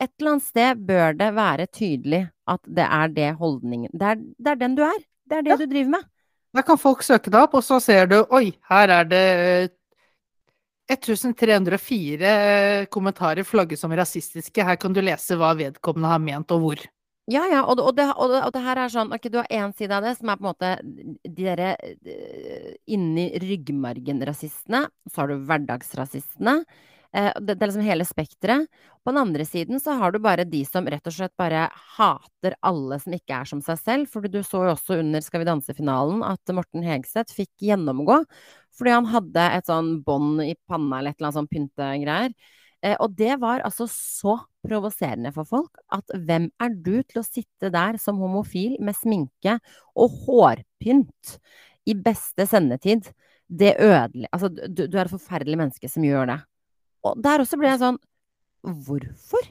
et 0.00 0.12
eller 0.18 0.34
annet 0.36 0.46
sted 0.46 0.84
bør 0.88 1.16
det 1.18 1.28
være 1.36 1.66
tydelig 1.68 2.22
at 2.48 2.62
det 2.64 2.86
er 2.86 3.10
det 3.12 3.32
holdningen 3.36 3.90
Det 3.92 4.14
er, 4.14 4.22
det 4.40 4.54
er 4.54 4.62
den 4.62 4.78
du 4.78 4.84
er. 4.86 5.02
Det 5.28 5.38
er 5.38 5.44
det 5.46 5.52
Ja. 5.54 5.58
du 5.60 5.66
driver 5.70 5.90
med. 5.98 6.08
Da 6.56 6.62
kan 6.66 6.80
folk 6.80 7.04
søke 7.06 7.30
deg 7.30 7.44
opp, 7.44 7.52
og 7.54 7.62
så 7.62 7.78
ser 7.82 8.08
du 8.10 8.16
oi, 8.34 8.50
her 8.70 8.90
er 8.90 9.04
det 9.06 9.26
eh, 9.44 9.68
1304 10.90 12.86
kommentarer 12.90 13.46
flagget 13.46 13.78
som 13.78 13.92
rasistiske. 13.94 14.64
Her 14.66 14.74
kan 14.80 14.92
du 14.96 14.98
lese 15.04 15.36
hva 15.38 15.52
vedkommende 15.54 16.10
har 16.10 16.18
ment, 16.18 16.50
og 16.50 16.64
hvor. 16.64 16.82
Ja, 17.30 17.44
ja, 17.46 17.60
og, 17.62 17.78
og, 17.78 17.92
det, 17.94 18.08
og, 18.16 18.32
det, 18.32 18.40
og 18.42 18.52
det 18.56 18.60
her 18.64 18.78
er 18.82 18.90
sånn 18.90 19.12
Ok, 19.14 19.28
du 19.30 19.36
har 19.38 19.50
én 19.54 19.70
side 19.76 19.94
av 19.94 20.02
det 20.02 20.16
som 20.18 20.32
er 20.32 20.38
på 20.38 20.42
en 20.42 20.48
måte 20.48 20.70
de 20.82 21.44
derre 21.44 21.74
eh, 21.78 22.72
inni 22.90 23.28
ryggmargen-rasistene. 23.38 24.80
Så 25.06 25.22
har 25.22 25.30
du 25.30 25.44
hverdagsrasistene. 25.46 26.56
Eh, 27.14 27.30
det, 27.38 27.54
det 27.54 27.62
er 27.62 27.70
liksom 27.70 27.86
hele 27.86 28.06
spekteret. 28.08 28.66
På 29.04 29.14
den 29.14 29.22
andre 29.22 29.46
siden 29.46 29.78
så 29.82 29.94
har 30.00 30.10
du 30.12 30.18
bare 30.22 30.48
de 30.48 30.64
som 30.66 30.88
rett 30.90 31.06
og 31.06 31.14
slett 31.14 31.36
bare 31.38 31.68
hater 32.00 32.56
alle 32.66 32.98
som 33.00 33.14
ikke 33.14 33.38
er 33.38 33.50
som 33.52 33.62
seg 33.64 33.78
selv. 33.78 34.10
For 34.10 34.26
du 34.26 34.40
så 34.42 34.64
jo 34.66 34.74
også 34.74 34.98
under 35.04 35.22
Skal 35.24 35.44
vi 35.44 35.50
danse-finalen 35.52 36.24
at 36.26 36.54
Morten 36.56 36.86
Hegseth 36.86 37.36
fikk 37.36 37.52
gjennomgå 37.70 38.24
fordi 38.80 38.92
han 38.94 39.08
hadde 39.12 39.42
et 39.58 39.66
sånn 39.68 39.98
bånd 40.06 40.40
i 40.44 40.54
panna 40.70 41.00
eller 41.00 41.12
et 41.12 41.18
eller 41.18 41.28
annet 41.28 41.38
sånn 41.38 41.50
pyntegreier. 41.50 42.34
Eh, 42.80 42.96
og 42.96 43.12
det 43.16 43.34
var 43.42 43.60
altså 43.66 43.84
så 43.90 44.38
provoserende 44.64 45.32
for 45.34 45.48
folk 45.48 45.80
at 45.92 46.14
hvem 46.16 46.48
er 46.60 46.72
du 46.72 47.02
til 47.02 47.20
å 47.20 47.26
sitte 47.26 47.68
der 47.72 47.98
som 48.00 48.20
homofil 48.20 48.78
med 48.80 48.96
sminke 48.96 49.58
og 49.92 50.16
hårpynt 50.24 51.34
i 51.88 51.96
beste 51.96 52.46
sendetid? 52.48 53.10
Det 53.50 53.74
ødelegger 53.82 54.30
Altså, 54.32 54.48
du, 54.48 54.86
du 54.86 54.96
er 54.96 55.04
et 55.08 55.12
forferdelig 55.12 55.58
menneske 55.58 55.88
som 55.90 56.04
gjør 56.06 56.30
det. 56.30 56.38
Og 57.04 57.20
der 57.24 57.42
også 57.42 57.58
ble 57.60 57.72
jeg 57.72 57.82
sånn 57.82 58.00
Hvorfor? 58.60 59.46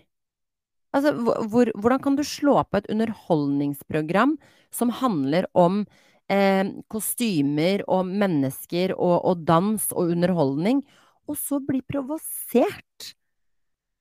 Altså, 0.94 1.14
hvor, 1.18 1.42
hvor, 1.50 1.72
hvordan 1.78 2.02
kan 2.02 2.16
du 2.18 2.24
slå 2.26 2.60
på 2.66 2.80
et 2.80 2.90
underholdningsprogram 2.94 4.36
som 4.74 4.94
handler 4.94 5.46
om 5.58 5.84
eh, 6.30 6.66
kostymer 6.90 7.84
og 7.90 8.10
mennesker 8.10 8.94
og, 8.96 9.18
og 9.26 9.46
dans 9.50 9.86
og 9.94 10.14
underholdning, 10.14 10.84
og 11.30 11.38
så 11.38 11.60
bli 11.62 11.82
provosert 11.86 13.14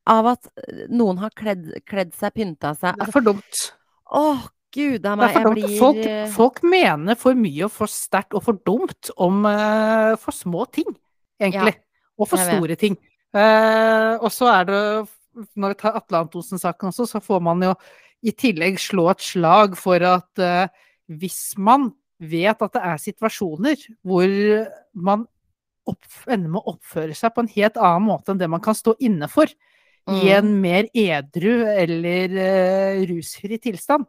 av 0.08 0.30
at 0.34 0.48
eh, 0.64 0.86
noen 0.92 1.20
har 1.22 1.34
kledd, 1.36 1.66
kledd 1.88 2.14
seg, 2.16 2.34
pynta 2.36 2.72
seg 2.76 2.94
Det 2.94 2.94
er 2.94 3.04
altså, 3.06 3.16
for 3.18 3.26
dumt. 3.28 3.60
Åh, 4.18 4.46
gud 4.74 5.06
a 5.08 5.14
meg, 5.18 5.36
jeg 5.36 5.52
blir 5.52 5.76
Folk, 5.80 6.00
eh, 6.04 6.24
folk 6.32 6.62
mener 6.66 7.18
for 7.20 7.38
mye 7.38 7.68
og 7.68 7.74
for 7.74 7.92
sterkt 7.92 8.36
og 8.36 8.44
for 8.46 8.58
dumt 8.66 9.12
om 9.16 9.44
uh, 9.48 10.16
for 10.20 10.36
små 10.36 10.66
ting, 10.72 10.90
egentlig. 11.40 11.76
og 12.18 12.30
for 12.30 12.40
vet. 12.40 12.50
store 12.56 12.78
ting. 12.80 12.98
Uh, 13.36 14.16
og 14.24 14.30
så 14.32 14.48
er 14.48 14.68
det 14.70 14.82
Når 15.60 15.74
vi 15.74 15.76
tar 15.78 15.96
Atle 15.98 16.22
Antonsen-saken 16.24 16.88
også, 16.88 17.04
så 17.06 17.20
får 17.22 17.42
man 17.44 17.60
jo 17.62 17.74
i 18.26 18.32
tillegg 18.34 18.80
slå 18.82 19.04
et 19.12 19.22
slag 19.22 19.76
for 19.78 20.02
at 20.02 20.42
uh, 20.42 20.66
hvis 21.06 21.52
man 21.54 21.92
vet 22.18 22.64
at 22.64 22.74
det 22.74 22.82
er 22.82 22.98
situasjoner 22.98 23.84
hvor 24.02 24.32
man 24.98 25.28
opp, 25.88 26.08
ender 26.26 26.50
med 26.50 26.60
å 26.60 26.74
oppføre 26.74 27.14
seg 27.16 27.34
på 27.34 27.44
en 27.44 27.52
helt 27.54 27.78
annen 27.78 28.08
måte 28.08 28.32
enn 28.32 28.40
det 28.40 28.50
man 28.50 28.64
kan 28.64 28.76
stå 28.76 28.96
inne 29.04 29.28
for 29.30 29.52
i 30.08 30.20
Mm. 30.28 30.38
en 30.38 30.60
mer 30.60 30.88
edru 30.94 31.66
eller 31.68 32.32
uh, 32.32 33.02
rusfri 33.10 33.58
tilstand, 33.60 34.06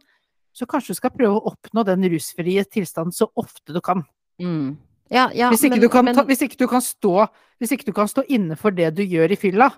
så 0.56 0.66
kanskje 0.66 0.94
du 0.94 1.00
skal 1.00 1.12
prøve 1.12 1.40
å 1.40 1.52
oppnå 1.52 1.84
den 1.88 2.08
rusfrie 2.10 2.64
tilstanden 2.64 3.16
så 3.16 3.30
ofte 3.36 3.74
du 3.74 3.82
kan. 3.82 4.06
mm. 4.42 4.78
Ja, 5.10 5.32
ja, 5.34 5.50
hvis, 5.50 5.64
ikke 5.66 5.80
men, 5.80 5.82
du 5.82 5.90
kan 5.90 6.06
ta, 6.14 6.22
hvis, 6.22 6.44
ikke 6.46 6.60
du 6.60 6.68
kan 6.70 6.84
stå, 6.86 7.28
hvis 7.58 7.72
ikke 7.74 7.88
du 7.88 7.96
kan 7.98 8.08
stå 8.08 8.22
inne 8.30 8.54
for 8.56 8.70
det 8.70 8.92
du 8.94 9.02
gjør 9.02 9.32
i 9.34 9.38
fylla, 9.42 9.72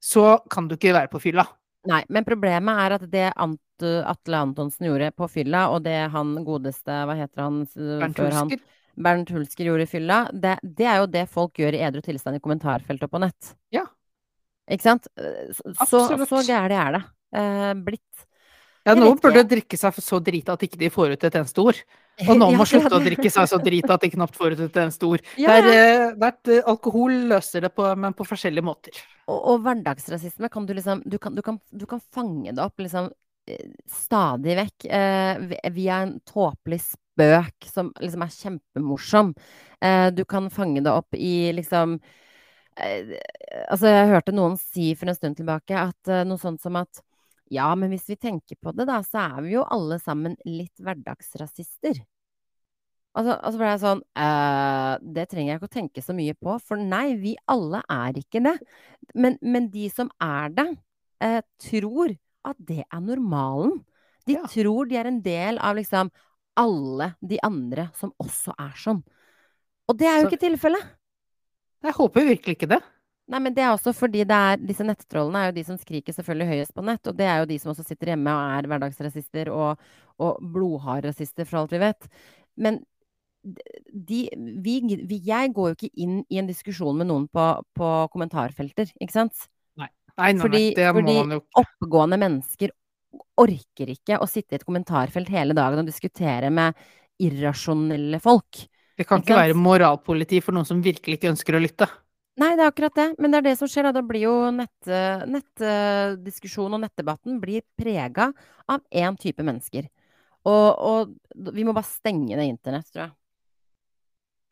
så 0.00 0.38
kan 0.48 0.68
du 0.68 0.78
ikke 0.78 0.94
være 0.96 1.10
på 1.12 1.20
fylla. 1.20 1.44
Nei, 1.88 2.00
men 2.08 2.24
problemet 2.24 2.80
er 2.86 2.94
at 2.96 3.04
det 3.12 3.26
Ant, 3.36 3.84
Atle 3.84 4.40
Antonsen 4.46 4.88
gjorde 4.88 5.10
på 5.12 5.28
fylla, 5.28 5.66
og 5.74 5.84
det 5.84 5.98
han 6.14 6.32
godeste, 6.46 7.02
hva 7.04 7.18
heter 7.18 7.44
han 7.44 7.60
Bernt 7.68 8.16
før 8.16 8.32
han 8.32 8.48
Hulsker. 8.48 8.64
Bernt 8.98 9.30
Hulsker 9.30 9.68
gjorde 9.68 9.84
i 9.84 9.90
fylla, 9.92 10.22
det, 10.32 10.56
det 10.64 10.88
er 10.88 11.02
jo 11.02 11.12
det 11.12 11.28
folk 11.30 11.60
gjør 11.60 11.76
i 11.76 11.84
edru 11.86 12.00
tilstand 12.02 12.40
i 12.40 12.42
kommentarfeltet 12.42 13.06
og 13.06 13.12
på 13.12 13.22
nett. 13.22 13.52
Ja. 13.74 13.84
Ikke 14.68 14.84
sant? 14.84 15.08
Så, 15.88 16.02
så, 16.28 16.42
gærent 16.44 16.76
er 16.76 16.96
det 16.98 17.04
eh, 17.38 17.72
blitt. 17.86 18.26
Ja, 18.88 18.94
noen 18.96 19.18
burde 19.20 19.42
ikke. 19.42 19.50
drikke 19.52 19.78
seg 19.80 19.96
så 20.00 20.20
drita 20.24 20.54
at 20.56 20.64
ikke 20.64 20.78
de 20.80 20.88
får 20.92 21.14
ut 21.16 21.24
et 21.28 21.38
eneste 21.40 21.60
ord. 21.64 21.80
Og 22.28 22.34
Ja, 22.34 22.48
må 22.56 22.64
slutte 22.66 22.96
å 22.96 23.02
drikke 23.04 23.30
seg 23.30 23.46
så 23.50 23.60
drita 23.62 23.94
at 23.94 24.02
de 24.02 24.10
knapt 24.10 24.38
får 24.38 24.56
ut 24.56 24.62
et 24.64 24.80
eneste 24.82 25.06
ord. 25.06 25.24
Ja, 25.38 25.58
Det 25.62 25.74
ja. 25.74 25.84
eh, 25.84 26.04
er 26.16 26.28
et, 26.32 26.50
eh, 26.50 26.62
alkohol 26.72 27.14
løser 27.30 27.66
det, 27.66 27.72
på, 27.76 27.86
men 28.00 28.16
på 28.16 28.26
forskjellige 28.26 28.66
måter. 28.66 28.98
Og, 29.28 29.38
og 29.52 29.64
hverdagsrasisme 29.66 30.50
kan 30.52 30.66
du 30.66 30.74
liksom 30.74 31.02
du 31.06 31.18
kan, 31.22 31.36
du 31.36 31.44
kan, 31.44 31.60
du 31.70 31.84
kan 31.90 32.02
fange 32.14 32.54
det 32.56 32.64
opp 32.64 32.80
liksom 32.82 33.10
eh, 33.50 33.68
stadig 33.92 34.56
vekk 34.62 34.88
eh, 34.88 35.44
via 35.76 36.00
en 36.06 36.16
tåpelig 36.26 36.80
spøk 36.88 37.68
som 37.70 37.92
liksom 38.00 38.24
er 38.24 38.34
kjempemorsom. 38.38 39.34
Eh, 39.84 40.08
du 40.16 40.24
kan 40.28 40.48
fange 40.54 40.82
det 40.86 40.94
opp 40.94 41.14
i 41.18 41.52
liksom 41.54 41.98
Altså, 42.78 43.88
jeg 43.90 44.10
hørte 44.12 44.34
noen 44.36 44.56
si 44.60 44.92
for 44.98 45.10
en 45.10 45.16
stund 45.18 45.38
tilbake 45.38 45.74
at 45.76 46.10
eh, 46.12 46.24
noe 46.28 46.38
sånt 46.40 46.60
som 46.62 46.76
at 46.78 47.00
ja, 47.50 47.70
men 47.74 47.90
hvis 47.90 48.06
vi 48.10 48.16
tenker 48.20 48.58
på 48.60 48.74
det, 48.76 48.84
da, 48.90 48.98
så 49.02 49.22
er 49.38 49.42
vi 49.46 49.54
jo 49.54 49.64
alle 49.72 49.96
sammen 50.02 50.34
litt 50.44 50.76
hverdagsrasister. 50.84 51.96
Altså, 53.16 53.34
altså 53.40 53.58
ble 53.58 53.70
jeg 53.72 53.80
sånn 53.82 54.02
eh, 54.20 54.90
Det 55.16 55.24
trenger 55.30 55.48
jeg 55.50 55.58
ikke 55.58 55.70
å 55.70 55.76
tenke 55.78 56.02
så 56.04 56.14
mye 56.14 56.34
på, 56.38 56.54
for 56.62 56.78
nei, 56.78 57.16
vi 57.18 57.32
alle 57.50 57.80
er 57.90 58.20
ikke 58.20 58.42
det. 58.44 58.54
Men, 59.16 59.38
men 59.42 59.70
de 59.72 59.88
som 59.90 60.10
er 60.22 60.52
det, 60.54 60.68
eh, 61.24 61.40
tror 61.64 62.14
at 62.46 62.60
det 62.68 62.84
er 62.84 63.02
normalen. 63.02 63.80
De 64.28 64.36
Ja. 64.36 64.44
tror 64.52 64.86
de 64.90 64.98
er 65.00 65.08
en 65.08 65.22
del 65.24 65.58
av 65.58 65.74
liksom 65.80 66.12
alle 66.58 67.14
de 67.24 67.38
andre 67.42 67.88
som 67.96 68.12
også 68.20 68.52
er 68.60 68.74
sånn. 68.76 69.02
Og 69.88 69.96
det 69.96 70.06
er 70.06 70.20
jo 70.20 70.28
Så- 70.28 70.30
ikke 70.36 70.44
tilfellet. 70.44 70.84
Jeg 71.86 71.94
håper 71.94 72.26
virkelig 72.32 72.56
ikke 72.58 72.70
det. 72.74 72.80
Nei, 73.28 73.40
men 73.44 73.54
det 73.54 73.62
er 73.64 73.74
også 73.74 73.92
fordi 73.92 74.24
det 74.24 74.36
er 74.36 74.60
Disse 74.62 74.84
nettrollene 74.86 75.42
er 75.42 75.50
jo 75.50 75.58
de 75.58 75.64
som 75.66 75.78
skriker 75.80 76.16
selvfølgelig 76.16 76.48
høyest 76.48 76.74
på 76.76 76.84
nett, 76.86 77.02
og 77.10 77.16
det 77.18 77.26
er 77.28 77.42
jo 77.42 77.48
de 77.50 77.58
som 77.60 77.74
også 77.74 77.84
sitter 77.86 78.14
hjemme 78.14 78.32
og 78.32 78.54
er 78.56 78.68
hverdagsrasister 78.70 79.50
og, 79.52 79.90
og 80.24 80.38
blodhardrasister, 80.54 81.48
for 81.48 81.62
alt 81.62 81.74
vi 81.76 81.82
vet. 81.82 82.08
Men 82.58 82.80
de 83.44 84.22
vi, 84.34 84.80
vi, 85.08 85.20
Jeg 85.24 85.52
går 85.54 85.70
jo 85.70 85.76
ikke 85.76 86.02
inn 86.02 86.18
i 86.28 86.40
en 86.40 86.48
diskusjon 86.48 86.96
med 86.98 87.08
noen 87.08 87.28
på, 87.32 87.44
på 87.76 87.92
kommentarfelter, 88.12 88.90
ikke 88.98 89.14
sant? 89.14 89.46
Nei, 89.78 89.90
nei, 90.16 90.32
nei, 90.32 90.42
Fordi, 90.42 90.64
det 90.76 90.88
må 90.90 91.00
fordi 91.00 91.16
man 91.20 91.36
jo 91.36 91.40
ikke. 91.42 91.62
oppegående 91.62 92.20
mennesker 92.24 92.74
orker 93.38 93.92
ikke 93.94 94.18
å 94.20 94.26
sitte 94.28 94.56
i 94.56 94.58
et 94.58 94.66
kommentarfelt 94.66 95.30
hele 95.32 95.56
dagen 95.56 95.80
og 95.84 95.88
diskutere 95.88 96.50
med 96.52 96.76
irrasjonelle 97.22 98.20
folk. 98.22 98.64
Det 98.98 99.06
kan 99.06 99.22
ikke 99.22 99.30
ikke 99.32 99.40
være 99.44 99.56
moralpoliti 99.58 100.40
for 100.42 100.56
noen 100.56 100.66
som 100.66 100.82
virkelig 100.82 101.20
ikke 101.20 101.30
ønsker 101.30 101.54
å 101.54 101.62
lytte. 101.62 101.86
Nei, 102.38 102.52
det 102.58 102.64
er 102.64 102.70
akkurat 102.70 102.94
det. 102.98 103.06
Men 103.18 103.32
det 103.32 103.38
er 103.40 103.46
det 103.48 103.54
som 103.58 103.70
skjer. 103.70 103.88
Da, 103.94 104.02
blir 104.06 104.24
jo 104.26 104.34
nett- 104.54 104.90
nettdiskusjonen 105.30 106.76
og 106.78 106.82
nettdebatten 106.84 107.38
blir 107.42 107.62
prega 107.78 108.28
av 108.70 108.82
én 108.90 109.16
type 109.18 109.42
mennesker. 109.46 109.88
Og, 110.46 110.68
og 110.78 111.54
vi 111.54 111.64
må 111.66 111.74
bare 111.74 111.88
stenge 111.88 112.38
det 112.38 112.46
internett, 112.46 112.86
tror 112.92 113.06
jeg. 113.06 113.14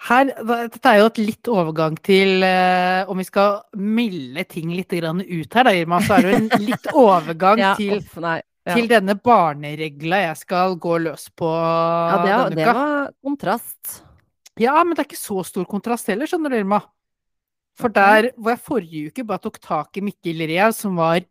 Her, 0.07 0.29
dette 0.29 0.91
er 0.93 0.99
jo 1.01 1.07
et 1.09 1.19
litt 1.23 1.49
overgang 1.49 1.95
til 2.05 2.43
eh, 2.45 3.09
Om 3.09 3.17
vi 3.17 3.25
skal 3.25 3.63
milde 3.81 4.43
ting 4.45 4.75
litt 4.77 4.93
grann 4.93 5.23
ut 5.25 5.55
her, 5.57 5.65
da, 5.65 5.73
Irma, 5.73 6.03
så 6.05 6.19
er 6.19 6.27
det 6.27 6.35
jo 6.35 6.41
en 6.43 6.67
litt 6.67 6.91
overgang 7.07 7.63
Ja, 7.63 7.71
til, 7.79 7.95
off, 8.03 8.19
nei. 8.21 8.37
Ja. 8.67 8.75
til 8.77 8.91
denne 8.91 9.15
barneregla 9.17 10.19
jeg 10.27 10.41
skal 10.43 10.77
gå 10.83 10.99
løs 11.07 11.31
på 11.39 11.49
ja, 11.49 12.19
det, 12.21 12.35
denne 12.35 12.59
det 12.59 12.67
var 12.77 13.09
kontrast. 13.25 14.03
Ja, 14.61 14.77
men 14.85 14.95
det 14.97 15.03
er 15.05 15.09
ikke 15.11 15.21
så 15.21 15.43
stor 15.45 15.67
kontrast 15.69 16.09
heller, 16.09 16.29
skjønner 16.31 16.53
du, 16.53 16.61
Irma. 16.63 16.81
For 17.77 17.93
der 17.93 18.31
hvor 18.39 18.55
jeg 18.55 18.63
forrige 18.65 19.11
uke 19.11 19.25
bare 19.29 19.43
tok 19.45 19.59
tak 19.61 19.99
i 20.01 20.05
Mikkel 20.07 20.41
Rev, 20.49 20.73
som 20.73 20.97
var 20.97 21.27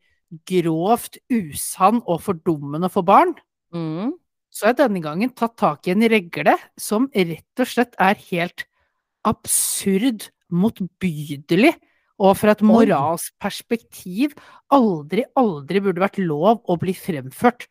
grovt 0.50 1.18
usann 1.34 2.04
og 2.06 2.22
fordummende 2.26 2.90
for 2.92 3.06
barn, 3.08 3.34
Mm. 3.74 4.14
så 4.54 4.66
har 4.68 4.74
jeg 4.74 4.78
denne 4.78 5.02
gangen 5.04 5.32
tatt 5.36 5.58
tak 5.58 5.88
i 5.88 5.92
en 5.92 6.06
regle 6.08 6.54
som 6.80 7.10
rett 7.14 7.60
og 7.60 7.68
slett 7.68 7.96
er 8.00 8.16
helt 8.30 8.64
absurd, 9.26 10.30
motbydelig, 10.54 11.74
og 12.22 12.38
fra 12.38 12.54
et 12.54 12.62
moralsk 12.64 13.34
perspektiv 13.42 14.36
aldri, 14.72 15.26
aldri 15.36 15.82
burde 15.84 16.00
vært 16.00 16.22
lov 16.22 16.62
å 16.70 16.78
bli 16.80 16.94
fremført. 16.94 17.66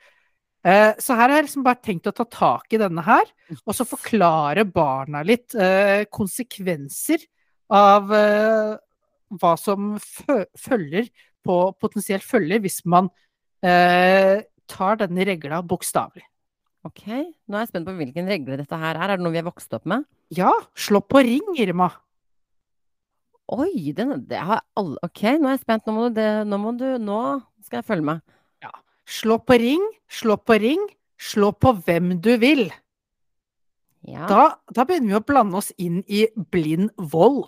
Eh, 0.64 0.94
Så 0.98 1.12
her 1.14 1.28
har 1.28 1.36
jeg 1.38 1.46
liksom 1.48 1.64
bare 1.66 1.82
tenkt 1.84 2.08
å 2.08 2.14
ta 2.16 2.24
tak 2.24 2.72
i 2.72 2.80
denne 2.80 3.04
her, 3.04 3.28
og 3.66 3.76
så 3.76 3.84
forklare 3.84 4.64
barna 4.64 5.20
litt 5.26 5.54
eh, 5.54 6.04
konsekvenser 6.08 7.26
av 7.74 8.12
eh, 8.16 8.74
hva 9.34 9.54
som 9.60 9.94
følger 10.00 11.10
på 11.44 11.58
potensielt 11.80 12.24
følger 12.24 12.62
hvis 12.64 12.82
man 12.88 13.10
tar 13.64 14.98
denne 15.00 15.24
regla 15.24 15.62
bokstavelig. 15.64 16.24
Ok, 16.84 17.06
nå 17.48 17.56
er 17.56 17.62
jeg 17.62 17.70
spent 17.70 17.86
på 17.88 17.94
hvilken 17.96 18.26
regle 18.28 18.58
dette 18.60 18.76
her 18.76 18.98
er. 18.98 19.14
Er 19.14 19.16
det 19.16 19.24
noe 19.24 19.32
vi 19.32 19.40
er 19.40 19.46
vokst 19.46 19.72
opp 19.72 19.86
med? 19.88 20.04
Ja, 20.36 20.50
slå 20.76 21.00
på 21.00 21.22
ring, 21.24 21.46
Irma. 21.56 21.88
Oi, 23.56 23.92
den, 23.96 24.12
det 24.28 24.40
har 24.40 24.60
alle 24.76 25.00
Ok, 25.04 25.22
nå 25.40 25.48
er 25.48 25.56
jeg 25.56 25.62
spent. 25.64 25.88
Nå 25.88 25.94
må 25.96 26.06
du, 26.10 26.18
det, 26.20 26.28
nå 26.48 26.58
må 26.60 26.74
du 26.76 26.86
Nå 27.00 27.18
skal 27.64 27.80
jeg 27.80 27.88
følge 27.88 28.08
med. 28.10 28.20
Slå 29.04 29.38
på 29.38 29.58
ring, 29.60 29.84
slå 30.08 30.36
på 30.40 30.56
ring, 30.60 30.80
slå 31.20 31.52
på 31.52 31.74
hvem 31.84 32.16
du 32.24 32.34
vil. 32.40 32.66
Ja. 34.04 34.26
Da, 34.28 34.42
da 34.72 34.84
begynner 34.84 35.14
vi 35.14 35.20
å 35.20 35.24
blande 35.24 35.60
oss 35.60 35.70
inn 35.80 36.02
i 36.08 36.26
blind 36.52 36.90
vold. 36.96 37.46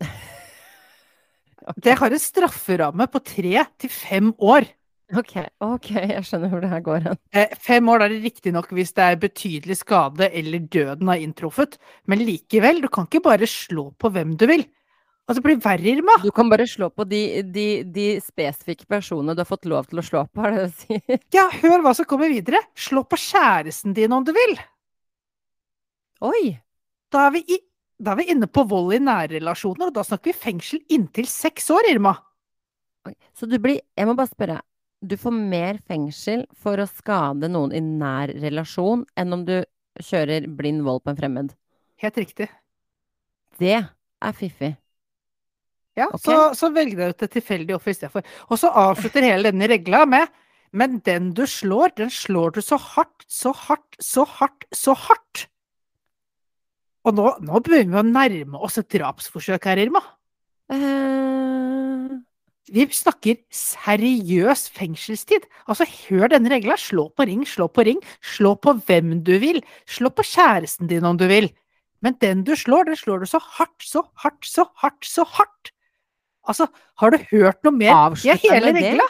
okay. 0.00 1.80
Det 1.84 1.96
har 2.00 2.12
en 2.12 2.22
strafferamme 2.22 3.08
på 3.12 3.22
tre 3.24 3.64
til 3.80 3.92
fem 3.92 4.34
år. 4.36 4.68
Ok, 5.18 5.32
ok, 5.64 5.88
jeg 5.96 6.22
skjønner 6.26 6.52
hvor 6.52 6.60
det 6.62 6.70
her 6.70 6.82
går 6.86 7.00
hen. 7.08 7.18
Eh, 7.34 7.54
fem 7.58 7.88
år 7.90 8.04
er 8.04 8.12
det 8.12 8.20
riktignok 8.28 8.68
hvis 8.76 8.92
det 8.94 9.06
er 9.06 9.22
betydelig 9.24 9.80
skade 9.80 10.28
eller 10.28 10.68
døden 10.70 11.10
har 11.10 11.22
inntruffet, 11.22 11.80
men 12.06 12.22
likevel, 12.22 12.78
du 12.84 12.88
kan 12.92 13.08
ikke 13.08 13.24
bare 13.24 13.48
slå 13.50 13.88
på 13.98 14.12
hvem 14.14 14.36
du 14.38 14.46
vil. 14.50 14.62
Og 15.30 15.36
så 15.36 15.42
blir 15.44 15.60
verre, 15.62 15.86
Irma. 15.86 16.16
Du 16.24 16.32
kan 16.34 16.48
bare 16.50 16.64
slå 16.66 16.88
på 16.90 17.04
de, 17.06 17.20
de, 17.54 17.66
de 17.86 18.06
spesifikke 18.24 18.88
personene 18.90 19.36
du 19.38 19.44
har 19.44 19.46
fått 19.46 19.68
lov 19.70 19.86
til 19.86 20.00
å 20.02 20.02
slå 20.02 20.24
på, 20.26 20.42
er 20.42 20.56
det 20.56 20.64
det 20.64 20.70
du 20.72 20.80
sier? 20.80 21.20
Ja, 21.36 21.44
hør 21.60 21.84
hva 21.84 21.92
som 21.94 22.08
kommer 22.10 22.32
videre. 22.32 22.58
Slå 22.74 23.04
på 23.06 23.18
kjæresten 23.20 23.94
din 23.94 24.10
om 24.16 24.26
du 24.26 24.32
vil. 24.34 24.56
Oi! 26.26 26.42
Da 27.14 27.28
er 27.28 27.36
vi, 27.36 27.44
i, 27.46 27.60
da 28.02 28.16
er 28.16 28.20
vi 28.24 28.26
inne 28.34 28.48
på 28.50 28.66
vold 28.70 28.90
i 28.96 29.00
nære 29.02 29.36
relasjoner, 29.36 29.92
og 29.92 29.94
da 29.94 30.02
snakker 30.06 30.32
vi 30.32 30.42
fengsel 30.48 30.82
inntil 30.90 31.30
seks 31.30 31.70
år, 31.78 31.92
Irma. 31.94 32.16
Oi. 33.06 33.14
Så 33.30 33.46
du 33.46 33.54
blir 33.62 33.78
Jeg 33.78 34.10
må 34.10 34.18
bare 34.18 34.34
spørre. 34.34 34.58
Du 35.00 35.14
får 35.16 35.32
mer 35.32 35.78
fengsel 35.86 36.42
for 36.58 36.82
å 36.82 36.90
skade 36.90 37.48
noen 37.54 37.70
i 37.72 37.80
nær 37.80 38.34
relasjon 38.42 39.06
enn 39.14 39.38
om 39.38 39.46
du 39.46 39.60
kjører 40.02 40.50
blind 40.58 40.82
vold 40.84 41.06
på 41.06 41.14
en 41.14 41.22
fremmed. 41.22 41.56
Helt 42.02 42.18
riktig. 42.18 42.50
Det 43.62 43.78
er 43.78 44.36
fiffig. 44.36 44.74
Ja, 46.00 46.08
okay. 46.10 46.24
så, 46.24 46.38
så 46.56 46.70
velg 46.74 46.96
deg 46.98 47.12
ut 47.12 47.26
et 47.26 47.34
tilfeldig 47.36 47.76
offer 47.76 47.94
istedenfor. 47.94 48.26
Og 48.48 48.60
så 48.60 48.72
avslutter 48.82 49.26
hele 49.26 49.50
denne 49.50 49.68
regla 49.70 50.06
med 50.08 50.30
Men 50.72 51.00
den 51.06 51.32
du 51.34 51.42
slår, 51.50 51.96
den 51.98 52.12
slår 52.14 52.54
du 52.54 52.60
så 52.62 52.76
hardt, 52.78 53.24
så 53.26 53.50
hardt, 53.66 53.96
så 53.98 54.22
hardt, 54.38 54.68
så 54.70 54.94
hardt. 54.94 55.48
Og 57.08 57.16
nå, 57.16 57.24
nå 57.42 57.60
begynner 57.64 57.96
vi 57.96 58.02
å 58.02 58.06
nærme 58.06 58.60
oss 58.62 58.78
et 58.78 58.90
drapsforsøk 58.94 59.66
her, 59.66 59.82
Irma. 59.82 60.04
Uh... 60.70 62.20
Vi 62.70 62.84
snakker 62.94 63.40
seriøs 63.50 64.68
fengselstid. 64.70 65.46
Altså, 65.66 65.88
hør 66.06 66.30
denne 66.30 66.52
regla. 66.52 66.76
Slå 66.78 67.08
på 67.10 67.26
ring, 67.26 67.42
slå 67.48 67.66
på 67.66 67.82
ring. 67.88 67.98
Slå 68.22 68.54
på 68.62 68.76
hvem 68.86 69.16
du 69.26 69.32
vil. 69.42 69.58
Slå 69.90 70.12
på 70.14 70.22
kjæresten 70.22 70.90
din 70.90 71.08
om 71.08 71.18
du 71.18 71.26
vil. 71.26 71.50
Men 72.00 72.14
den 72.22 72.44
du 72.46 72.54
slår, 72.56 72.86
den 72.88 72.96
slår 72.96 73.24
du 73.24 73.26
så 73.26 73.40
hardt, 73.56 73.82
så 73.82 74.04
hardt, 74.22 74.46
så 74.46 74.68
hardt, 74.78 75.04
så 75.04 75.26
hardt. 75.26 75.72
Altså, 76.50 76.66
har 77.00 77.14
du 77.14 77.18
hørt 77.30 77.62
noe 77.66 77.72
mer? 77.76 78.16
Det 78.18 78.34
er 78.34 78.42
hele 78.42 78.72
det? 78.74 78.82
regla. 78.82 79.06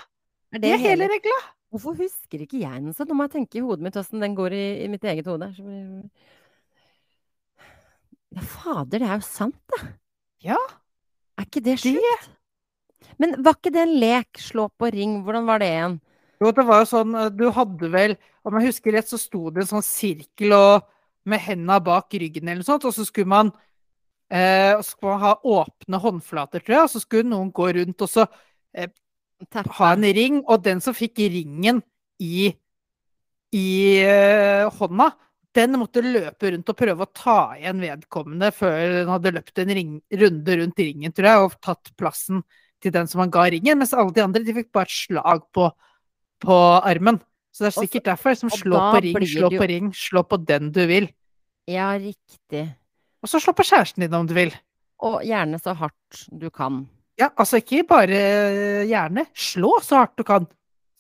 er 0.55 0.63
Det 0.65 0.73
er 0.75 0.83
hele 0.83 1.09
regla. 1.11 1.39
Hvorfor 1.71 1.95
husker 2.01 2.43
ikke 2.45 2.59
jeg 2.61 2.83
den 2.83 2.93
sånn? 2.97 3.07
Nå 3.09 3.15
må 3.17 3.27
jeg 3.29 3.35
tenke 3.39 3.61
i 3.61 3.63
hodet 3.63 3.85
mitt 3.87 3.97
åssen 4.01 4.21
den 4.23 4.35
går 4.39 4.53
i, 4.59 4.65
i 4.85 4.89
mitt 4.91 5.05
eget 5.07 5.29
hode. 5.31 5.49
Ja, 8.31 8.43
fader, 8.47 8.99
det 9.01 9.07
er 9.09 9.17
jo 9.19 9.27
sant, 9.27 9.57
da. 9.73 9.81
Ja, 10.47 10.59
Er 11.39 11.47
ikke 11.47 11.63
det 11.65 11.79
Det- 11.81 11.95
sjukt? 11.97 12.29
Men 13.19 13.43
var 13.43 13.55
ikke 13.55 13.73
det 13.73 13.83
en 13.83 13.99
lek? 14.01 14.29
Slå 14.39 14.69
på 14.79 14.91
ring, 14.93 15.23
hvordan 15.25 15.47
var 15.47 15.59
det 15.59 15.69
igjen? 15.69 16.01
Jo, 16.41 16.51
det 16.53 16.67
var 16.67 16.81
jo 16.81 16.85
sånn, 16.91 17.15
eh, 17.17 17.29
du 17.31 17.51
hadde 17.51 17.91
vel, 17.91 18.17
om 18.45 18.55
jeg 18.59 18.67
husker 18.73 18.93
rett, 18.93 19.07
så 19.09 19.19
sto 19.19 19.51
det 19.51 19.63
en 19.63 19.81
sånn 19.81 19.83
sirkel 19.85 20.53
og 20.53 20.83
med 21.25 21.41
henda 21.41 21.79
bak 21.81 22.11
ryggen 22.11 22.45
eller 22.49 22.57
noe 22.63 22.65
sånt, 22.65 22.85
og 22.85 22.93
så 22.93 23.05
skulle 23.07 23.27
man, 23.27 23.53
eh, 24.33 24.73
og 24.77 24.85
så 24.85 24.95
skulle 24.95 25.17
man 25.17 25.25
ha 25.25 25.35
åpne 25.59 26.01
håndflater, 26.05 26.65
tror 26.65 26.77
jeg, 26.77 26.87
og 26.87 26.93
så 26.95 27.03
skulle 27.03 27.31
noen 27.31 27.53
gå 27.55 27.71
rundt 27.77 28.07
og 28.07 28.11
så 28.11 28.27
eh, 28.75 28.91
ha 29.79 29.93
en 29.95 30.07
ring, 30.17 30.43
og 30.47 30.63
den 30.65 30.83
som 30.85 30.97
fikk 30.97 31.23
ringen 31.33 31.83
i, 32.23 32.51
i 33.57 33.69
eh, 34.05 34.67
hånda, 34.79 35.11
den 35.57 35.79
måtte 35.81 36.03
løpe 36.05 36.53
rundt 36.55 36.71
og 36.71 36.79
prøve 36.79 37.07
å 37.07 37.11
ta 37.15 37.39
igjen 37.59 37.81
vedkommende 37.83 38.53
før 38.55 38.77
den 39.01 39.11
hadde 39.11 39.33
løpt 39.35 39.63
en 39.63 39.73
ring, 39.75 39.97
runde 40.23 40.59
rundt 40.61 40.83
ringen, 40.83 41.15
tror 41.15 41.31
jeg, 41.31 41.47
og 41.47 41.57
tatt 41.65 41.91
plassen 41.99 42.45
til 42.81 42.95
den 42.95 43.11
som 43.11 43.25
han 43.25 43.33
ga 43.35 43.49
ringen, 43.51 43.81
mens 43.81 43.95
alle 43.97 44.15
de 44.15 44.23
andre 44.25 44.45
de 44.47 44.55
fikk 44.57 44.71
bare 44.77 44.89
et 44.89 44.95
slag 44.95 45.43
på, 45.57 45.67
på 46.45 46.59
armen. 46.79 47.19
Så 47.51 47.67
det 47.67 47.73
er 47.73 47.77
sikkert 47.81 48.13
derfor 48.13 48.35
liksom 48.35 48.53
slå 48.55 48.79
på 48.79 49.01
ring, 49.03 49.25
slå 49.27 49.51
på 49.57 49.67
ring, 49.73 49.91
slå 49.97 50.23
på 50.31 50.39
den 50.47 50.71
du 50.75 50.85
vil. 50.89 51.11
Ja, 51.69 51.91
riktig. 51.99 52.69
Og 53.23 53.29
så 53.29 53.41
slå 53.43 53.53
på 53.57 53.67
kjæresten 53.69 54.05
din 54.05 54.15
om 54.17 54.27
du 54.29 54.35
vil. 54.37 54.53
Og 55.05 55.21
gjerne 55.25 55.59
så 55.61 55.75
hardt 55.77 56.25
du 56.33 56.49
kan. 56.51 56.83
Ja, 57.21 57.29
altså 57.37 57.61
ikke 57.61 57.83
bare 57.89 58.21
gjerne. 58.89 59.27
Slå 59.37 59.75
så 59.85 60.03
hardt 60.03 60.17
du 60.21 60.25
kan. 60.25 60.47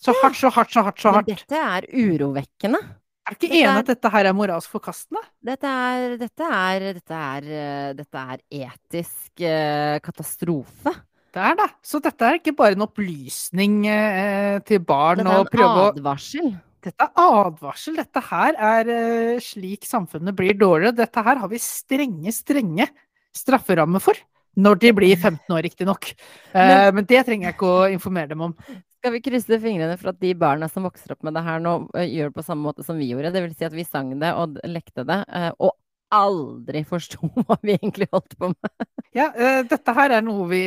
Så 0.00 0.14
hardt, 0.22 0.36
så 0.40 0.48
hardt, 0.52 0.72
så 0.72 0.82
hardt, 0.84 1.00
så 1.00 1.12
hardt. 1.12 1.28
Men 1.28 1.36
dette 1.36 1.60
er 1.60 1.86
urovekkende. 1.92 2.80
Er 3.28 3.34
du 3.36 3.46
ikke 3.46 3.50
dette 3.52 3.58
enig 3.60 3.68
er- 3.68 3.78
at 3.84 3.86
dette 3.92 4.10
her 4.10 4.24
er 4.30 4.32
moralsk 4.36 4.70
forkastende? 4.72 5.20
Dette 5.44 5.68
er, 5.68 6.16
dette 6.18 6.46
er, 6.50 6.86
dette 6.96 7.18
er, 7.20 7.50
eh, 7.60 7.92
dette 7.94 8.22
er 8.32 8.38
etisk 8.50 9.40
eh, 9.44 9.98
katastrofe. 10.00 10.94
Det 11.32 11.42
er 11.46 11.54
det. 11.60 11.68
Så 11.84 12.00
dette 12.02 12.26
er 12.26 12.40
ikke 12.40 12.56
bare 12.56 12.72
en 12.74 12.82
opplysning 12.88 13.84
eh, 13.86 14.58
til 14.66 14.80
barn 14.80 15.20
Dette 15.22 15.30
er 15.36 15.44
prøve 15.52 15.68
å 15.68 15.84
en 15.92 15.98
advarsel. 16.00 16.50
Dette 16.80 17.06
er 17.06 17.22
advarsel. 17.22 17.98
Dette 18.00 18.22
her 18.30 18.56
er 18.56 18.90
eh, 18.94 19.40
slik 19.44 19.86
samfunnet 19.88 20.36
blir 20.36 20.56
dårligere. 20.58 20.96
Dette 21.02 21.24
her 21.26 21.40
har 21.42 21.50
vi 21.52 21.60
strenge, 21.62 22.32
strenge 22.34 22.88
strafferammer 23.36 24.02
for. 24.02 24.18
Når 24.60 24.80
de 24.82 24.92
blir 24.96 25.14
15 25.14 25.54
år, 25.54 25.62
riktignok. 25.68 26.10
Eh, 26.52 26.88
men 26.96 27.06
det 27.06 27.20
trenger 27.26 27.50
jeg 27.50 27.56
ikke 27.56 27.68
å 27.70 27.90
informere 27.92 28.32
dem 28.32 28.48
om. 28.48 28.54
Skal 29.00 29.14
vi 29.14 29.22
krysse 29.24 29.60
fingrene 29.62 29.96
for 29.96 30.10
at 30.10 30.18
de 30.20 30.34
barna 30.36 30.66
som 30.68 30.84
vokser 30.84 31.14
opp 31.14 31.22
med 31.24 31.32
det 31.32 31.44
her 31.46 31.62
nå, 31.64 31.76
ø, 31.96 32.02
gjør 32.04 32.32
det 32.32 32.36
på 32.36 32.44
samme 32.44 32.66
måte 32.66 32.84
som 32.84 32.98
vi 33.00 33.06
gjorde? 33.08 33.30
Det 33.32 33.44
vil 33.46 33.54
si 33.56 33.64
at 33.64 33.76
vi 33.76 33.86
sang 33.86 34.10
det 34.20 34.32
og 34.36 34.58
lekte 34.68 35.06
det, 35.08 35.22
eh, 35.38 35.52
og 35.56 35.72
aldri 36.14 36.82
forsto 36.88 37.30
hva 37.46 37.56
vi 37.62 37.74
egentlig 37.76 38.08
holdt 38.12 38.36
på 38.38 38.50
med. 38.52 38.86
Ja, 39.16 39.28
uh, 39.34 39.60
dette 39.66 39.94
her 39.96 40.16
er 40.18 40.22
noe 40.22 40.46
vi 40.50 40.62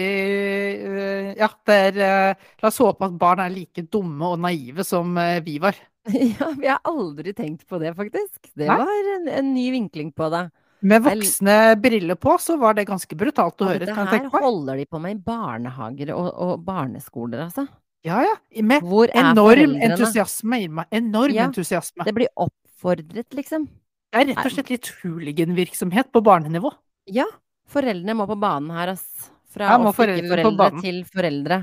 uh, 0.83 1.29
Ja, 1.39 1.47
det 1.67 1.77
er 1.89 1.99
eh, 2.03 2.41
La 2.59 2.67
oss 2.67 2.81
håpe 2.83 3.07
at 3.07 3.15
barn 3.19 3.39
er 3.39 3.53
like 3.53 3.85
dumme 3.87 4.33
og 4.33 4.41
naive 4.43 4.85
som 4.87 5.15
vi 5.45 5.57
var. 5.63 5.77
Ja, 6.11 6.49
vi 6.59 6.67
har 6.67 6.81
aldri 6.83 7.31
tenkt 7.31 7.63
på 7.69 7.79
det, 7.79 7.93
faktisk. 7.95 8.49
Det 8.59 8.67
Nei. 8.67 8.75
var 8.75 9.13
en, 9.13 9.29
en 9.31 9.53
ny 9.55 9.69
vinkling 9.71 10.09
på 10.11 10.27
det. 10.33 10.49
Med 10.83 11.05
voksne 11.05 11.77
briller 11.79 12.17
på, 12.19 12.35
så 12.43 12.57
var 12.59 12.75
det 12.75 12.83
ganske 12.89 13.15
brutalt 13.15 13.61
å 13.63 13.69
høre. 13.69 13.85
dette 13.85 14.07
her 14.09 14.27
holder 14.33 14.81
de 14.81 14.85
på 14.91 14.99
med 14.99 15.15
i 15.15 15.21
barnehager 15.23 16.11
og, 16.11 16.27
og 16.27 16.65
barneskoler, 16.67 17.45
altså. 17.45 17.63
Ja, 18.03 18.19
ja. 18.19 18.33
Med 18.61 18.83
enorm 18.83 19.37
foreldrene? 19.39 19.79
entusiasme, 19.87 20.59
Irma. 20.65 20.85
Enorm 20.91 21.31
Ja. 21.31 21.47
entusiasme. 21.47 22.03
Det 22.03 22.13
blir 22.13 22.27
oppfordret, 22.35 23.31
liksom. 23.31 23.69
Det 24.13 24.19
er 24.21 24.27
rett 24.29 24.45
og 24.45 24.53
slett 24.53 24.69
litt 24.69 24.89
hooliganvirksomhet 25.01 26.11
på 26.13 26.21
barnenivå. 26.21 26.69
Ja, 27.09 27.25
foreldrene 27.73 28.13
må 28.19 28.27
på 28.29 28.37
banen 28.37 28.69
her, 28.75 28.91
ass. 28.93 29.31
Fra 29.53 29.71
oss 29.79 29.95
foreldre 29.97 30.43
ikke-foreldre 30.43 30.83
til 30.83 30.99
foreldre. 31.09 31.57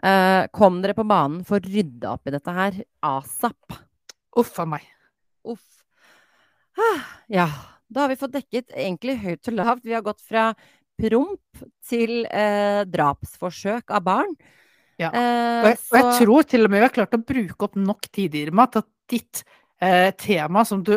Uh, 0.00 0.46
kom 0.56 0.78
dere 0.80 0.96
på 0.96 1.04
banen 1.08 1.42
for 1.44 1.60
å 1.60 1.68
rydde 1.68 2.08
opp 2.08 2.28
i 2.28 2.32
dette 2.32 2.54
her 2.56 2.78
asap. 3.04 3.76
Uff 4.40 4.56
a 4.62 4.66
meg. 4.68 4.86
Uff. 5.44 5.66
Ah, 6.80 7.04
Ja, 7.28 7.48
da 7.90 8.04
har 8.06 8.12
vi 8.12 8.16
fått 8.20 8.32
dekket 8.36 8.72
egentlig 8.72 9.18
høyt 9.20 9.50
og 9.50 9.58
lavt. 9.58 9.84
Vi 9.84 9.92
har 9.96 10.04
gått 10.06 10.22
fra 10.24 10.50
promp 11.00 11.64
til 11.88 12.24
eh, 12.28 12.82
drapsforsøk 12.88 13.92
av 13.96 14.04
barn. 14.06 14.32
Ja. 15.00 15.10
Eh, 15.12 15.60
Og 15.64 15.68
jeg, 15.72 15.78
og 15.90 15.98
jeg 15.98 16.18
tror 16.20 16.48
til 16.48 16.64
og 16.64 16.72
med 16.72 16.80
vi 16.80 16.86
har 16.86 16.96
klart 16.96 17.16
å 17.16 17.22
bruke 17.24 17.66
opp 17.68 17.76
nok 17.80 18.08
tid, 18.12 18.36
Irma, 18.40 18.68
til 18.70 18.84
at 18.84 18.90
ditt 19.10 19.42
eh, 19.80 20.10
tema 20.20 20.64
som 20.68 20.84
du 20.86 20.94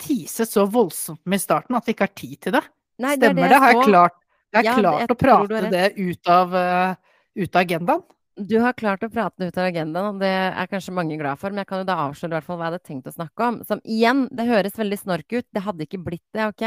teaset 0.00 0.50
så 0.50 0.66
voldsomt 0.70 1.20
med 1.24 1.40
i 1.40 1.44
starten, 1.44 1.76
at 1.78 1.86
vi 1.86 1.94
ikke 1.96 2.08
har 2.08 2.16
tid 2.16 2.38
til 2.46 2.56
det. 2.56 2.64
Nei, 3.00 3.16
det 3.16 3.30
er 3.30 3.34
Stemmer 3.34 3.48
det? 3.48 3.52
det? 3.52 3.60
Har 3.64 3.74
jeg 3.74 3.84
klart, 3.88 4.16
jeg 4.50 4.64
Ja, 4.66 4.78
klart 4.78 5.04
jeg 5.04 5.12
å 5.14 5.20
prate 5.20 5.60
det 5.72 5.86
ut 5.98 6.32
av, 6.32 6.56
eh, 6.56 6.94
ut 7.40 7.54
av 7.54 7.62
agendaen? 7.62 8.08
Du 8.40 8.54
har 8.62 8.72
klart 8.72 9.02
å 9.04 9.10
prate 9.12 9.36
det 9.42 9.50
ut 9.50 9.58
av 9.58 9.66
agendaen, 9.68 10.14
og 10.14 10.20
det 10.22 10.30
er 10.30 10.68
kanskje 10.70 10.94
mange 10.96 11.16
glad 11.20 11.36
for, 11.40 11.52
men 11.52 11.60
jeg 11.60 11.68
kan 11.68 11.82
jo 11.82 11.88
da 11.88 11.96
avsløre 12.06 12.30
i 12.30 12.36
hvert 12.38 12.46
fall 12.46 12.56
hva 12.56 12.68
jeg 12.68 12.72
hadde 12.72 12.88
tenkt 12.88 13.10
å 13.10 13.12
snakke 13.12 13.46
om. 13.46 13.58
Som 13.68 13.82
igjen, 13.84 14.22
det 14.32 14.46
høres 14.48 14.78
veldig 14.80 14.98
snork 15.00 15.34
ut, 15.34 15.46
det 15.52 15.62
hadde 15.66 15.84
ikke 15.84 16.00
blitt 16.06 16.24
det, 16.36 16.46
ok? 16.46 16.64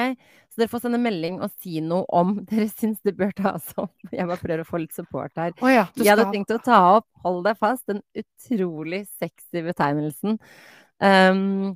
Så 0.52 0.62
dere 0.62 0.70
får 0.70 0.84
sende 0.84 1.00
melding 1.02 1.40
og 1.42 1.54
si 1.64 1.82
noe 1.82 2.06
om 2.14 2.36
dere 2.52 2.68
syns 2.70 3.00
det 3.08 3.16
bør 3.18 3.34
tas 3.38 3.72
opp. 3.82 3.96
Jeg 4.12 4.28
bare 4.30 4.42
prøver 4.44 4.66
å 4.66 4.70
få 4.70 4.84
litt 4.84 4.94
support 4.94 5.34
her. 5.40 5.56
Oh 5.64 5.72
ja, 5.72 5.88
Jeg 5.98 6.14
hadde 6.14 6.30
tenkt 6.36 6.54
å 6.54 6.62
ta 6.62 6.82
opp, 7.00 7.10
hold 7.26 7.42
deg 7.48 7.58
fast, 7.62 7.88
den 7.90 8.04
utrolig 8.22 9.06
sexy 9.18 9.66
betegnelsen. 9.66 10.38
Um, 11.04 11.74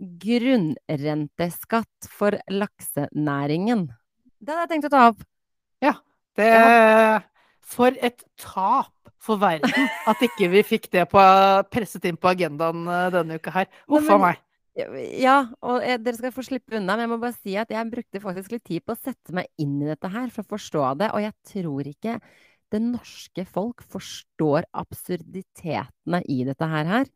grunnrenteskatt 0.00 2.08
for 2.08 2.38
laksenæringen. 2.50 3.90
Det 4.40 4.54
hadde 4.54 4.64
jeg 4.64 4.72
tenkt 4.74 4.88
å 4.88 4.94
ta 4.94 5.02
opp. 5.10 5.24
Ja. 5.84 5.94
det, 6.36 6.52
For 7.60 7.96
et 8.00 8.24
tap 8.40 8.94
for 9.20 9.40
verden 9.40 9.88
at 10.08 10.22
ikke 10.24 10.48
vi 10.52 10.62
fikk 10.64 10.88
det 10.94 11.06
på, 11.12 11.24
presset 11.72 12.06
inn 12.08 12.18
på 12.20 12.30
agendaen 12.32 12.86
eh, 12.88 13.10
denne 13.12 13.36
uka 13.36 13.52
her. 13.54 13.68
Nei, 13.68 14.00
Uff 14.00 14.10
a 14.10 14.20
meg. 14.20 14.40
Ja, 15.20 15.50
og 15.66 15.82
jeg, 15.84 16.00
dere 16.00 16.16
skal 16.16 16.32
få 16.32 16.44
slippe 16.46 16.78
unna, 16.78 16.94
men 16.94 17.04
jeg 17.04 17.10
må 17.10 17.18
bare 17.20 17.36
si 17.36 17.56
at 17.58 17.72
jeg 17.74 17.90
brukte 17.90 18.22
faktisk 18.22 18.54
litt 18.54 18.64
tid 18.64 18.84
på 18.86 18.94
å 18.94 19.00
sette 19.00 19.34
meg 19.36 19.50
inn 19.60 19.74
i 19.82 19.90
dette 19.90 20.08
her 20.08 20.30
for 20.32 20.46
å 20.46 20.52
forstå 20.54 20.84
det, 21.02 21.10
og 21.12 21.24
jeg 21.24 21.34
tror 21.50 21.90
ikke 21.90 22.14
det 22.70 22.80
norske 22.84 23.44
folk 23.50 23.82
forstår 23.90 24.68
absurditetene 24.78 26.22
i 26.30 26.38
dette 26.46 26.68
her. 26.70 26.86
her. 26.86 27.10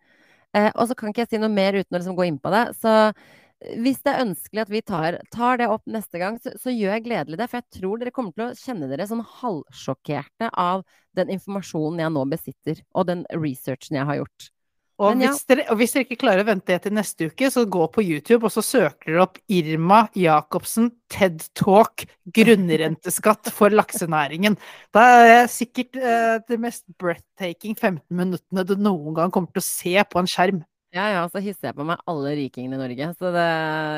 Eh, 0.55 0.71
og 0.75 0.89
så 0.89 0.97
kan 0.99 1.11
ikke 1.11 1.25
jeg 1.25 1.35
si 1.35 1.41
noe 1.43 1.53
mer 1.53 1.77
uten 1.77 1.97
å 1.97 2.01
liksom 2.01 2.19
gå 2.19 2.29
inn 2.29 2.39
på 2.43 2.53
det. 2.55 2.65
Så 2.79 2.93
eh, 3.11 3.77
hvis 3.83 4.03
det 4.05 4.13
er 4.13 4.25
ønskelig 4.27 4.65
at 4.65 4.73
vi 4.73 4.83
tar, 4.87 5.19
tar 5.35 5.61
det 5.61 5.71
opp 5.73 5.85
neste 5.91 6.21
gang, 6.23 6.39
så, 6.43 6.55
så 6.61 6.75
gjør 6.75 6.97
jeg 6.97 7.07
gledelig 7.09 7.41
det. 7.41 7.49
For 7.51 7.61
jeg 7.61 7.81
tror 7.81 8.03
dere 8.03 8.15
kommer 8.15 8.37
til 8.37 8.47
å 8.47 8.59
kjenne 8.59 8.91
dere 8.91 9.09
sånn 9.11 9.25
halvsjokkerte 9.41 10.53
av 10.53 10.85
den 11.19 11.33
informasjonen 11.35 12.03
jeg 12.05 12.15
nå 12.15 12.27
besitter, 12.31 12.83
og 12.95 13.09
den 13.11 13.25
researchen 13.35 13.99
jeg 14.01 14.11
har 14.11 14.23
gjort. 14.23 14.54
Og 15.03 15.19
ja. 15.19 15.33
hvis, 15.33 15.41
dere, 15.51 15.65
og 15.73 15.79
hvis 15.81 15.95
dere 15.95 16.07
ikke 16.07 16.21
klarer 16.21 16.45
å 16.45 16.47
vente 16.47 16.77
til 16.85 16.93
neste 16.95 17.27
uke, 17.31 17.49
så 17.51 17.65
gå 17.67 17.87
på 17.91 18.03
YouTube 18.05 18.47
og 18.47 18.53
så 18.55 18.63
søker 18.63 19.11
dere 19.11 19.25
opp 19.25 19.41
Irma 19.51 20.05
Jacobsen 20.15 20.93
TED 21.11 21.49
Talk 21.59 22.05
grunnrenteskatt 22.37 23.51
for 23.55 23.75
laksenæringen. 23.75 24.55
Da 24.95 25.07
er 25.17 25.25
det 25.33 25.41
sikkert 25.55 25.99
eh, 25.99 26.37
det 26.47 26.61
mest 26.63 26.87
breathtaking 27.01 27.75
15 27.75 28.05
minuttene 28.15 28.67
du 28.69 28.77
noen 28.79 29.19
gang 29.19 29.35
kommer 29.35 29.51
til 29.51 29.65
å 29.65 29.67
se 29.67 30.07
på 30.07 30.23
en 30.23 30.31
skjerm. 30.31 30.63
Ja, 30.95 31.09
ja, 31.11 31.23
så 31.27 31.41
hisser 31.43 31.73
jeg 31.73 31.75
på 31.75 31.85
meg 31.89 32.03
alle 32.07 32.37
rikingene 32.39 32.77
i 32.77 32.83
Norge. 32.85 33.09
Så 33.19 33.33
det 33.35 33.47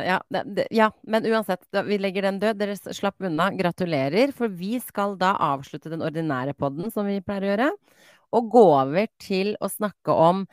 Ja, 0.07 0.17
det, 0.33 0.43
det, 0.57 0.65
ja 0.73 0.87
men 1.05 1.27
uansett, 1.29 1.61
da, 1.69 1.83
vi 1.85 1.99
legger 2.01 2.25
den 2.25 2.39
død. 2.41 2.57
Dere 2.57 2.77
slapp 2.81 3.21
unna. 3.21 3.51
Gratulerer. 3.53 4.33
For 4.33 4.49
vi 4.49 4.79
skal 4.81 5.13
da 5.21 5.35
avslutte 5.51 5.93
den 5.93 6.05
ordinære 6.07 6.57
podden, 6.57 6.89
som 6.95 7.05
vi 7.05 7.21
pleier 7.21 7.45
å 7.45 7.51
gjøre, 7.51 7.69
og 8.33 8.49
gå 8.55 8.65
over 8.79 9.13
til 9.21 9.53
å 9.61 9.69
snakke 9.69 10.17
om 10.17 10.47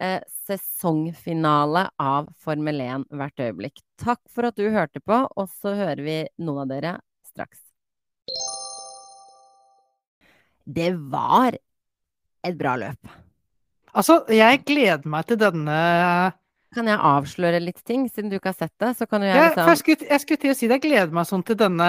eh, 0.00 0.20
sesongfinale 0.46 1.88
av 2.00 2.30
Formel 2.40 2.80
1 2.84 3.06
hvert 3.18 3.44
øyeblikk. 3.44 3.82
Takk 4.00 4.20
for 4.32 4.48
at 4.48 4.58
du 4.58 4.68
hørte 4.72 5.02
på, 5.04 5.22
og 5.28 5.50
så 5.60 5.74
hører 5.78 6.02
vi 6.04 6.18
noen 6.42 6.64
av 6.64 6.72
dere 6.72 6.94
straks. 7.28 7.60
Det 10.68 10.92
var 11.12 11.56
et 12.44 12.58
bra 12.58 12.76
løp. 12.80 13.16
Altså, 13.96 14.20
jeg 14.30 14.62
gleder 14.68 15.08
meg 15.08 15.26
til 15.28 15.40
denne 15.40 15.78
Kan 16.76 16.88
jeg 16.90 17.00
avsløre 17.00 17.60
litt 17.62 17.80
ting, 17.88 18.02
siden 18.12 18.28
du 18.28 18.36
ikke 18.36 18.50
har 18.50 18.58
sett 18.58 18.74
det? 18.82 18.90
Så 18.98 19.06
kan 19.08 19.22
jo 19.24 19.30
jeg 19.30 19.40
liksom 19.40 19.70
jeg, 19.70 19.80
skulle, 19.80 20.08
jeg 20.10 20.22
skulle 20.24 20.40
til 20.42 20.52
å 20.52 20.56
si 20.58 20.66
det, 20.68 20.76
jeg 20.76 20.84
gleder 20.84 21.14
meg 21.16 21.28
sånn 21.30 21.44
til 21.48 21.56
denne 21.56 21.86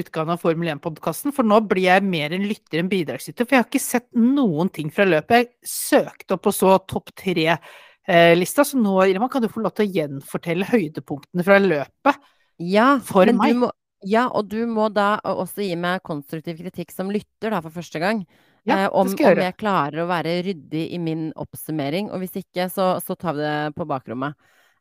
utgaven 0.00 0.34
av 0.34 0.42
Formel 0.42 0.72
1-podkasten, 0.74 1.34
for 1.36 1.46
nå 1.46 1.60
blir 1.70 1.86
jeg 1.86 2.06
mer 2.06 2.34
en 2.34 2.46
lytter 2.50 2.82
enn 2.82 2.90
bidragsyter. 2.90 3.46
For 3.46 3.54
jeg 3.54 3.62
har 3.62 3.68
ikke 3.70 3.84
sett 3.84 4.08
noen 4.18 4.72
ting 4.74 4.90
fra 4.94 5.06
løpet. 5.06 5.36
Jeg 5.38 5.70
søkte 5.70 6.34
opp 6.34 6.50
og 6.50 6.56
så 6.56 6.74
topp 6.90 7.14
tre-lista, 7.22 8.66
så 8.66 8.82
nå, 8.82 8.96
Irma, 9.06 9.30
kan 9.30 9.44
du 9.44 9.50
få 9.52 9.62
lov 9.62 9.76
til 9.78 9.86
å 9.86 9.96
gjenfortelle 10.00 10.66
høydepunktene 10.72 11.46
fra 11.46 11.60
løpet. 11.62 12.28
Ja, 12.58 12.96
For 13.06 13.30
meg. 13.38 13.54
Må, 13.62 13.70
ja, 14.06 14.26
og 14.34 14.50
du 14.50 14.60
må 14.70 14.90
da 14.94 15.16
også 15.22 15.62
gi 15.62 15.78
meg 15.78 16.02
konstruktiv 16.06 16.58
kritikk 16.58 16.90
som 16.94 17.10
lytter, 17.14 17.54
da, 17.54 17.62
for 17.62 17.74
første 17.74 18.02
gang. 18.02 18.26
Ja, 18.68 18.78
eh, 18.84 18.88
om, 18.92 19.10
om 19.10 19.42
jeg 19.44 19.56
klarer 19.58 20.04
å 20.04 20.08
være 20.10 20.38
ryddig 20.46 20.86
i 20.94 21.00
min 21.02 21.28
oppsummering. 21.38 22.10
Og 22.12 22.22
hvis 22.22 22.38
ikke, 22.42 22.68
så, 22.72 22.96
så 23.04 23.16
tar 23.18 23.38
vi 23.38 23.46
det 23.46 23.58
på 23.78 23.86
bakrommet. 23.88 24.36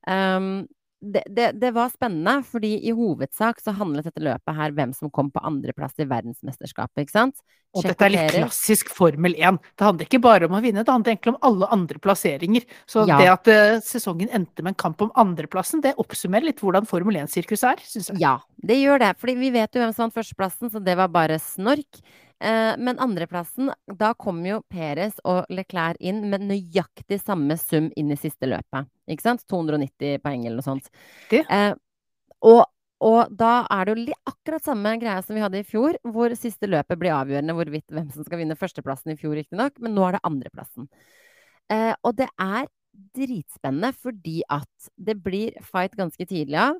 Um, 0.07 0.65
det, 1.01 1.21
det, 1.29 1.51
det 1.61 1.69
var 1.75 1.91
spennende, 1.93 2.39
fordi 2.47 2.71
i 2.89 2.93
hovedsak 2.95 3.59
så 3.61 3.73
handlet 3.77 4.07
dette 4.07 4.23
løpet 4.23 4.57
her 4.57 4.73
hvem 4.73 4.95
som 4.97 5.11
kom 5.13 5.29
på 5.33 5.43
andreplass 5.45 5.93
i 6.01 6.07
verdensmesterskapet, 6.09 7.03
ikke 7.03 7.13
sant? 7.13 7.43
Og 7.77 7.85
dette 7.85 8.07
er 8.07 8.13
litt 8.13 8.33
klassisk 8.33 8.89
Formel 8.95 9.35
1. 9.37 9.59
Det 9.77 9.85
handler 9.85 10.07
ikke 10.07 10.21
bare 10.23 10.49
om 10.49 10.55
å 10.57 10.61
vinne, 10.63 10.81
det 10.81 10.93
handler 10.93 11.13
egentlig 11.13 11.35
om 11.35 11.39
alle 11.45 11.69
andre 11.75 12.01
plasseringer. 12.01 12.65
Så 12.89 13.05
Ja. 13.05 13.19
det 13.21 13.29
at 13.29 13.51
uh, 13.51 13.79
sesongen 13.85 14.31
endte 14.33 14.65
med 14.65 14.73
en 14.73 14.81
kamp 14.81 15.03
om 15.05 15.11
andreplassen, 15.13 15.83
det 15.85 15.93
oppsummerer 16.01 16.49
litt 16.49 16.63
hvordan 16.63 16.89
Formel 16.89 17.21
1-sirkuset 17.21 17.75
er, 17.75 17.83
syns 17.85 18.09
jeg. 18.09 18.21
Ja, 18.23 18.39
det 18.57 18.79
gjør 18.81 19.03
det. 19.05 19.13
Fordi 19.21 19.37
vi 19.37 19.53
vet 19.53 19.75
jo 19.75 19.83
hvem 19.83 19.93
som 19.93 20.07
vant 20.07 20.17
førsteplassen, 20.17 20.73
så 20.73 20.81
det 20.81 20.97
var 20.97 21.13
bare 21.13 21.37
snork. 21.43 22.01
Eh, 22.39 22.73
men 22.77 22.99
andreplassen, 23.01 23.71
da 23.97 24.11
kom 24.13 24.43
jo 24.45 24.59
Perez 24.69 25.17
og 25.25 25.49
Leclerc 25.49 25.97
inn 25.99 26.21
med 26.29 26.45
nøyaktig 26.45 27.19
samme 27.23 27.57
sum 27.57 27.89
inn 27.97 28.13
i 28.13 28.19
siste 28.19 28.49
løpet. 28.49 28.89
Ikke 29.09 29.25
sant? 29.25 29.45
290 29.49 30.21
poeng 30.21 30.45
eller 30.45 30.59
noe 30.59 30.67
sånt. 30.67 30.91
Eh, 31.49 31.73
og, 32.45 32.63
og 33.01 33.33
da 33.33 33.53
er 33.73 33.89
det 33.89 33.95
jo 33.97 34.19
akkurat 34.29 34.67
samme 34.69 34.93
greia 35.01 35.23
som 35.25 35.37
vi 35.37 35.41
hadde 35.41 35.63
i 35.63 35.67
fjor, 35.67 35.97
hvor 36.05 36.35
siste 36.37 36.69
løpet 36.69 37.01
blir 37.01 37.15
avgjørende 37.17 37.55
hvorvidt 37.57 37.93
hvem 37.93 38.11
som 38.13 38.27
skal 38.27 38.43
vinne 38.43 38.59
førsteplassen 38.59 39.15
i 39.15 39.17
fjor, 39.19 39.33
riktignok, 39.39 39.79
men 39.81 39.97
nå 39.97 40.05
er 40.05 40.17
det 40.17 40.25
andreplassen. 40.29 40.91
Eh, 41.73 41.93
og 42.05 42.19
det 42.21 42.29
er 42.37 42.69
dritspennende 43.17 43.91
fordi 43.97 44.41
at 44.49 44.91
det 44.95 45.17
blir 45.25 45.57
fight 45.65 45.97
ganske 45.97 46.29
tidlig 46.29 46.59
av. 46.67 46.77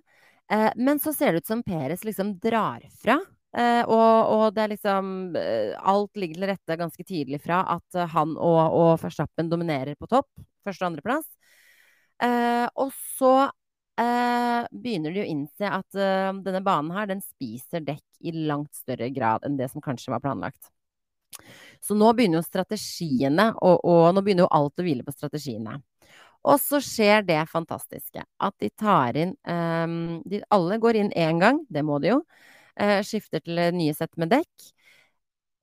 Eh, 0.54 0.70
men 0.78 1.02
så 1.02 1.14
ser 1.14 1.34
det 1.34 1.44
ut 1.44 1.50
som 1.50 1.66
Peres 1.66 2.06
liksom 2.06 2.38
drar 2.44 2.86
fra. 3.02 3.18
Eh, 3.58 3.84
og, 3.90 4.32
og 4.36 4.44
det 4.54 4.64
er 4.64 4.72
liksom 4.76 5.08
eh, 5.40 5.72
Alt 5.90 6.20
ligger 6.20 6.38
til 6.38 6.50
rette 6.52 6.76
ganske 6.78 7.06
tidlig 7.08 7.40
fra 7.42 7.64
at 7.78 7.98
eh, 7.98 8.10
han 8.14 8.36
og, 8.38 8.60
og 8.78 8.92
Verstappen 9.02 9.50
dominerer 9.50 9.98
på 9.98 10.10
topp. 10.12 10.30
Første- 10.68 10.86
og 10.86 10.92
andreplass. 10.92 11.26
Eh, 12.22 12.66
og 12.78 12.92
så 13.18 13.34
eh, 13.98 14.66
begynner 14.72 15.14
de 15.14 15.24
å 15.24 15.30
innse 15.30 15.70
at 15.70 15.98
eh, 15.98 16.30
denne 16.46 16.62
banen 16.66 16.94
her, 16.94 17.10
den 17.10 17.24
spiser 17.26 17.86
dekk 17.86 18.04
i 18.22 18.34
langt 18.50 18.78
større 18.78 19.10
grad 19.14 19.46
enn 19.46 19.58
det 19.58 19.70
som 19.72 19.84
kanskje 19.84 20.14
var 20.14 20.22
planlagt. 20.22 20.70
Så 21.82 21.98
nå 21.98 22.10
begynner 22.18 22.40
jo 22.40 22.46
strategiene, 22.46 23.52
og, 23.62 23.82
og 23.86 24.10
nå 24.16 24.24
begynner 24.26 24.46
jo 24.46 24.54
alt 24.58 24.82
å 24.82 24.86
hvile 24.86 25.06
på 25.06 25.14
strategiene. 25.14 25.80
Og 26.48 26.62
så 26.62 26.80
skjer 26.82 27.26
det 27.28 27.42
fantastiske 27.52 28.22
at 28.24 28.56
de 28.62 28.70
tar 28.80 29.18
inn 29.20 29.34
de, 29.44 30.40
Alle 30.54 30.78
går 30.80 31.00
inn 31.02 31.10
én 31.12 31.42
gang, 31.42 31.60
det 31.68 31.84
må 31.84 31.98
de 32.00 32.14
jo. 32.14 32.22
Eh, 32.80 33.00
skifter 33.06 33.44
til 33.44 33.62
nye 33.76 33.94
sett 33.96 34.14
med 34.18 34.32
dekk. 34.34 34.68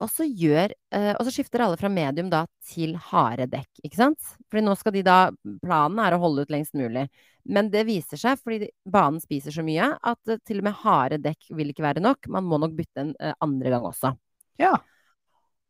og 0.02 0.10
så 0.10 0.26
gjør 0.26 0.72
eh, 0.92 1.12
Og 1.14 1.24
så 1.24 1.32
skifter 1.32 1.62
alle 1.64 1.78
fra 1.80 1.88
medium 1.88 2.30
da 2.30 2.44
til 2.66 2.96
harde 3.10 3.46
dekk, 3.50 3.70
ikke 3.84 4.00
sant? 4.00 4.32
Fordi 4.50 4.64
nå 4.64 4.74
skal 4.76 4.92
de 4.96 5.04
da 5.06 5.18
Planen 5.62 6.00
er 6.02 6.16
å 6.16 6.20
holde 6.22 6.44
ut 6.44 6.50
lengst 6.52 6.74
mulig. 6.74 7.06
Men 7.44 7.68
det 7.70 7.84
viser 7.88 8.20
seg, 8.20 8.40
fordi 8.40 8.70
banen 8.88 9.20
spiser 9.20 9.52
så 9.52 9.64
mye, 9.64 9.92
at 10.00 10.32
eh, 10.32 10.40
til 10.46 10.62
og 10.62 10.68
med 10.68 10.80
harde 10.82 11.20
dekk 11.22 11.52
vil 11.56 11.70
ikke 11.72 11.86
være 11.86 12.02
nok. 12.04 12.28
Man 12.32 12.48
må 12.48 12.58
nok 12.62 12.74
bytte 12.76 13.04
en 13.04 13.14
eh, 13.20 13.36
andre 13.44 13.72
gang 13.74 13.88
også. 13.88 14.14
Ja. 14.60 14.74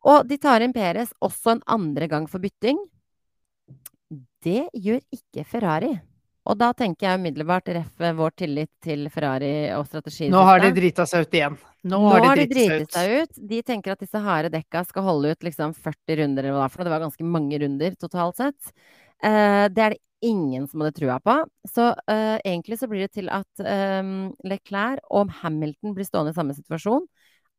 Og 0.05 0.27
de 0.29 0.39
tar 0.39 0.63
inn 0.65 0.75
Peres 0.77 1.15
også 1.25 1.57
en 1.57 1.65
andre 1.67 2.09
gang 2.11 2.29
for 2.31 2.43
bytting. 2.43 2.79
Det 4.45 4.67
gjør 4.77 5.01
ikke 5.17 5.47
Ferrari. 5.49 5.95
Og 6.45 6.59
da 6.61 6.71
tenker 6.77 7.07
jeg 7.09 7.21
umiddelbart 7.23 7.71
ref 7.73 8.03
vår 8.19 8.35
tillit 8.37 8.71
til 8.85 9.07
Ferrari 9.13 9.71
og 9.79 9.87
strategi. 9.89 10.29
Nå 10.33 10.43
har 10.45 10.61
de 10.61 10.73
drita 10.77 11.07
seg 11.09 11.25
ut 11.25 11.37
igjen. 11.39 11.57
Nå, 11.85 12.01
Nå 12.01 12.11
har 12.13 12.25
de 12.37 12.45
driti 12.51 12.67
seg 12.69 12.83
ut. 12.85 12.93
seg 12.93 13.15
ut. 13.15 13.39
De 13.53 13.61
tenker 13.65 13.95
at 13.95 14.03
disse 14.05 14.21
harde 14.21 14.51
dekka 14.53 14.85
skal 14.89 15.07
holde 15.07 15.33
ut 15.33 15.47
liksom 15.47 15.73
40 15.77 16.21
runder 16.21 16.49
eller 16.49 16.61
hva 16.61 16.69
for 16.69 16.83
noe. 16.83 16.89
Det 16.89 16.95
var 16.95 17.05
ganske 17.07 17.29
mange 17.37 17.61
runder 17.65 17.97
totalt 18.01 18.41
sett. 18.41 18.75
Eh, 19.25 19.65
det 19.73 19.87
er 19.87 19.97
det 19.97 20.03
ingen 20.25 20.69
som 20.69 20.85
hadde 20.85 20.99
trua 20.99 21.17
på. 21.25 21.39
Så 21.69 21.91
eh, 22.13 22.37
egentlig 22.45 22.81
så 22.81 22.91
blir 22.93 23.07
det 23.07 23.15
til 23.17 23.33
at 23.33 23.65
eh, 23.65 24.13
Leclerc 24.45 25.01
og 25.17 25.33
Hamilton 25.41 25.97
blir 25.97 26.09
stående 26.09 26.37
i 26.37 26.39
samme 26.39 26.57
situasjon. 26.57 27.09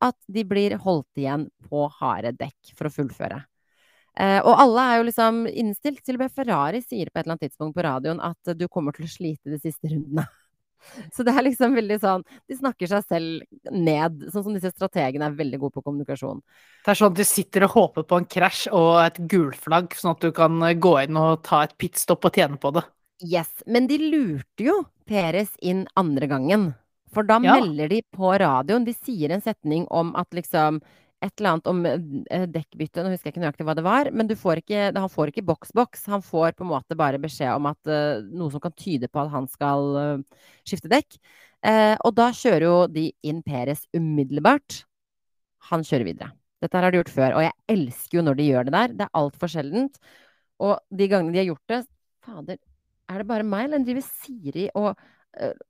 At 0.06 0.18
de 0.30 0.46
blir 0.46 0.78
holdt 0.84 1.22
igjen 1.22 1.50
på 1.70 1.88
harde 2.02 2.36
dekk 2.38 2.76
for 2.78 2.90
å 2.90 2.94
fullføre. 2.94 3.42
Eh, 4.16 4.40
og 4.42 4.56
alle 4.64 4.84
er 4.88 4.98
jo 5.00 5.06
liksom 5.10 5.44
innstilt. 5.52 6.02
Til 6.06 6.16
og 6.18 6.26
med 6.26 6.34
Ferrari 6.36 6.82
sier 6.84 7.10
på 7.12 7.20
et 7.20 7.26
eller 7.26 7.36
annet 7.36 7.50
tidspunkt 7.50 7.76
på 7.76 7.84
radioen 7.86 8.22
at 8.24 8.56
du 8.58 8.68
kommer 8.72 8.96
til 8.96 9.08
å 9.08 9.12
slite 9.12 9.52
de 9.52 9.60
siste 9.62 9.92
rundene. 9.92 10.26
Så 11.16 11.24
det 11.26 11.34
er 11.34 11.42
liksom 11.48 11.74
veldig 11.74 11.96
sånn 11.98 12.22
De 12.46 12.56
snakker 12.60 12.90
seg 12.92 13.06
selv 13.10 13.72
ned. 13.74 14.20
Sånn 14.30 14.44
som 14.46 14.54
disse 14.54 14.70
strategene 14.76 15.26
er 15.32 15.38
veldig 15.38 15.60
gode 15.64 15.80
på 15.80 15.84
kommunikasjon. 15.88 16.44
Det 16.86 16.94
er 16.94 17.00
sånn 17.00 17.14
at 17.14 17.18
du 17.18 17.26
sitter 17.26 17.66
og 17.66 17.74
håper 17.74 18.06
på 18.06 18.20
en 18.22 18.28
krasj 18.30 18.68
og 18.70 19.00
et 19.02 19.18
gulflagg, 19.32 19.96
sånn 19.98 20.14
at 20.14 20.28
du 20.28 20.32
kan 20.36 20.60
eh, 20.68 20.76
gå 20.78 20.94
inn 21.04 21.18
og 21.20 21.42
ta 21.48 21.64
et 21.66 21.76
pitstop 21.82 22.28
og 22.30 22.38
tjene 22.38 22.60
på 22.62 22.72
det. 22.78 22.86
Yes, 23.24 23.50
men 23.66 23.88
de 23.88 23.98
lurte 24.12 24.66
jo 24.68 24.82
Peres 25.08 25.52
inn 25.62 25.86
andre 25.98 26.28
gangen. 26.28 26.74
For 27.16 27.24
da 27.24 27.40
Ja. 27.40 27.56
melder 27.56 27.88
de 27.90 28.02
på 28.14 28.32
radioen. 28.42 28.86
De 28.86 28.94
sier 28.94 29.32
en 29.32 29.42
setning 29.42 29.86
om 29.90 30.14
at 30.20 30.30
liksom 30.36 30.82
et 31.26 31.34
eller 31.40 31.52
annet 31.56 31.70
om 31.72 31.80
eh, 31.90 32.46
dekkbytte, 32.52 33.04
nå 33.04 33.12
husker 33.14 33.30
jeg 33.30 33.36
ikke 33.36 33.44
nøyaktig 33.44 33.66
hva 33.68 33.76
det 33.78 33.86
var, 33.86 34.10
men 34.14 34.30
får 34.40 34.62
ikke, 34.62 34.84
han 34.96 35.12
får 35.12 35.32
ikke 35.32 35.46
boks-boks. 35.48 36.06
Han 36.14 36.24
får 36.26 36.56
på 36.58 36.66
en 36.66 36.72
måte 36.72 36.98
bare 37.00 37.22
beskjed 37.22 37.56
om 37.56 37.70
at 37.72 37.92
eh, 37.92 38.22
noe 38.36 38.54
som 38.54 38.64
kan 38.64 38.76
tyde 38.78 39.10
på 39.12 39.22
at 39.24 39.32
han 39.34 39.48
skal 39.52 39.98
eh, 40.02 40.44
skifte 40.68 40.92
dekk. 40.92 41.20
Og 41.66 42.12
da 42.14 42.28
kjører 42.30 42.64
jo 42.68 42.74
de 42.94 43.08
inn 43.26 43.40
Peres 43.42 43.88
umiddelbart. 43.98 44.84
Han 45.72 45.82
kjører 45.88 46.06
videre. 46.06 46.28
Dette 46.62 46.78
har 46.78 46.94
de 46.94 47.00
gjort 47.00 47.10
før, 47.10 47.38
og 47.40 47.42
jeg 47.42 47.56
elsker 47.74 48.20
jo 48.20 48.24
når 48.28 48.38
de 48.38 48.46
gjør 48.52 48.68
det 48.68 48.74
der. 48.76 48.94
Det 49.00 49.08
er 49.08 49.18
altfor 49.18 49.50
sjeldent. 49.50 49.98
Og 50.62 50.76
de 50.94 51.08
gangene 51.10 51.34
de 51.34 51.42
har 51.42 51.48
gjort 51.50 51.74
det, 51.74 51.80
fader, 52.28 52.60
er 53.10 53.18
det 53.18 53.28
bare 53.32 53.48
meg, 53.50 53.66
eller 53.66 53.88
driver 53.88 54.06
Siri 54.06 54.68
og 54.78 54.94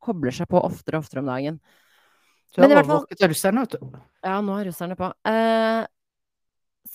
kobler 0.03 0.35
seg 0.35 0.51
på 0.51 0.59
oftere 0.67 0.99
og 0.99 1.07
oftere 1.07 1.23
om 1.23 1.31
dagen? 1.31 1.61
Du 2.55 2.63
har 2.63 2.71
overvåket 2.71 3.19
fall- 3.19 3.29
russerne, 3.33 3.65
vet 3.65 3.75
du. 3.75 3.99
Ja, 4.23 4.39
nå 4.41 4.55
er 4.59 4.69
russerne 4.69 4.95
på. 4.99 5.11
Eh, 5.27 5.85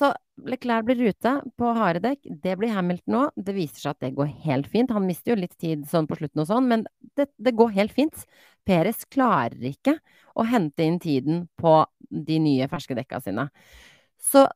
så 0.01 0.15
Leclerc 0.49 0.87
blir 0.87 1.11
ute 1.11 1.33
på 1.61 1.75
harde 1.77 2.01
dekk. 2.01 2.23
Det 2.43 2.57
blir 2.57 2.73
Hamilton 2.73 3.13
nå. 3.13 3.23
Det 3.37 3.55
viser 3.55 3.83
seg 3.83 3.91
at 3.91 4.07
det 4.07 4.15
går 4.17 4.31
helt 4.47 4.71
fint. 4.73 4.91
Han 4.91 5.07
mister 5.07 5.35
jo 5.35 5.41
litt 5.43 5.57
tid 5.61 5.85
sånn 5.91 6.09
på 6.09 6.17
slutten 6.17 6.41
og 6.41 6.49
sånn, 6.49 6.69
men 6.71 6.87
det, 7.19 7.29
det 7.37 7.53
går 7.59 7.75
helt 7.77 7.93
fint. 7.93 8.25
Peres 8.65 9.05
klarer 9.13 9.61
ikke 9.61 9.99
å 10.39 10.47
hente 10.49 10.87
inn 10.87 10.99
tiden 11.03 11.49
på 11.61 11.83
de 12.09 12.39
nye 12.41 12.69
ferske 12.71 12.97
dekka 12.97 13.21
sine. 13.21 13.51
Så 14.21 14.47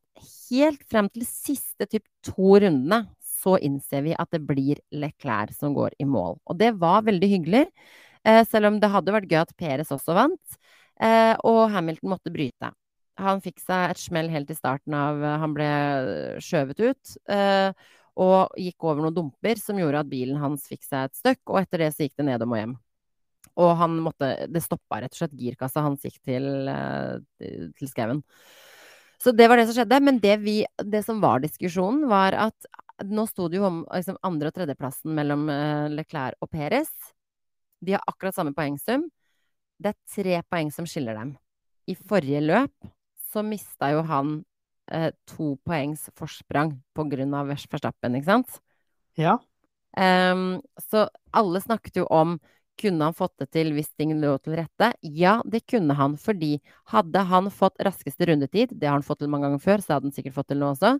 helt 0.60 0.82
frem 0.88 1.10
til 1.12 1.26
siste 1.28 1.88
typ 1.90 2.04
to 2.24 2.56
rundene 2.64 3.04
så 3.44 3.58
innser 3.60 4.04
vi 4.06 4.16
at 4.16 4.30
det 4.32 4.40
blir 4.46 4.80
Leclerc 4.94 5.52
som 5.56 5.74
går 5.76 5.96
i 6.00 6.06
mål. 6.08 6.38
Og 6.48 6.56
det 6.60 6.72
var 6.80 7.04
veldig 7.04 7.28
hyggelig, 7.28 7.66
eh, 8.24 8.42
selv 8.48 8.70
om 8.70 8.78
det 8.80 8.88
hadde 8.92 9.12
vært 9.12 9.28
gøy 9.28 9.42
at 9.42 9.56
Peres 9.60 9.92
også 9.92 10.16
vant. 10.16 10.58
Eh, 11.02 11.34
og 11.42 11.68
Hamilton 11.74 12.12
måtte 12.14 12.32
bryte. 12.34 12.70
Han 13.22 13.42
fikk 13.42 13.60
seg 13.62 13.92
et 13.92 14.00
smell 14.02 14.30
helt 14.30 14.50
i 14.50 14.56
starten 14.58 14.94
av 14.98 15.20
eh, 15.22 15.36
Han 15.42 15.54
ble 15.54 15.68
skjøvet 16.42 16.80
ut. 16.82 17.14
Eh, 17.30 17.70
og 18.24 18.54
gikk 18.60 18.86
over 18.86 19.02
noen 19.02 19.14
dumper 19.16 19.58
som 19.58 19.78
gjorde 19.78 20.04
at 20.04 20.10
bilen 20.10 20.38
hans 20.38 20.68
fikk 20.70 20.84
seg 20.86 21.08
et 21.08 21.18
støkk. 21.18 21.42
Og 21.50 21.60
etter 21.62 21.82
det 21.82 21.92
så 21.94 22.06
gikk 22.06 22.18
det 22.20 22.28
nedom 22.30 22.54
og 22.54 22.60
hjem. 22.60 22.76
Og 23.54 23.72
han 23.78 23.98
måtte 24.02 24.30
Det 24.50 24.62
stoppa 24.62 25.00
rett 25.02 25.14
og 25.14 25.22
slett. 25.22 25.34
Girkassa 25.38 25.82
hans 25.84 26.06
gikk 26.06 26.20
til, 26.22 26.46
eh, 26.68 27.70
til 27.78 27.90
skauen. 27.90 28.22
Så 29.22 29.32
det 29.32 29.48
var 29.48 29.56
det 29.56 29.68
som 29.68 29.78
skjedde. 29.78 30.00
Men 30.02 30.18
det, 30.22 30.38
vi, 30.42 30.62
det 30.78 31.04
som 31.06 31.20
var 31.22 31.42
diskusjonen, 31.42 32.06
var 32.10 32.34
at 32.36 32.70
nå 33.02 33.26
sto 33.26 33.48
det 33.50 33.58
jo 33.58 33.66
om 33.66 33.82
liksom, 33.88 34.18
andre- 34.22 34.50
og 34.50 34.56
tredjeplassen 34.58 35.14
mellom 35.16 35.48
eh, 35.50 35.90
Leclerc 35.90 36.38
og 36.42 36.50
Perez. 36.50 36.90
De 37.84 37.96
har 37.96 38.04
akkurat 38.06 38.36
samme 38.36 38.54
poengsum. 38.54 39.08
Det 39.78 39.92
er 39.92 40.14
tre 40.14 40.40
poeng 40.48 40.70
som 40.74 40.86
skiller 40.88 41.18
dem. 41.18 41.34
I 41.90 41.96
forrige 41.98 42.42
løp 42.44 42.92
så 43.32 43.42
mista 43.44 43.90
jo 43.92 44.04
han 44.06 44.36
eh, 44.90 45.10
to 45.28 45.54
poengs 45.66 46.06
forsprang 46.16 46.76
på 46.94 47.06
grunn 47.10 47.34
av 47.34 47.50
Verstappen, 47.50 48.16
ikke 48.18 48.30
sant? 48.30 48.60
Ja. 49.18 49.38
Um, 49.94 50.58
så 50.90 51.06
alle 51.34 51.60
snakket 51.62 52.00
jo 52.02 52.06
om 52.10 52.38
kunne 52.80 53.06
han 53.06 53.14
fått 53.14 53.36
det 53.38 53.52
til 53.54 53.70
hvis 53.74 53.92
ting 53.94 54.14
lå 54.18 54.32
til 54.42 54.56
rette? 54.58 54.90
Ja, 55.02 55.36
det 55.46 55.64
kunne 55.70 55.94
han, 55.94 56.16
fordi 56.18 56.56
hadde 56.90 57.22
han 57.30 57.50
fått 57.54 57.78
raskeste 57.86 58.26
rundetid, 58.26 58.74
det 58.74 58.88
har 58.88 58.98
han 58.98 59.06
fått 59.06 59.22
til 59.22 59.30
mange 59.30 59.46
ganger 59.46 59.62
før, 59.62 59.84
så 59.84 59.94
hadde 59.94 60.10
han 60.10 60.16
sikkert 60.16 60.34
fått 60.38 60.50
til 60.50 60.58
nå 60.62 60.72
også, 60.72 60.96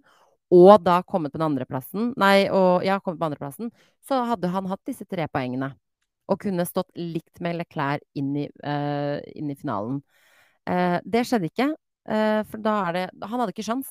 og 0.55 0.85
da 0.85 1.01
kommet 1.03 1.33
på 1.35 1.41
den 1.41 1.49
andreplassen, 1.49 2.13
nei, 2.21 2.47
og 2.47 2.85
ja, 2.87 3.01
kommet 3.03 3.19
på 3.19 3.27
andreplassen, 3.27 3.73
så 4.07 4.23
hadde 4.29 4.53
han 4.55 4.71
hatt 4.71 4.85
disse 4.87 5.07
tre 5.09 5.27
poengene. 5.33 5.73
Og 6.31 6.41
kunne 6.41 6.65
stått 6.65 6.89
likt 6.97 7.43
med 7.45 7.59
Leclerc 7.61 8.05
inn 8.17 8.33
i, 8.41 8.49
uh, 8.65 9.19
inn 9.37 9.51
i 9.53 9.57
finalen. 9.59 10.01
Uh, 10.65 10.97
det 11.05 11.27
skjedde 11.29 11.51
ikke, 11.51 11.71
uh, 12.09 12.41
for 12.49 12.63
da 12.65 12.77
er 12.89 12.97
det 12.97 13.07
Han 13.29 13.43
hadde 13.43 13.53
ikke 13.53 13.67
sjans. 13.67 13.91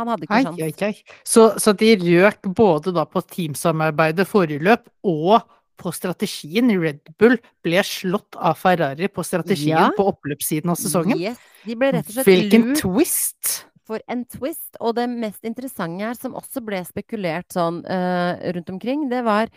Han 0.00 0.08
hadde 0.08 0.24
ikke 0.24 0.38
sjans. 0.46 0.62
ai, 0.64 0.72
ai. 0.88 1.18
Så, 1.28 1.50
så 1.60 1.74
de 1.76 1.90
røk 2.00 2.48
både 2.56 2.94
da 2.96 3.04
på 3.04 3.20
teamsamarbeidet 3.28 4.24
forrige 4.28 4.64
løp 4.64 4.88
og 5.04 5.42
på 5.82 5.92
strategien. 5.92 6.70
Red 6.80 7.12
Bull 7.20 7.36
ble 7.64 7.82
slått 7.84 8.38
av 8.38 8.56
Ferrari 8.60 9.10
på 9.12 9.24
strategien 9.26 9.76
Ja. 9.76 9.90
på 9.96 10.06
oppløpssiden 10.12 10.72
av 10.72 10.78
sesongen. 10.80 11.20
Yes, 11.20 11.40
de 11.66 11.76
ble 11.76 11.92
rett 11.92 12.08
og 12.08 12.16
slett 12.16 12.30
Hvilken 12.30 12.70
lurt 12.70 12.82
twist! 12.84 13.52
for 13.86 14.00
en 14.08 14.24
twist. 14.30 14.76
Og 14.80 14.94
det 14.96 15.08
mest 15.10 15.44
interessante 15.44 16.06
her, 16.06 16.14
som 16.14 16.36
også 16.38 16.62
ble 16.64 16.80
spekulert 16.86 17.52
sånn 17.52 17.82
uh, 17.84 18.38
rundt 18.54 18.70
omkring, 18.72 19.08
det 19.10 19.24
var 19.26 19.50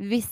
hvis 0.00 0.28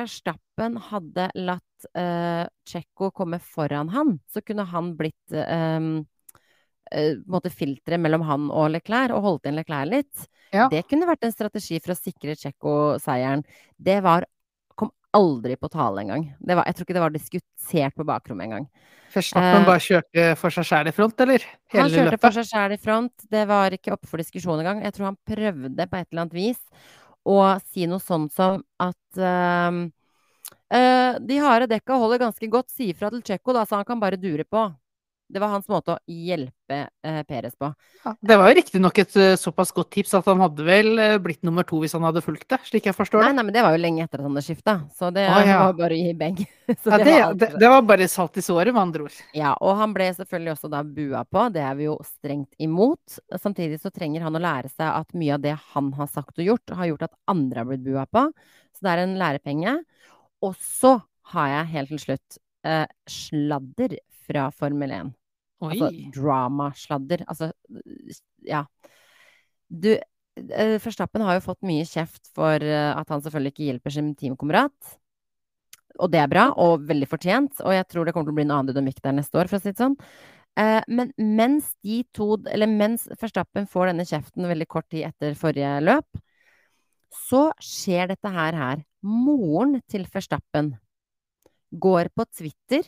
Verstappen 0.00 0.78
hadde 0.90 1.28
latt 1.38 1.90
uh, 1.98 2.46
Tsjekko 2.66 3.10
komme 3.14 3.40
foran 3.42 3.90
han, 3.92 4.16
så 4.32 4.42
kunne 4.44 4.64
han 4.70 4.94
blitt 4.98 5.36
uh, 5.36 6.00
eh, 6.90 7.14
måte 7.30 7.52
filteret 7.52 8.00
mellom 8.02 8.24
han 8.26 8.50
og 8.50 8.70
Leclerc, 8.74 9.14
og 9.14 9.24
holdt 9.26 9.46
igjen 9.46 9.60
Leclerc 9.60 9.90
litt. 9.90 10.28
Ja. 10.54 10.68
Det 10.72 10.86
kunne 10.90 11.08
vært 11.08 11.26
en 11.26 11.34
strategi 11.34 11.78
for 11.82 11.94
å 11.94 11.98
sikre 11.98 12.36
Tsjekko 12.38 12.76
seieren. 13.02 13.44
Det 13.76 14.00
var 14.04 14.26
kom 14.78 14.92
aldri 15.16 15.58
på 15.60 15.70
tale 15.70 16.04
engang. 16.04 16.30
Det 16.38 16.56
var, 16.56 16.66
jeg 16.68 16.78
tror 16.78 16.88
ikke 16.88 16.96
det 16.96 17.04
var 17.04 17.14
diskutert 17.14 17.98
på 17.98 18.08
bakrommet 18.08 18.48
engang. 18.48 18.70
Verstappen 19.10 19.64
uh, 19.64 19.66
bare 19.66 19.82
kjørte 19.82 20.26
for 20.38 20.54
seg 20.54 20.68
sjæl 20.68 20.90
i 20.90 20.94
front, 20.94 21.22
eller? 21.26 21.44
Han 21.74 21.88
kjørte 21.90 21.96
kjørte 21.98 22.22
for 22.22 22.38
seg 22.38 22.50
sjæl 22.50 22.74
i 22.74 22.80
front. 22.80 23.28
Det 23.30 23.44
var 23.50 23.74
ikke 23.74 23.94
oppe 23.96 24.10
for 24.10 24.22
diskusjon 24.22 24.62
engang. 24.62 24.82
Jeg 24.86 24.96
tror 24.96 25.10
han 25.10 25.20
prøvde 25.26 25.86
på 25.90 25.98
et 25.98 26.08
eller 26.08 26.24
annet 26.24 26.38
vis 26.38 26.60
å 27.28 27.36
si 27.70 27.86
noe 27.90 28.00
sånt 28.02 28.32
som 28.32 28.62
at 28.80 29.20
uh, 29.20 29.80
uh, 30.72 31.12
De 31.20 31.40
harde 31.42 31.68
dekka 31.70 31.98
holder 32.00 32.22
ganske 32.24 32.46
godt. 32.52 32.70
Si 32.72 32.90
ifra 32.94 33.10
til 33.12 33.22
Tsjekko, 33.22 33.54
da, 33.56 33.66
så 33.66 33.80
han 33.80 33.88
kan 33.88 34.00
bare 34.02 34.20
dure 34.20 34.44
på. 34.48 34.68
Det 35.30 35.40
var 35.42 35.52
hans 35.52 35.68
måte 35.70 35.94
å 35.94 35.98
hjelpe 36.10 36.80
eh, 37.06 37.20
Peres 37.28 37.54
på. 37.58 37.68
Ja, 38.04 38.12
det 38.20 38.38
var 38.40 38.50
jo 38.50 38.56
riktignok 38.58 38.98
et 39.02 39.16
eh, 39.20 39.36
såpass 39.38 39.70
godt 39.74 39.92
tips 39.94 40.14
at 40.18 40.26
han 40.30 40.42
hadde 40.42 40.64
vel 40.66 40.98
eh, 40.98 41.16
blitt 41.22 41.44
nummer 41.46 41.66
to 41.66 41.78
hvis 41.82 41.94
han 41.94 42.06
hadde 42.06 42.22
fulgt 42.24 42.48
det, 42.50 42.58
slik 42.66 42.88
jeg 42.88 42.96
forstår 42.96 43.24
det. 43.24 43.32
nei, 43.36 43.44
men 43.46 43.54
det 43.54 43.62
var 43.64 43.76
jo 43.76 43.82
lenge 43.82 44.04
etter 44.04 44.20
at 44.20 44.26
han 44.26 44.34
hadde 44.34 44.46
skifta, 44.46 44.76
så 44.96 45.12
det 45.14 45.26
ah, 45.30 45.42
ja. 45.46 45.60
var 45.66 45.76
bare 45.78 45.96
å 45.96 46.00
gi 46.00 46.14
begge. 46.18 46.46
Så 46.82 46.92
Ja, 46.92 46.98
det 46.98 47.04
det, 47.04 47.14
var 47.18 47.38
det, 47.38 47.50
det 47.62 47.70
var 47.72 47.86
bare 47.86 48.06
salt 48.10 48.38
i 48.38 48.44
såret, 48.46 48.72
med 48.74 48.82
andre 48.82 49.06
ord. 49.08 49.20
Ja, 49.34 49.56
og 49.58 49.78
han 49.80 49.94
ble 49.94 50.06
selvfølgelig 50.14 50.52
også 50.54 50.70
da 50.70 50.82
bua 50.86 51.24
på. 51.26 51.46
Det 51.54 51.64
er 51.66 51.78
vi 51.78 51.88
jo 51.88 51.96
strengt 52.06 52.54
imot. 52.62 53.18
Samtidig 53.42 53.80
så 53.82 53.90
trenger 53.90 54.22
han 54.26 54.38
å 54.38 54.42
lære 54.42 54.70
seg 54.70 54.86
at 54.86 55.16
mye 55.18 55.34
av 55.34 55.42
det 55.42 55.56
han 55.72 55.90
har 55.98 56.10
sagt 56.12 56.38
og 56.38 56.46
gjort, 56.46 56.76
har 56.78 56.92
gjort 56.92 57.08
at 57.08 57.16
andre 57.30 57.64
har 57.64 57.70
blitt 57.72 57.86
bua 57.86 58.06
på. 58.06 58.28
Så 58.76 58.86
det 58.86 58.92
er 58.92 59.02
en 59.02 59.18
lærepenge. 59.18 59.74
Og 60.46 60.54
så 60.62 61.00
har 61.34 61.50
jeg 61.54 61.72
helt 61.74 61.92
til 61.94 62.02
slutt 62.04 62.38
eh, 62.66 62.86
sladder 63.10 63.98
fra 64.26 64.48
Formel 64.54 64.94
1. 64.94 65.12
Oi. 65.60 65.74
Altså 65.74 65.90
dramasladder. 66.16 67.26
Altså, 67.28 67.50
ja. 68.46 68.64
Du, 69.68 69.92
eh, 69.94 70.78
Verstappen 70.80 71.24
har 71.26 71.36
jo 71.36 71.44
fått 71.44 71.60
mye 71.68 71.84
kjeft 71.88 72.32
for 72.36 72.64
eh, 72.64 72.90
at 72.94 73.12
han 73.12 73.22
selvfølgelig 73.22 73.54
ikke 73.54 73.68
hjelper 73.68 73.94
sin 73.94 74.14
teamkamerat. 74.18 74.96
Og 76.00 76.08
det 76.12 76.22
er 76.22 76.30
bra, 76.32 76.48
og 76.56 76.86
veldig 76.88 77.08
fortjent. 77.10 77.60
Og 77.60 77.74
jeg 77.76 77.86
tror 77.90 78.06
det 78.06 78.14
kommer 78.16 78.30
til 78.30 78.36
å 78.36 78.38
bli 78.38 78.46
en 78.48 78.54
annen 78.56 78.70
dynamikk 78.72 79.02
der 79.04 79.16
neste 79.18 79.40
år, 79.40 79.50
for 79.50 79.58
å 79.58 79.62
si 79.62 79.72
det 79.74 79.82
sånn. 79.82 79.98
Eh, 80.58 80.80
men 80.88 81.12
mens 81.16 81.70
de 81.84 82.00
to, 82.16 82.34
eller 82.50 82.70
mens 82.70 83.06
Verstappen 83.20 83.68
får 83.70 83.90
denne 83.90 84.06
kjeften 84.08 84.48
veldig 84.50 84.68
kort 84.70 84.88
tid 84.90 85.10
etter 85.10 85.36
forrige 85.38 85.76
løp, 85.84 86.22
så 87.28 87.50
skjer 87.62 88.14
dette 88.14 88.32
her 88.32 88.56
her. 88.56 88.86
Moren 89.02 89.78
til 89.90 90.06
Verstappen 90.10 90.74
går 91.70 92.10
på 92.16 92.26
Twitter 92.32 92.86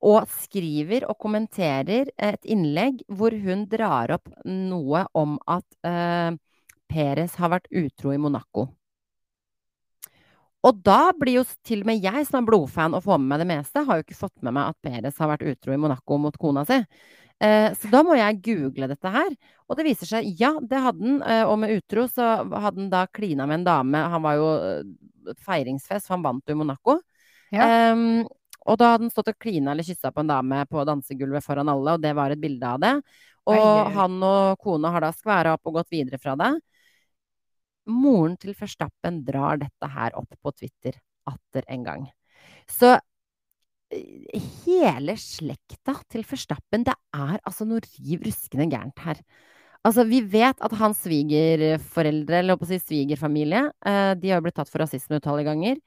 og 0.00 0.28
skriver 0.32 1.04
og 1.10 1.18
kommenterer 1.20 2.08
et 2.16 2.46
innlegg 2.48 3.02
hvor 3.08 3.34
hun 3.36 3.66
drar 3.68 4.14
opp 4.16 4.30
noe 4.48 5.04
om 5.16 5.36
at 5.50 5.66
eh, 5.86 6.32
Perez 6.90 7.36
har 7.38 7.52
vært 7.52 7.68
utro 7.70 8.14
i 8.14 8.20
Monaco. 8.20 8.70
Og 10.66 10.80
da 10.84 11.12
blir 11.16 11.38
jo 11.38 11.44
til 11.64 11.84
og 11.84 11.88
med 11.88 12.02
jeg, 12.04 12.26
som 12.28 12.42
er 12.42 12.48
blodfan 12.48 12.96
og 12.96 13.04
får 13.06 13.20
med 13.20 13.30
meg 13.32 13.42
det 13.42 13.48
meste, 13.48 13.84
har 13.86 14.00
jo 14.00 14.04
ikke 14.04 14.18
fått 14.18 14.42
med 14.44 14.56
meg 14.56 14.72
at 14.72 14.80
Perez 14.84 15.20
har 15.20 15.30
vært 15.30 15.46
utro 15.48 15.72
i 15.72 15.80
Monaco 15.80 16.18
mot 16.20 16.36
kona 16.40 16.66
si. 16.68 16.82
Eh, 17.40 17.70
så 17.72 17.88
da 17.88 18.02
må 18.04 18.16
jeg 18.18 18.40
google 18.44 18.90
dette 18.90 19.12
her. 19.14 19.30
Og 19.70 19.78
det 19.78 19.86
viser 19.86 20.10
seg, 20.10 20.26
ja, 20.40 20.52
det 20.60 20.82
hadde 20.84 21.06
han. 21.06 21.22
Eh, 21.24 21.44
og 21.48 21.56
med 21.62 21.72
utro 21.78 22.04
så 22.10 22.34
hadde 22.42 22.76
han 22.76 22.90
da 22.92 23.06
klina 23.08 23.46
med 23.48 23.62
en 23.62 23.68
dame. 23.70 24.02
Han 24.12 24.26
var 24.26 24.36
jo 24.36 24.50
eh, 24.58 25.32
feiringsfest, 25.46 26.08
for 26.08 26.18
han 26.18 26.26
vant 26.26 26.44
jo 26.44 26.58
i 26.58 26.60
Monaco. 26.60 26.98
Ja. 27.50 27.92
Um, 27.94 28.28
og 28.66 28.78
da 28.80 28.92
hadde 28.92 29.06
han 29.06 29.12
stått 29.12 29.32
og 29.32 29.38
klina 29.40 29.72
eller 29.72 29.86
kyssa 29.86 30.12
på 30.12 30.22
en 30.22 30.30
dame 30.30 30.62
på 30.70 30.84
dansegulvet 30.88 31.44
foran 31.44 31.70
alle, 31.72 31.96
og 31.96 32.02
det 32.04 32.12
var 32.16 32.34
et 32.34 32.40
bilde 32.42 32.66
av 32.66 32.80
det. 32.82 32.94
Og 33.50 33.56
ai. 33.56 33.92
han 33.96 34.18
og 34.26 34.60
kona 34.60 34.92
har 34.94 35.06
da 35.06 35.12
skværa 35.16 35.54
opp 35.56 35.70
og 35.70 35.80
gått 35.80 35.94
videre 35.94 36.20
fra 36.20 36.36
det. 36.38 36.50
Moren 37.90 38.36
til 38.40 38.54
Førstappen 38.54 39.22
drar 39.26 39.60
dette 39.62 39.88
her 39.90 40.16
opp 40.18 40.34
på 40.36 40.52
Twitter 40.54 40.98
atter 41.30 41.64
en 41.72 41.86
gang. 41.86 42.04
Så 42.70 42.92
eh, 43.90 44.42
hele 44.66 45.16
slekta 45.18 45.96
til 46.12 46.26
Førstappen, 46.28 46.84
det 46.86 46.94
er 47.16 47.38
altså 47.40 47.66
noe 47.68 47.82
riv 47.86 48.28
ruskende 48.28 48.68
gærent 48.70 49.06
her. 49.06 49.22
Altså, 49.80 50.04
vi 50.04 50.20
vet 50.20 50.60
at 50.60 50.76
hans 50.76 51.00
svigerforeldre, 51.06 52.42
eller 52.42 52.60
å 52.60 52.68
si 52.68 52.76
svigerfamilie, 52.82 53.64
eh, 53.88 54.12
de 54.20 54.28
har 54.28 54.40
jo 54.42 54.44
blitt 54.44 54.58
tatt 54.60 54.68
for 54.68 54.84
rasisme 54.84 55.16
utallige 55.16 55.48
ganger. 55.48 55.80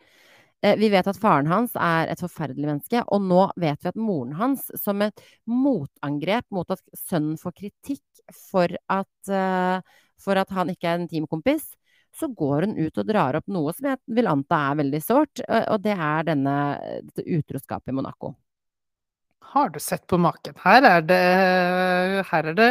Eh, 0.64 0.78
Vi 0.80 0.90
vet 0.90 1.08
at 1.08 1.20
faren 1.20 1.50
hans 1.52 1.76
er 1.76 2.08
et 2.12 2.24
forferdelig 2.24 2.70
menneske, 2.70 3.04
og 3.12 3.24
nå 3.28 3.44
vet 3.60 3.84
vi 3.84 3.92
at 3.92 4.00
moren 4.00 4.34
hans, 4.40 4.70
som 4.80 5.02
et 5.04 5.24
motangrep 5.50 6.48
mot 6.56 6.70
at 6.72 6.82
sønnen 6.96 7.38
får 7.40 7.58
kritikk 7.60 8.24
for 8.32 8.72
at, 8.88 9.30
eh, 9.30 9.82
for 10.18 10.40
at 10.40 10.54
han 10.56 10.72
ikke 10.72 10.88
er 10.88 11.02
en 11.02 11.10
teamkompis, 11.12 11.74
så 12.14 12.30
går 12.30 12.68
hun 12.68 12.78
ut 12.78 12.98
og 12.98 13.08
drar 13.10 13.36
opp 13.36 13.48
noe 13.50 13.74
som 13.74 13.90
jeg 13.90 13.98
vil 14.08 14.30
anta 14.30 14.60
er 14.70 14.80
veldig 14.84 15.02
sårt, 15.02 15.42
og 15.50 15.82
det 15.82 15.96
er 15.98 16.28
denne, 16.28 16.56
dette 17.08 17.26
utroskapet 17.26 17.90
i 17.90 17.96
Monaco. 17.98 18.36
Har 19.54 19.70
du 19.74 19.80
sett 19.80 20.06
på 20.08 20.20
maken? 20.22 20.54
Her 20.62 20.86
er 20.86 21.02
det 21.02 22.26
Her 22.30 22.46
er 22.52 22.54
det 22.54 22.70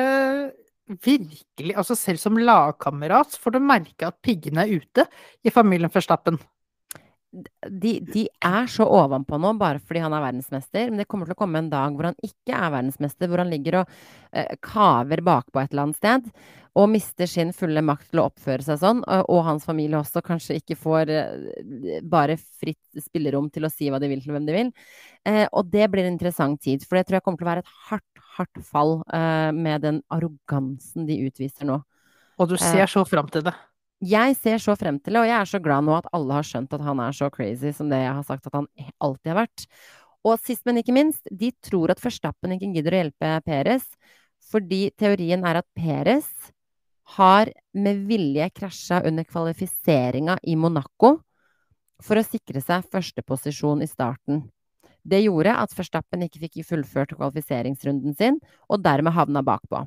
virkelig 1.03 1.75
Altså, 1.75 1.97
selv 1.99 2.19
som 2.19 2.39
lagkamerat 2.39 3.37
får 3.39 3.55
du 3.55 3.61
merke 3.61 4.07
at 4.07 4.23
piggene 4.23 4.65
er 4.65 4.79
ute 4.79 5.07
i 5.43 5.51
familien 5.51 5.91
Verstappen. 5.91 6.39
De, 7.33 7.93
de 8.05 8.27
er 8.45 8.67
så 8.69 8.85
ovenpå 8.85 9.39
nå 9.41 9.55
bare 9.61 9.81
fordi 9.81 10.03
han 10.05 10.13
er 10.13 10.25
verdensmester, 10.27 10.91
men 10.91 11.01
det 11.01 11.09
kommer 11.11 11.29
til 11.29 11.37
å 11.37 11.43
komme 11.43 11.63
en 11.63 11.71
dag 11.73 11.95
hvor 11.97 12.11
han 12.11 12.19
ikke 12.27 12.57
er 12.57 12.75
verdensmester, 12.75 13.31
hvor 13.31 13.41
han 13.41 13.53
ligger 13.53 13.81
og 13.81 13.95
eh, 14.37 14.53
kaver 14.65 15.25
bakpå 15.25 15.63
et 15.63 15.73
eller 15.73 15.89
annet 15.89 16.01
sted 16.03 16.29
og 16.79 16.89
mister 16.89 17.29
sin 17.29 17.53
fulle 17.53 17.83
makt 17.85 18.09
til 18.11 18.23
å 18.23 18.27
oppføre 18.31 18.65
seg 18.65 18.79
sånn, 18.81 19.03
og, 19.05 19.27
og 19.33 19.43
hans 19.45 19.67
familie 19.69 19.99
også 19.99 20.23
kanskje 20.25 20.57
ikke 20.61 20.79
får 20.81 21.13
eh, 21.13 21.99
bare 22.09 22.39
fritt 22.41 23.03
spillerom 23.05 23.51
til 23.53 23.69
å 23.69 23.73
si 23.73 23.91
hva 23.93 24.01
de 24.01 24.09
vil 24.13 24.23
til 24.25 24.33
hvem 24.33 24.49
de 24.49 24.57
vil. 24.57 24.73
Eh, 25.29 25.45
og 25.51 25.69
det 25.73 25.91
blir 25.93 26.07
en 26.07 26.15
interessant 26.15 26.61
tid, 26.65 26.87
for 26.89 26.97
det 26.97 27.07
tror 27.09 27.19
jeg 27.19 27.27
kommer 27.27 27.43
til 27.43 27.49
å 27.49 27.53
være 27.53 27.65
et 27.67 27.75
hardt, 27.91 28.25
hardt 28.39 28.63
fall 28.65 28.99
eh, 29.13 29.51
med 29.57 29.85
den 29.85 30.01
arrogansen 30.13 31.09
de 31.09 31.21
utviser 31.27 31.69
nå. 31.69 31.83
Og 32.41 32.49
du 32.49 32.57
ser 32.57 32.89
så 32.89 33.05
fram 33.07 33.29
til 33.31 33.45
det. 33.45 33.53
Jeg 34.03 34.35
ser 34.35 34.59
så 34.59 34.75
frem 34.75 34.97
til 34.99 35.15
det, 35.15 35.21
og 35.21 35.29
jeg 35.29 35.37
er 35.39 35.47
så 35.47 35.61
glad 35.63 35.87
nå 35.87 35.95
at 35.95 36.09
alle 36.17 36.35
har 36.35 36.47
skjønt 36.47 36.73
at 36.75 36.83
han 36.83 37.01
er 37.05 37.15
så 37.15 37.29
crazy 37.31 37.71
som 37.77 37.91
det 37.93 38.01
jeg 38.03 38.15
har 38.17 38.25
sagt 38.27 38.49
at 38.49 38.57
han 38.59 38.67
alltid 38.99 39.31
har 39.31 39.45
vært. 39.45 39.67
Og 40.27 40.41
sist, 40.43 40.65
men 40.67 40.81
ikke 40.81 40.95
minst, 40.95 41.23
de 41.31 41.53
tror 41.63 41.93
at 41.95 42.03
Førstappen 42.03 42.55
ikke 42.57 42.73
gidder 42.75 42.97
å 42.97 43.03
hjelpe 43.03 43.31
Peres, 43.47 43.87
fordi 44.51 44.89
teorien 44.99 45.47
er 45.47 45.61
at 45.61 45.69
Peres 45.79 46.27
har 47.15 47.51
med 47.75 48.03
vilje 48.09 48.49
krasja 48.57 49.03
under 49.07 49.27
kvalifiseringa 49.27 50.39
i 50.43 50.57
Monaco 50.59 51.17
for 52.03 52.19
å 52.19 52.27
sikre 52.27 52.63
seg 52.63 52.87
førsteposisjon 52.91 53.87
i 53.87 53.91
starten. 53.91 54.45
Det 55.03 55.23
gjorde 55.25 55.55
at 55.59 55.75
Verstappen 55.79 56.27
ikke 56.27 56.43
fikk 56.45 56.63
fullført 56.67 57.15
kvalifiseringsrunden 57.15 58.15
sin, 58.19 58.39
og 58.71 58.83
dermed 58.83 59.15
havna 59.15 59.43
bakpå. 59.47 59.87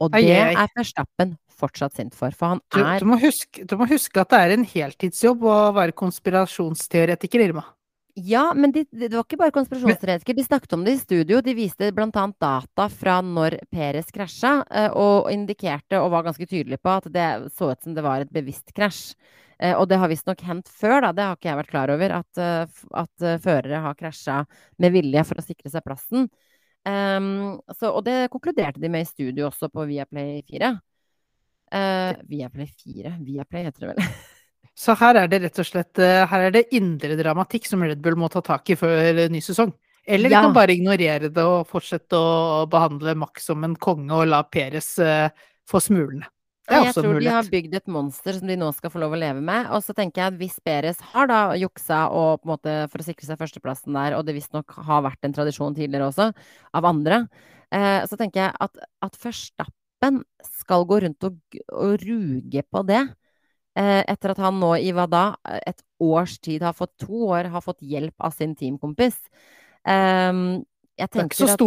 Og 0.00 0.12
det 0.14 0.24
er 0.32 0.54
Verstappen 0.76 1.36
fortsatt 1.60 1.98
sint 1.98 2.16
for, 2.16 2.32
for 2.36 2.54
han 2.54 2.62
Du, 2.72 2.80
er 2.80 3.02
du, 3.02 3.06
må 3.10 3.18
huske, 3.20 3.66
du 3.68 3.76
må 3.76 3.88
huske 3.90 4.22
at 4.22 4.32
det 4.32 4.40
er 4.40 4.54
en 4.54 4.64
heltidsjobb 4.64 5.44
å 5.44 5.58
være 5.76 5.96
konspirasjonsteoretiker, 5.98 7.44
Irma. 7.50 7.66
Ja, 8.18 8.50
men 8.56 8.72
de, 8.74 8.82
de, 8.90 9.06
det 9.06 9.14
var 9.14 9.24
ikke 9.24 9.38
bare 9.40 9.54
konspirasjonsteoretiker. 9.54 10.34
De 10.36 10.44
snakket 10.44 10.72
om 10.76 10.82
det 10.84 10.96
i 10.96 11.00
studio. 11.00 11.40
De 11.44 11.54
viste 11.56 11.92
bl.a. 11.94 12.08
data 12.42 12.88
fra 12.92 13.20
når 13.24 13.58
Peres 13.70 14.10
krasja, 14.12 14.56
eh, 14.66 14.88
og 14.98 15.30
indikerte 15.32 16.00
og 16.00 16.10
var 16.16 16.26
ganske 16.26 16.48
tydelig 16.50 16.80
på 16.82 16.96
at 16.96 17.06
det 17.12 17.28
så 17.56 17.70
ut 17.70 17.86
som 17.86 17.94
det 17.96 18.04
var 18.04 18.24
et 18.24 18.32
bevisst 18.34 18.74
krasj. 18.76 19.14
Eh, 19.60 19.76
Og 19.76 19.86
det 19.88 20.00
har 20.02 20.10
visstnok 20.10 20.42
hendt 20.48 20.68
før, 20.72 21.00
da. 21.06 21.12
Det 21.16 21.28
har 21.28 21.38
ikke 21.38 21.52
jeg 21.52 21.60
vært 21.62 21.72
klar 21.76 21.94
over. 21.94 22.16
At, 22.18 22.40
eh, 22.40 22.84
at 23.04 23.26
førere 23.46 23.84
har 23.86 23.98
krasja 24.00 24.42
med 24.80 24.96
vilje 24.96 25.24
for 25.28 25.40
å 25.40 25.46
sikre 25.46 25.72
seg 25.72 25.86
plassen. 25.86 26.28
Ehm, 26.88 27.58
så, 27.76 27.90
og 27.92 28.04
det 28.06 28.30
konkluderte 28.32 28.80
de 28.80 28.88
med 28.92 29.04
i 29.04 29.08
studio 29.08 29.48
også 29.50 29.68
på 29.72 29.84
Viaplay 29.88 30.40
4. 30.48 30.70
Uh, 31.70 32.14
Viaplay 32.26 32.66
4? 32.66 33.14
Viaplay 33.26 33.68
heter 33.68 33.86
det 33.86 33.92
vel. 33.94 34.04
Så 34.80 34.94
her 34.96 35.18
er 35.20 35.28
det 35.28 35.42
rett 35.42 35.58
og 35.60 35.66
slett 35.66 35.98
eh, 36.00 36.22
Her 36.30 36.46
er 36.46 36.52
det 36.54 36.62
indre 36.72 37.12
dramatikk 37.18 37.66
som 37.68 37.82
Red 37.84 38.00
Bull 38.00 38.14
må 38.16 38.30
ta 38.32 38.40
tak 38.40 38.70
i 38.72 38.76
før 38.80 39.18
ny 39.28 39.42
sesong. 39.44 39.74
Eller 40.08 40.30
de 40.30 40.34
Ja. 40.34 40.40
kan 40.46 40.54
bare 40.56 40.72
ignorere 40.72 41.28
det 41.28 41.44
og 41.44 41.68
fortsette 41.68 42.16
å 42.16 42.64
behandle 42.70 43.12
Max 43.18 43.50
som 43.50 43.62
en 43.66 43.74
konge 43.76 44.14
og 44.16 44.30
la 44.30 44.40
Peres 44.48 44.94
uh, 45.02 45.28
få 45.68 45.82
smulene. 45.84 46.24
Er 46.76 46.84
jeg 46.86 46.94
tror 46.94 47.14
mulighet. 47.14 47.24
de 47.26 47.34
har 47.34 47.48
bygd 47.50 47.74
et 47.74 47.88
monster 47.88 48.32
som 48.38 48.48
de 48.48 48.56
nå 48.56 48.68
skal 48.76 48.90
få 48.92 49.00
lov 49.02 49.12
å 49.16 49.18
leve 49.20 49.40
med. 49.42 49.66
Og 49.74 49.82
så 49.82 49.94
tenker 49.96 50.22
jeg 50.22 50.32
at 50.32 50.38
hvis 50.40 50.58
Beres 50.64 51.00
har 51.12 51.26
da 51.30 51.40
juksa 51.58 52.10
og 52.10 52.40
på 52.42 52.48
en 52.48 52.52
måte 52.54 52.74
for 52.92 53.02
å 53.02 53.06
sikre 53.06 53.26
seg 53.26 53.38
førsteplassen 53.40 53.96
der, 53.96 54.16
og 54.18 54.24
det 54.26 54.34
visstnok 54.38 54.70
har 54.86 55.02
vært 55.02 55.24
en 55.26 55.34
tradisjon 55.36 55.74
tidligere 55.74 56.08
også, 56.10 56.30
av 56.74 56.84
andre, 56.84 57.28
eh, 57.72 58.06
så 58.06 58.16
tenker 58.20 58.46
jeg 58.46 58.54
at, 58.60 58.78
at 59.02 59.16
Førstappen 59.16 60.22
skal 60.60 60.86
gå 60.88 61.02
rundt 61.02 61.24
og, 61.24 61.38
og 61.72 61.98
ruge 62.06 62.62
på 62.70 62.86
det. 62.86 63.02
Eh, 63.78 64.02
etter 64.10 64.32
at 64.32 64.38
han 64.42 64.58
nå 64.58 64.72
i 64.82 64.90
hva 64.92 65.06
da, 65.10 65.24
et 65.66 65.80
års 66.02 66.38
tid 66.42 66.62
har 66.66 66.74
fått 66.74 66.96
to 66.98 67.26
år, 67.30 67.50
har 67.52 67.62
fått 67.62 67.80
hjelp 67.86 68.14
av 68.18 68.34
sin 68.34 68.54
teamkompis. 68.58 69.16
Eh, 69.86 70.32
Det 71.00 71.22
er 71.24 71.28
ikke 71.28 71.36
så 71.36 71.46
at- 71.54 71.58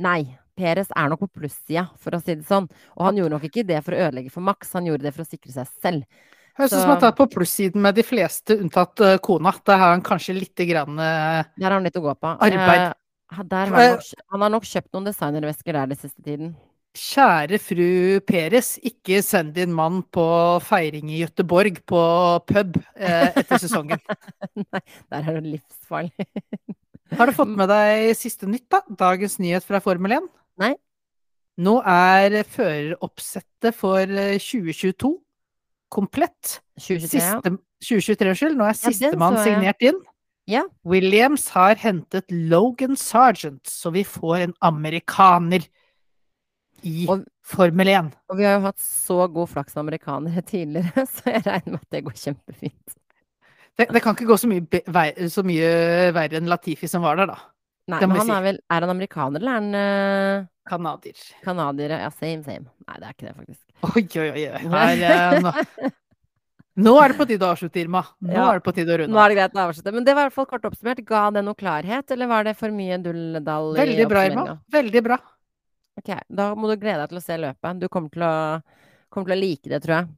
Nei, 0.00 0.38
Peres 0.60 0.92
er 0.92 1.08
nok 1.10 1.24
på 1.24 1.30
plussida, 1.40 1.86
for 2.00 2.16
å 2.16 2.20
si 2.20 2.36
det 2.36 2.46
sånn. 2.48 2.68
Og 2.98 3.06
han 3.08 3.20
gjorde 3.20 3.38
nok 3.38 3.48
ikke 3.48 3.64
det 3.66 3.80
for 3.86 3.96
å 3.96 4.04
ødelegge 4.06 4.32
for 4.34 4.44
Max, 4.44 4.74
han 4.76 4.88
gjorde 4.90 5.08
det 5.08 5.14
for 5.16 5.24
å 5.24 5.30
sikre 5.30 5.54
seg 5.54 5.72
selv. 5.80 6.28
Høres 6.58 6.74
ut 6.74 6.82
som 6.82 6.92
han 6.92 7.02
tar 7.02 7.12
på 7.16 7.28
plussiden 7.30 7.82
med 7.84 7.96
de 7.96 8.04
fleste, 8.04 8.56
unntatt 8.60 9.00
eh, 9.06 9.18
kona. 9.24 9.52
Der 9.66 9.78
har 9.80 9.94
han 9.94 10.02
kanskje 10.04 10.36
litt 10.36 10.64
grann 10.68 10.98
uh, 10.98 11.46
Der 11.56 11.68
har 11.68 11.78
han 11.78 11.86
litt 11.86 11.96
å 11.96 12.02
gå 12.04 12.16
på. 12.18 12.32
Arbeid. 12.36 12.90
Uh, 12.90 12.96
har 13.30 13.46
han, 13.54 13.70
nok, 13.78 14.10
han 14.34 14.44
har 14.44 14.52
nok 14.56 14.66
kjøpt 14.66 14.90
noen 14.96 15.06
designervesker 15.06 15.78
der 15.78 15.92
den 15.92 16.00
siste 16.00 16.26
tiden. 16.26 16.50
Kjære 16.98 17.60
fru 17.62 17.86
Peres, 18.26 18.72
ikke 18.82 19.20
send 19.22 19.54
din 19.54 19.70
mann 19.72 20.00
på 20.10 20.24
feiring 20.66 21.12
i 21.14 21.20
Gøteborg 21.22 21.78
på 21.86 22.02
pub 22.50 22.80
uh, 22.82 23.28
etter 23.30 23.62
sesongen. 23.62 24.02
Nei, 24.74 24.82
der 24.82 25.20
er 25.22 25.38
det 25.38 25.54
livsfarlig. 25.54 26.28
Har 27.14 27.30
du 27.30 27.34
fått 27.34 27.54
med 27.54 27.70
deg 27.70 28.10
siste 28.18 28.50
nytt, 28.50 28.66
da? 28.70 28.82
Dagens 29.06 29.38
nyhet 29.42 29.66
fra 29.66 29.80
Formel 29.82 30.18
1? 30.18 30.28
Nei. 30.60 30.74
Nå 31.60 31.74
er 31.88 32.38
føreroppsettet 32.48 33.74
for 33.76 34.00
eh, 34.08 34.36
2022 34.40 35.10
komplett. 35.92 36.60
2023, 36.80 37.18
ja. 37.20 37.40
Siste, 37.42 37.56
2023, 37.84 38.30
unnskyld. 38.30 38.56
Nå 38.60 38.68
er 38.70 38.78
sistemann 38.78 39.36
ja, 39.40 39.44
signert 39.48 39.84
inn. 39.90 40.00
Ja. 40.50 40.62
Williams 40.88 41.48
har 41.54 41.78
hentet 41.78 42.30
Logan 42.32 42.96
Sargent, 42.98 43.68
så 43.70 43.92
vi 43.94 44.02
får 44.08 44.46
en 44.48 44.54
amerikaner 44.66 45.66
i 46.86 47.04
Og- 47.12 47.26
Formel 47.50 47.88
1. 47.90 48.12
Og 48.30 48.38
vi 48.38 48.44
har 48.46 48.56
jo 48.60 48.66
hatt 48.68 48.78
så 48.80 49.26
god 49.32 49.48
flaks 49.50 49.74
med 49.74 49.82
amerikanere 49.84 50.42
tidligere, 50.52 51.04
så 51.10 51.32
jeg 51.34 51.42
regner 51.46 51.74
med 51.74 51.80
at 51.82 51.90
det 51.96 52.04
går 52.06 52.16
kjempefint. 52.24 52.96
Det, 53.78 53.86
det 53.94 54.02
kan 54.04 54.14
ikke 54.16 54.28
gå 54.28 54.36
så 54.38 54.48
mye, 54.50 55.28
så 55.32 55.42
mye 55.46 55.70
verre 56.14 56.38
enn 56.40 56.48
Latifi 56.50 56.88
som 56.90 57.02
var 57.04 57.16
der, 57.20 57.30
da. 57.32 57.38
Nei, 57.90 58.00
men 58.06 58.16
han 58.20 58.26
si. 58.28 58.34
er 58.36 58.42
vel 58.46 58.58
Er 58.70 58.84
han 58.86 58.92
amerikaner, 58.94 59.40
eller 59.42 59.50
er 59.50 59.60
han 59.60 59.74
uh, 60.44 60.48
Canadier. 60.70 61.22
canadier? 61.44 61.96
Ja, 62.04 62.10
same, 62.14 62.44
same. 62.46 62.68
Nei, 62.86 62.98
det 63.02 63.08
er 63.08 63.16
ikke 63.16 63.26
det, 63.28 63.34
faktisk. 63.40 63.64
Oi, 63.90 64.04
oi, 64.22 64.28
oi. 64.30 64.60
Her, 64.70 65.02
eh, 65.08 65.40
nå, 65.42 65.90
Nå 66.86 66.92
er 67.02 67.12
det 67.12 67.16
på 67.18 67.26
tide 67.28 67.44
å 67.44 67.50
avslutte, 67.56 67.80
Irma. 67.82 68.04
Nå 68.22 68.32
Ja. 68.36 68.44
er 68.52 68.60
det 68.60 68.64
på 68.68 68.72
tide 68.76 68.94
å 68.94 68.98
runde 69.00 69.12
Nå 69.12 69.20
er 69.24 69.32
det 69.32 69.36
greit 69.40 69.56
å 69.58 69.64
avslutte. 69.66 69.92
Men 69.96 70.04
det 70.06 70.14
var 70.14 70.22
i 70.22 70.30
hvert 70.30 70.36
fall 70.38 70.46
kort 70.52 70.68
oppsummert. 70.70 71.02
Ga 71.08 71.24
det 71.34 71.42
noe 71.44 71.58
klarhet, 71.58 72.14
eller 72.14 72.30
var 72.30 72.46
det 72.46 72.54
for 72.56 72.70
mye 72.72 72.96
dulledall 73.02 73.74
i 73.74 73.80
Veldig 73.82 74.06
bra, 74.08 74.22
Irma. 74.30 74.44
Veldig 74.78 75.02
bra. 75.08 75.18
Ok, 76.00 76.12
da 76.30 76.46
må 76.56 76.70
du 76.70 76.76
glede 76.80 77.02
deg 77.02 77.10
til 77.12 77.18
å 77.20 77.24
se 77.24 77.36
løpet. 77.42 77.80
Du 77.82 77.88
kommer 77.92 78.14
til 78.14 78.22
å, 78.24 78.32
kommer 79.12 79.32
til 79.32 79.36
å 79.36 79.40
like 79.42 79.68
det, 79.74 79.82
tror 79.84 79.96
jeg. 79.98 80.08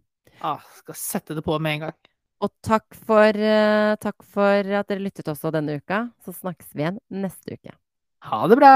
Ah, 0.44 0.60
skal 0.76 0.94
sette 0.98 1.34
det 1.38 1.42
på 1.46 1.56
med 1.62 1.78
en 1.78 1.86
gang. 1.88 1.96
Og 2.42 2.50
takk 2.66 2.96
for, 3.06 3.38
eh, 3.38 3.94
takk 4.02 4.24
for 4.26 4.66
at 4.80 4.88
dere 4.90 5.04
lyttet 5.04 5.28
også 5.30 5.52
denne 5.54 5.78
uka. 5.78 6.08
Så 6.24 6.34
snakkes 6.34 6.72
vi 6.74 6.82
igjen 6.82 6.98
neste 7.22 7.54
uke. 7.54 7.74
Ha 8.26 8.40
det 8.50 8.58
bra. 8.58 8.72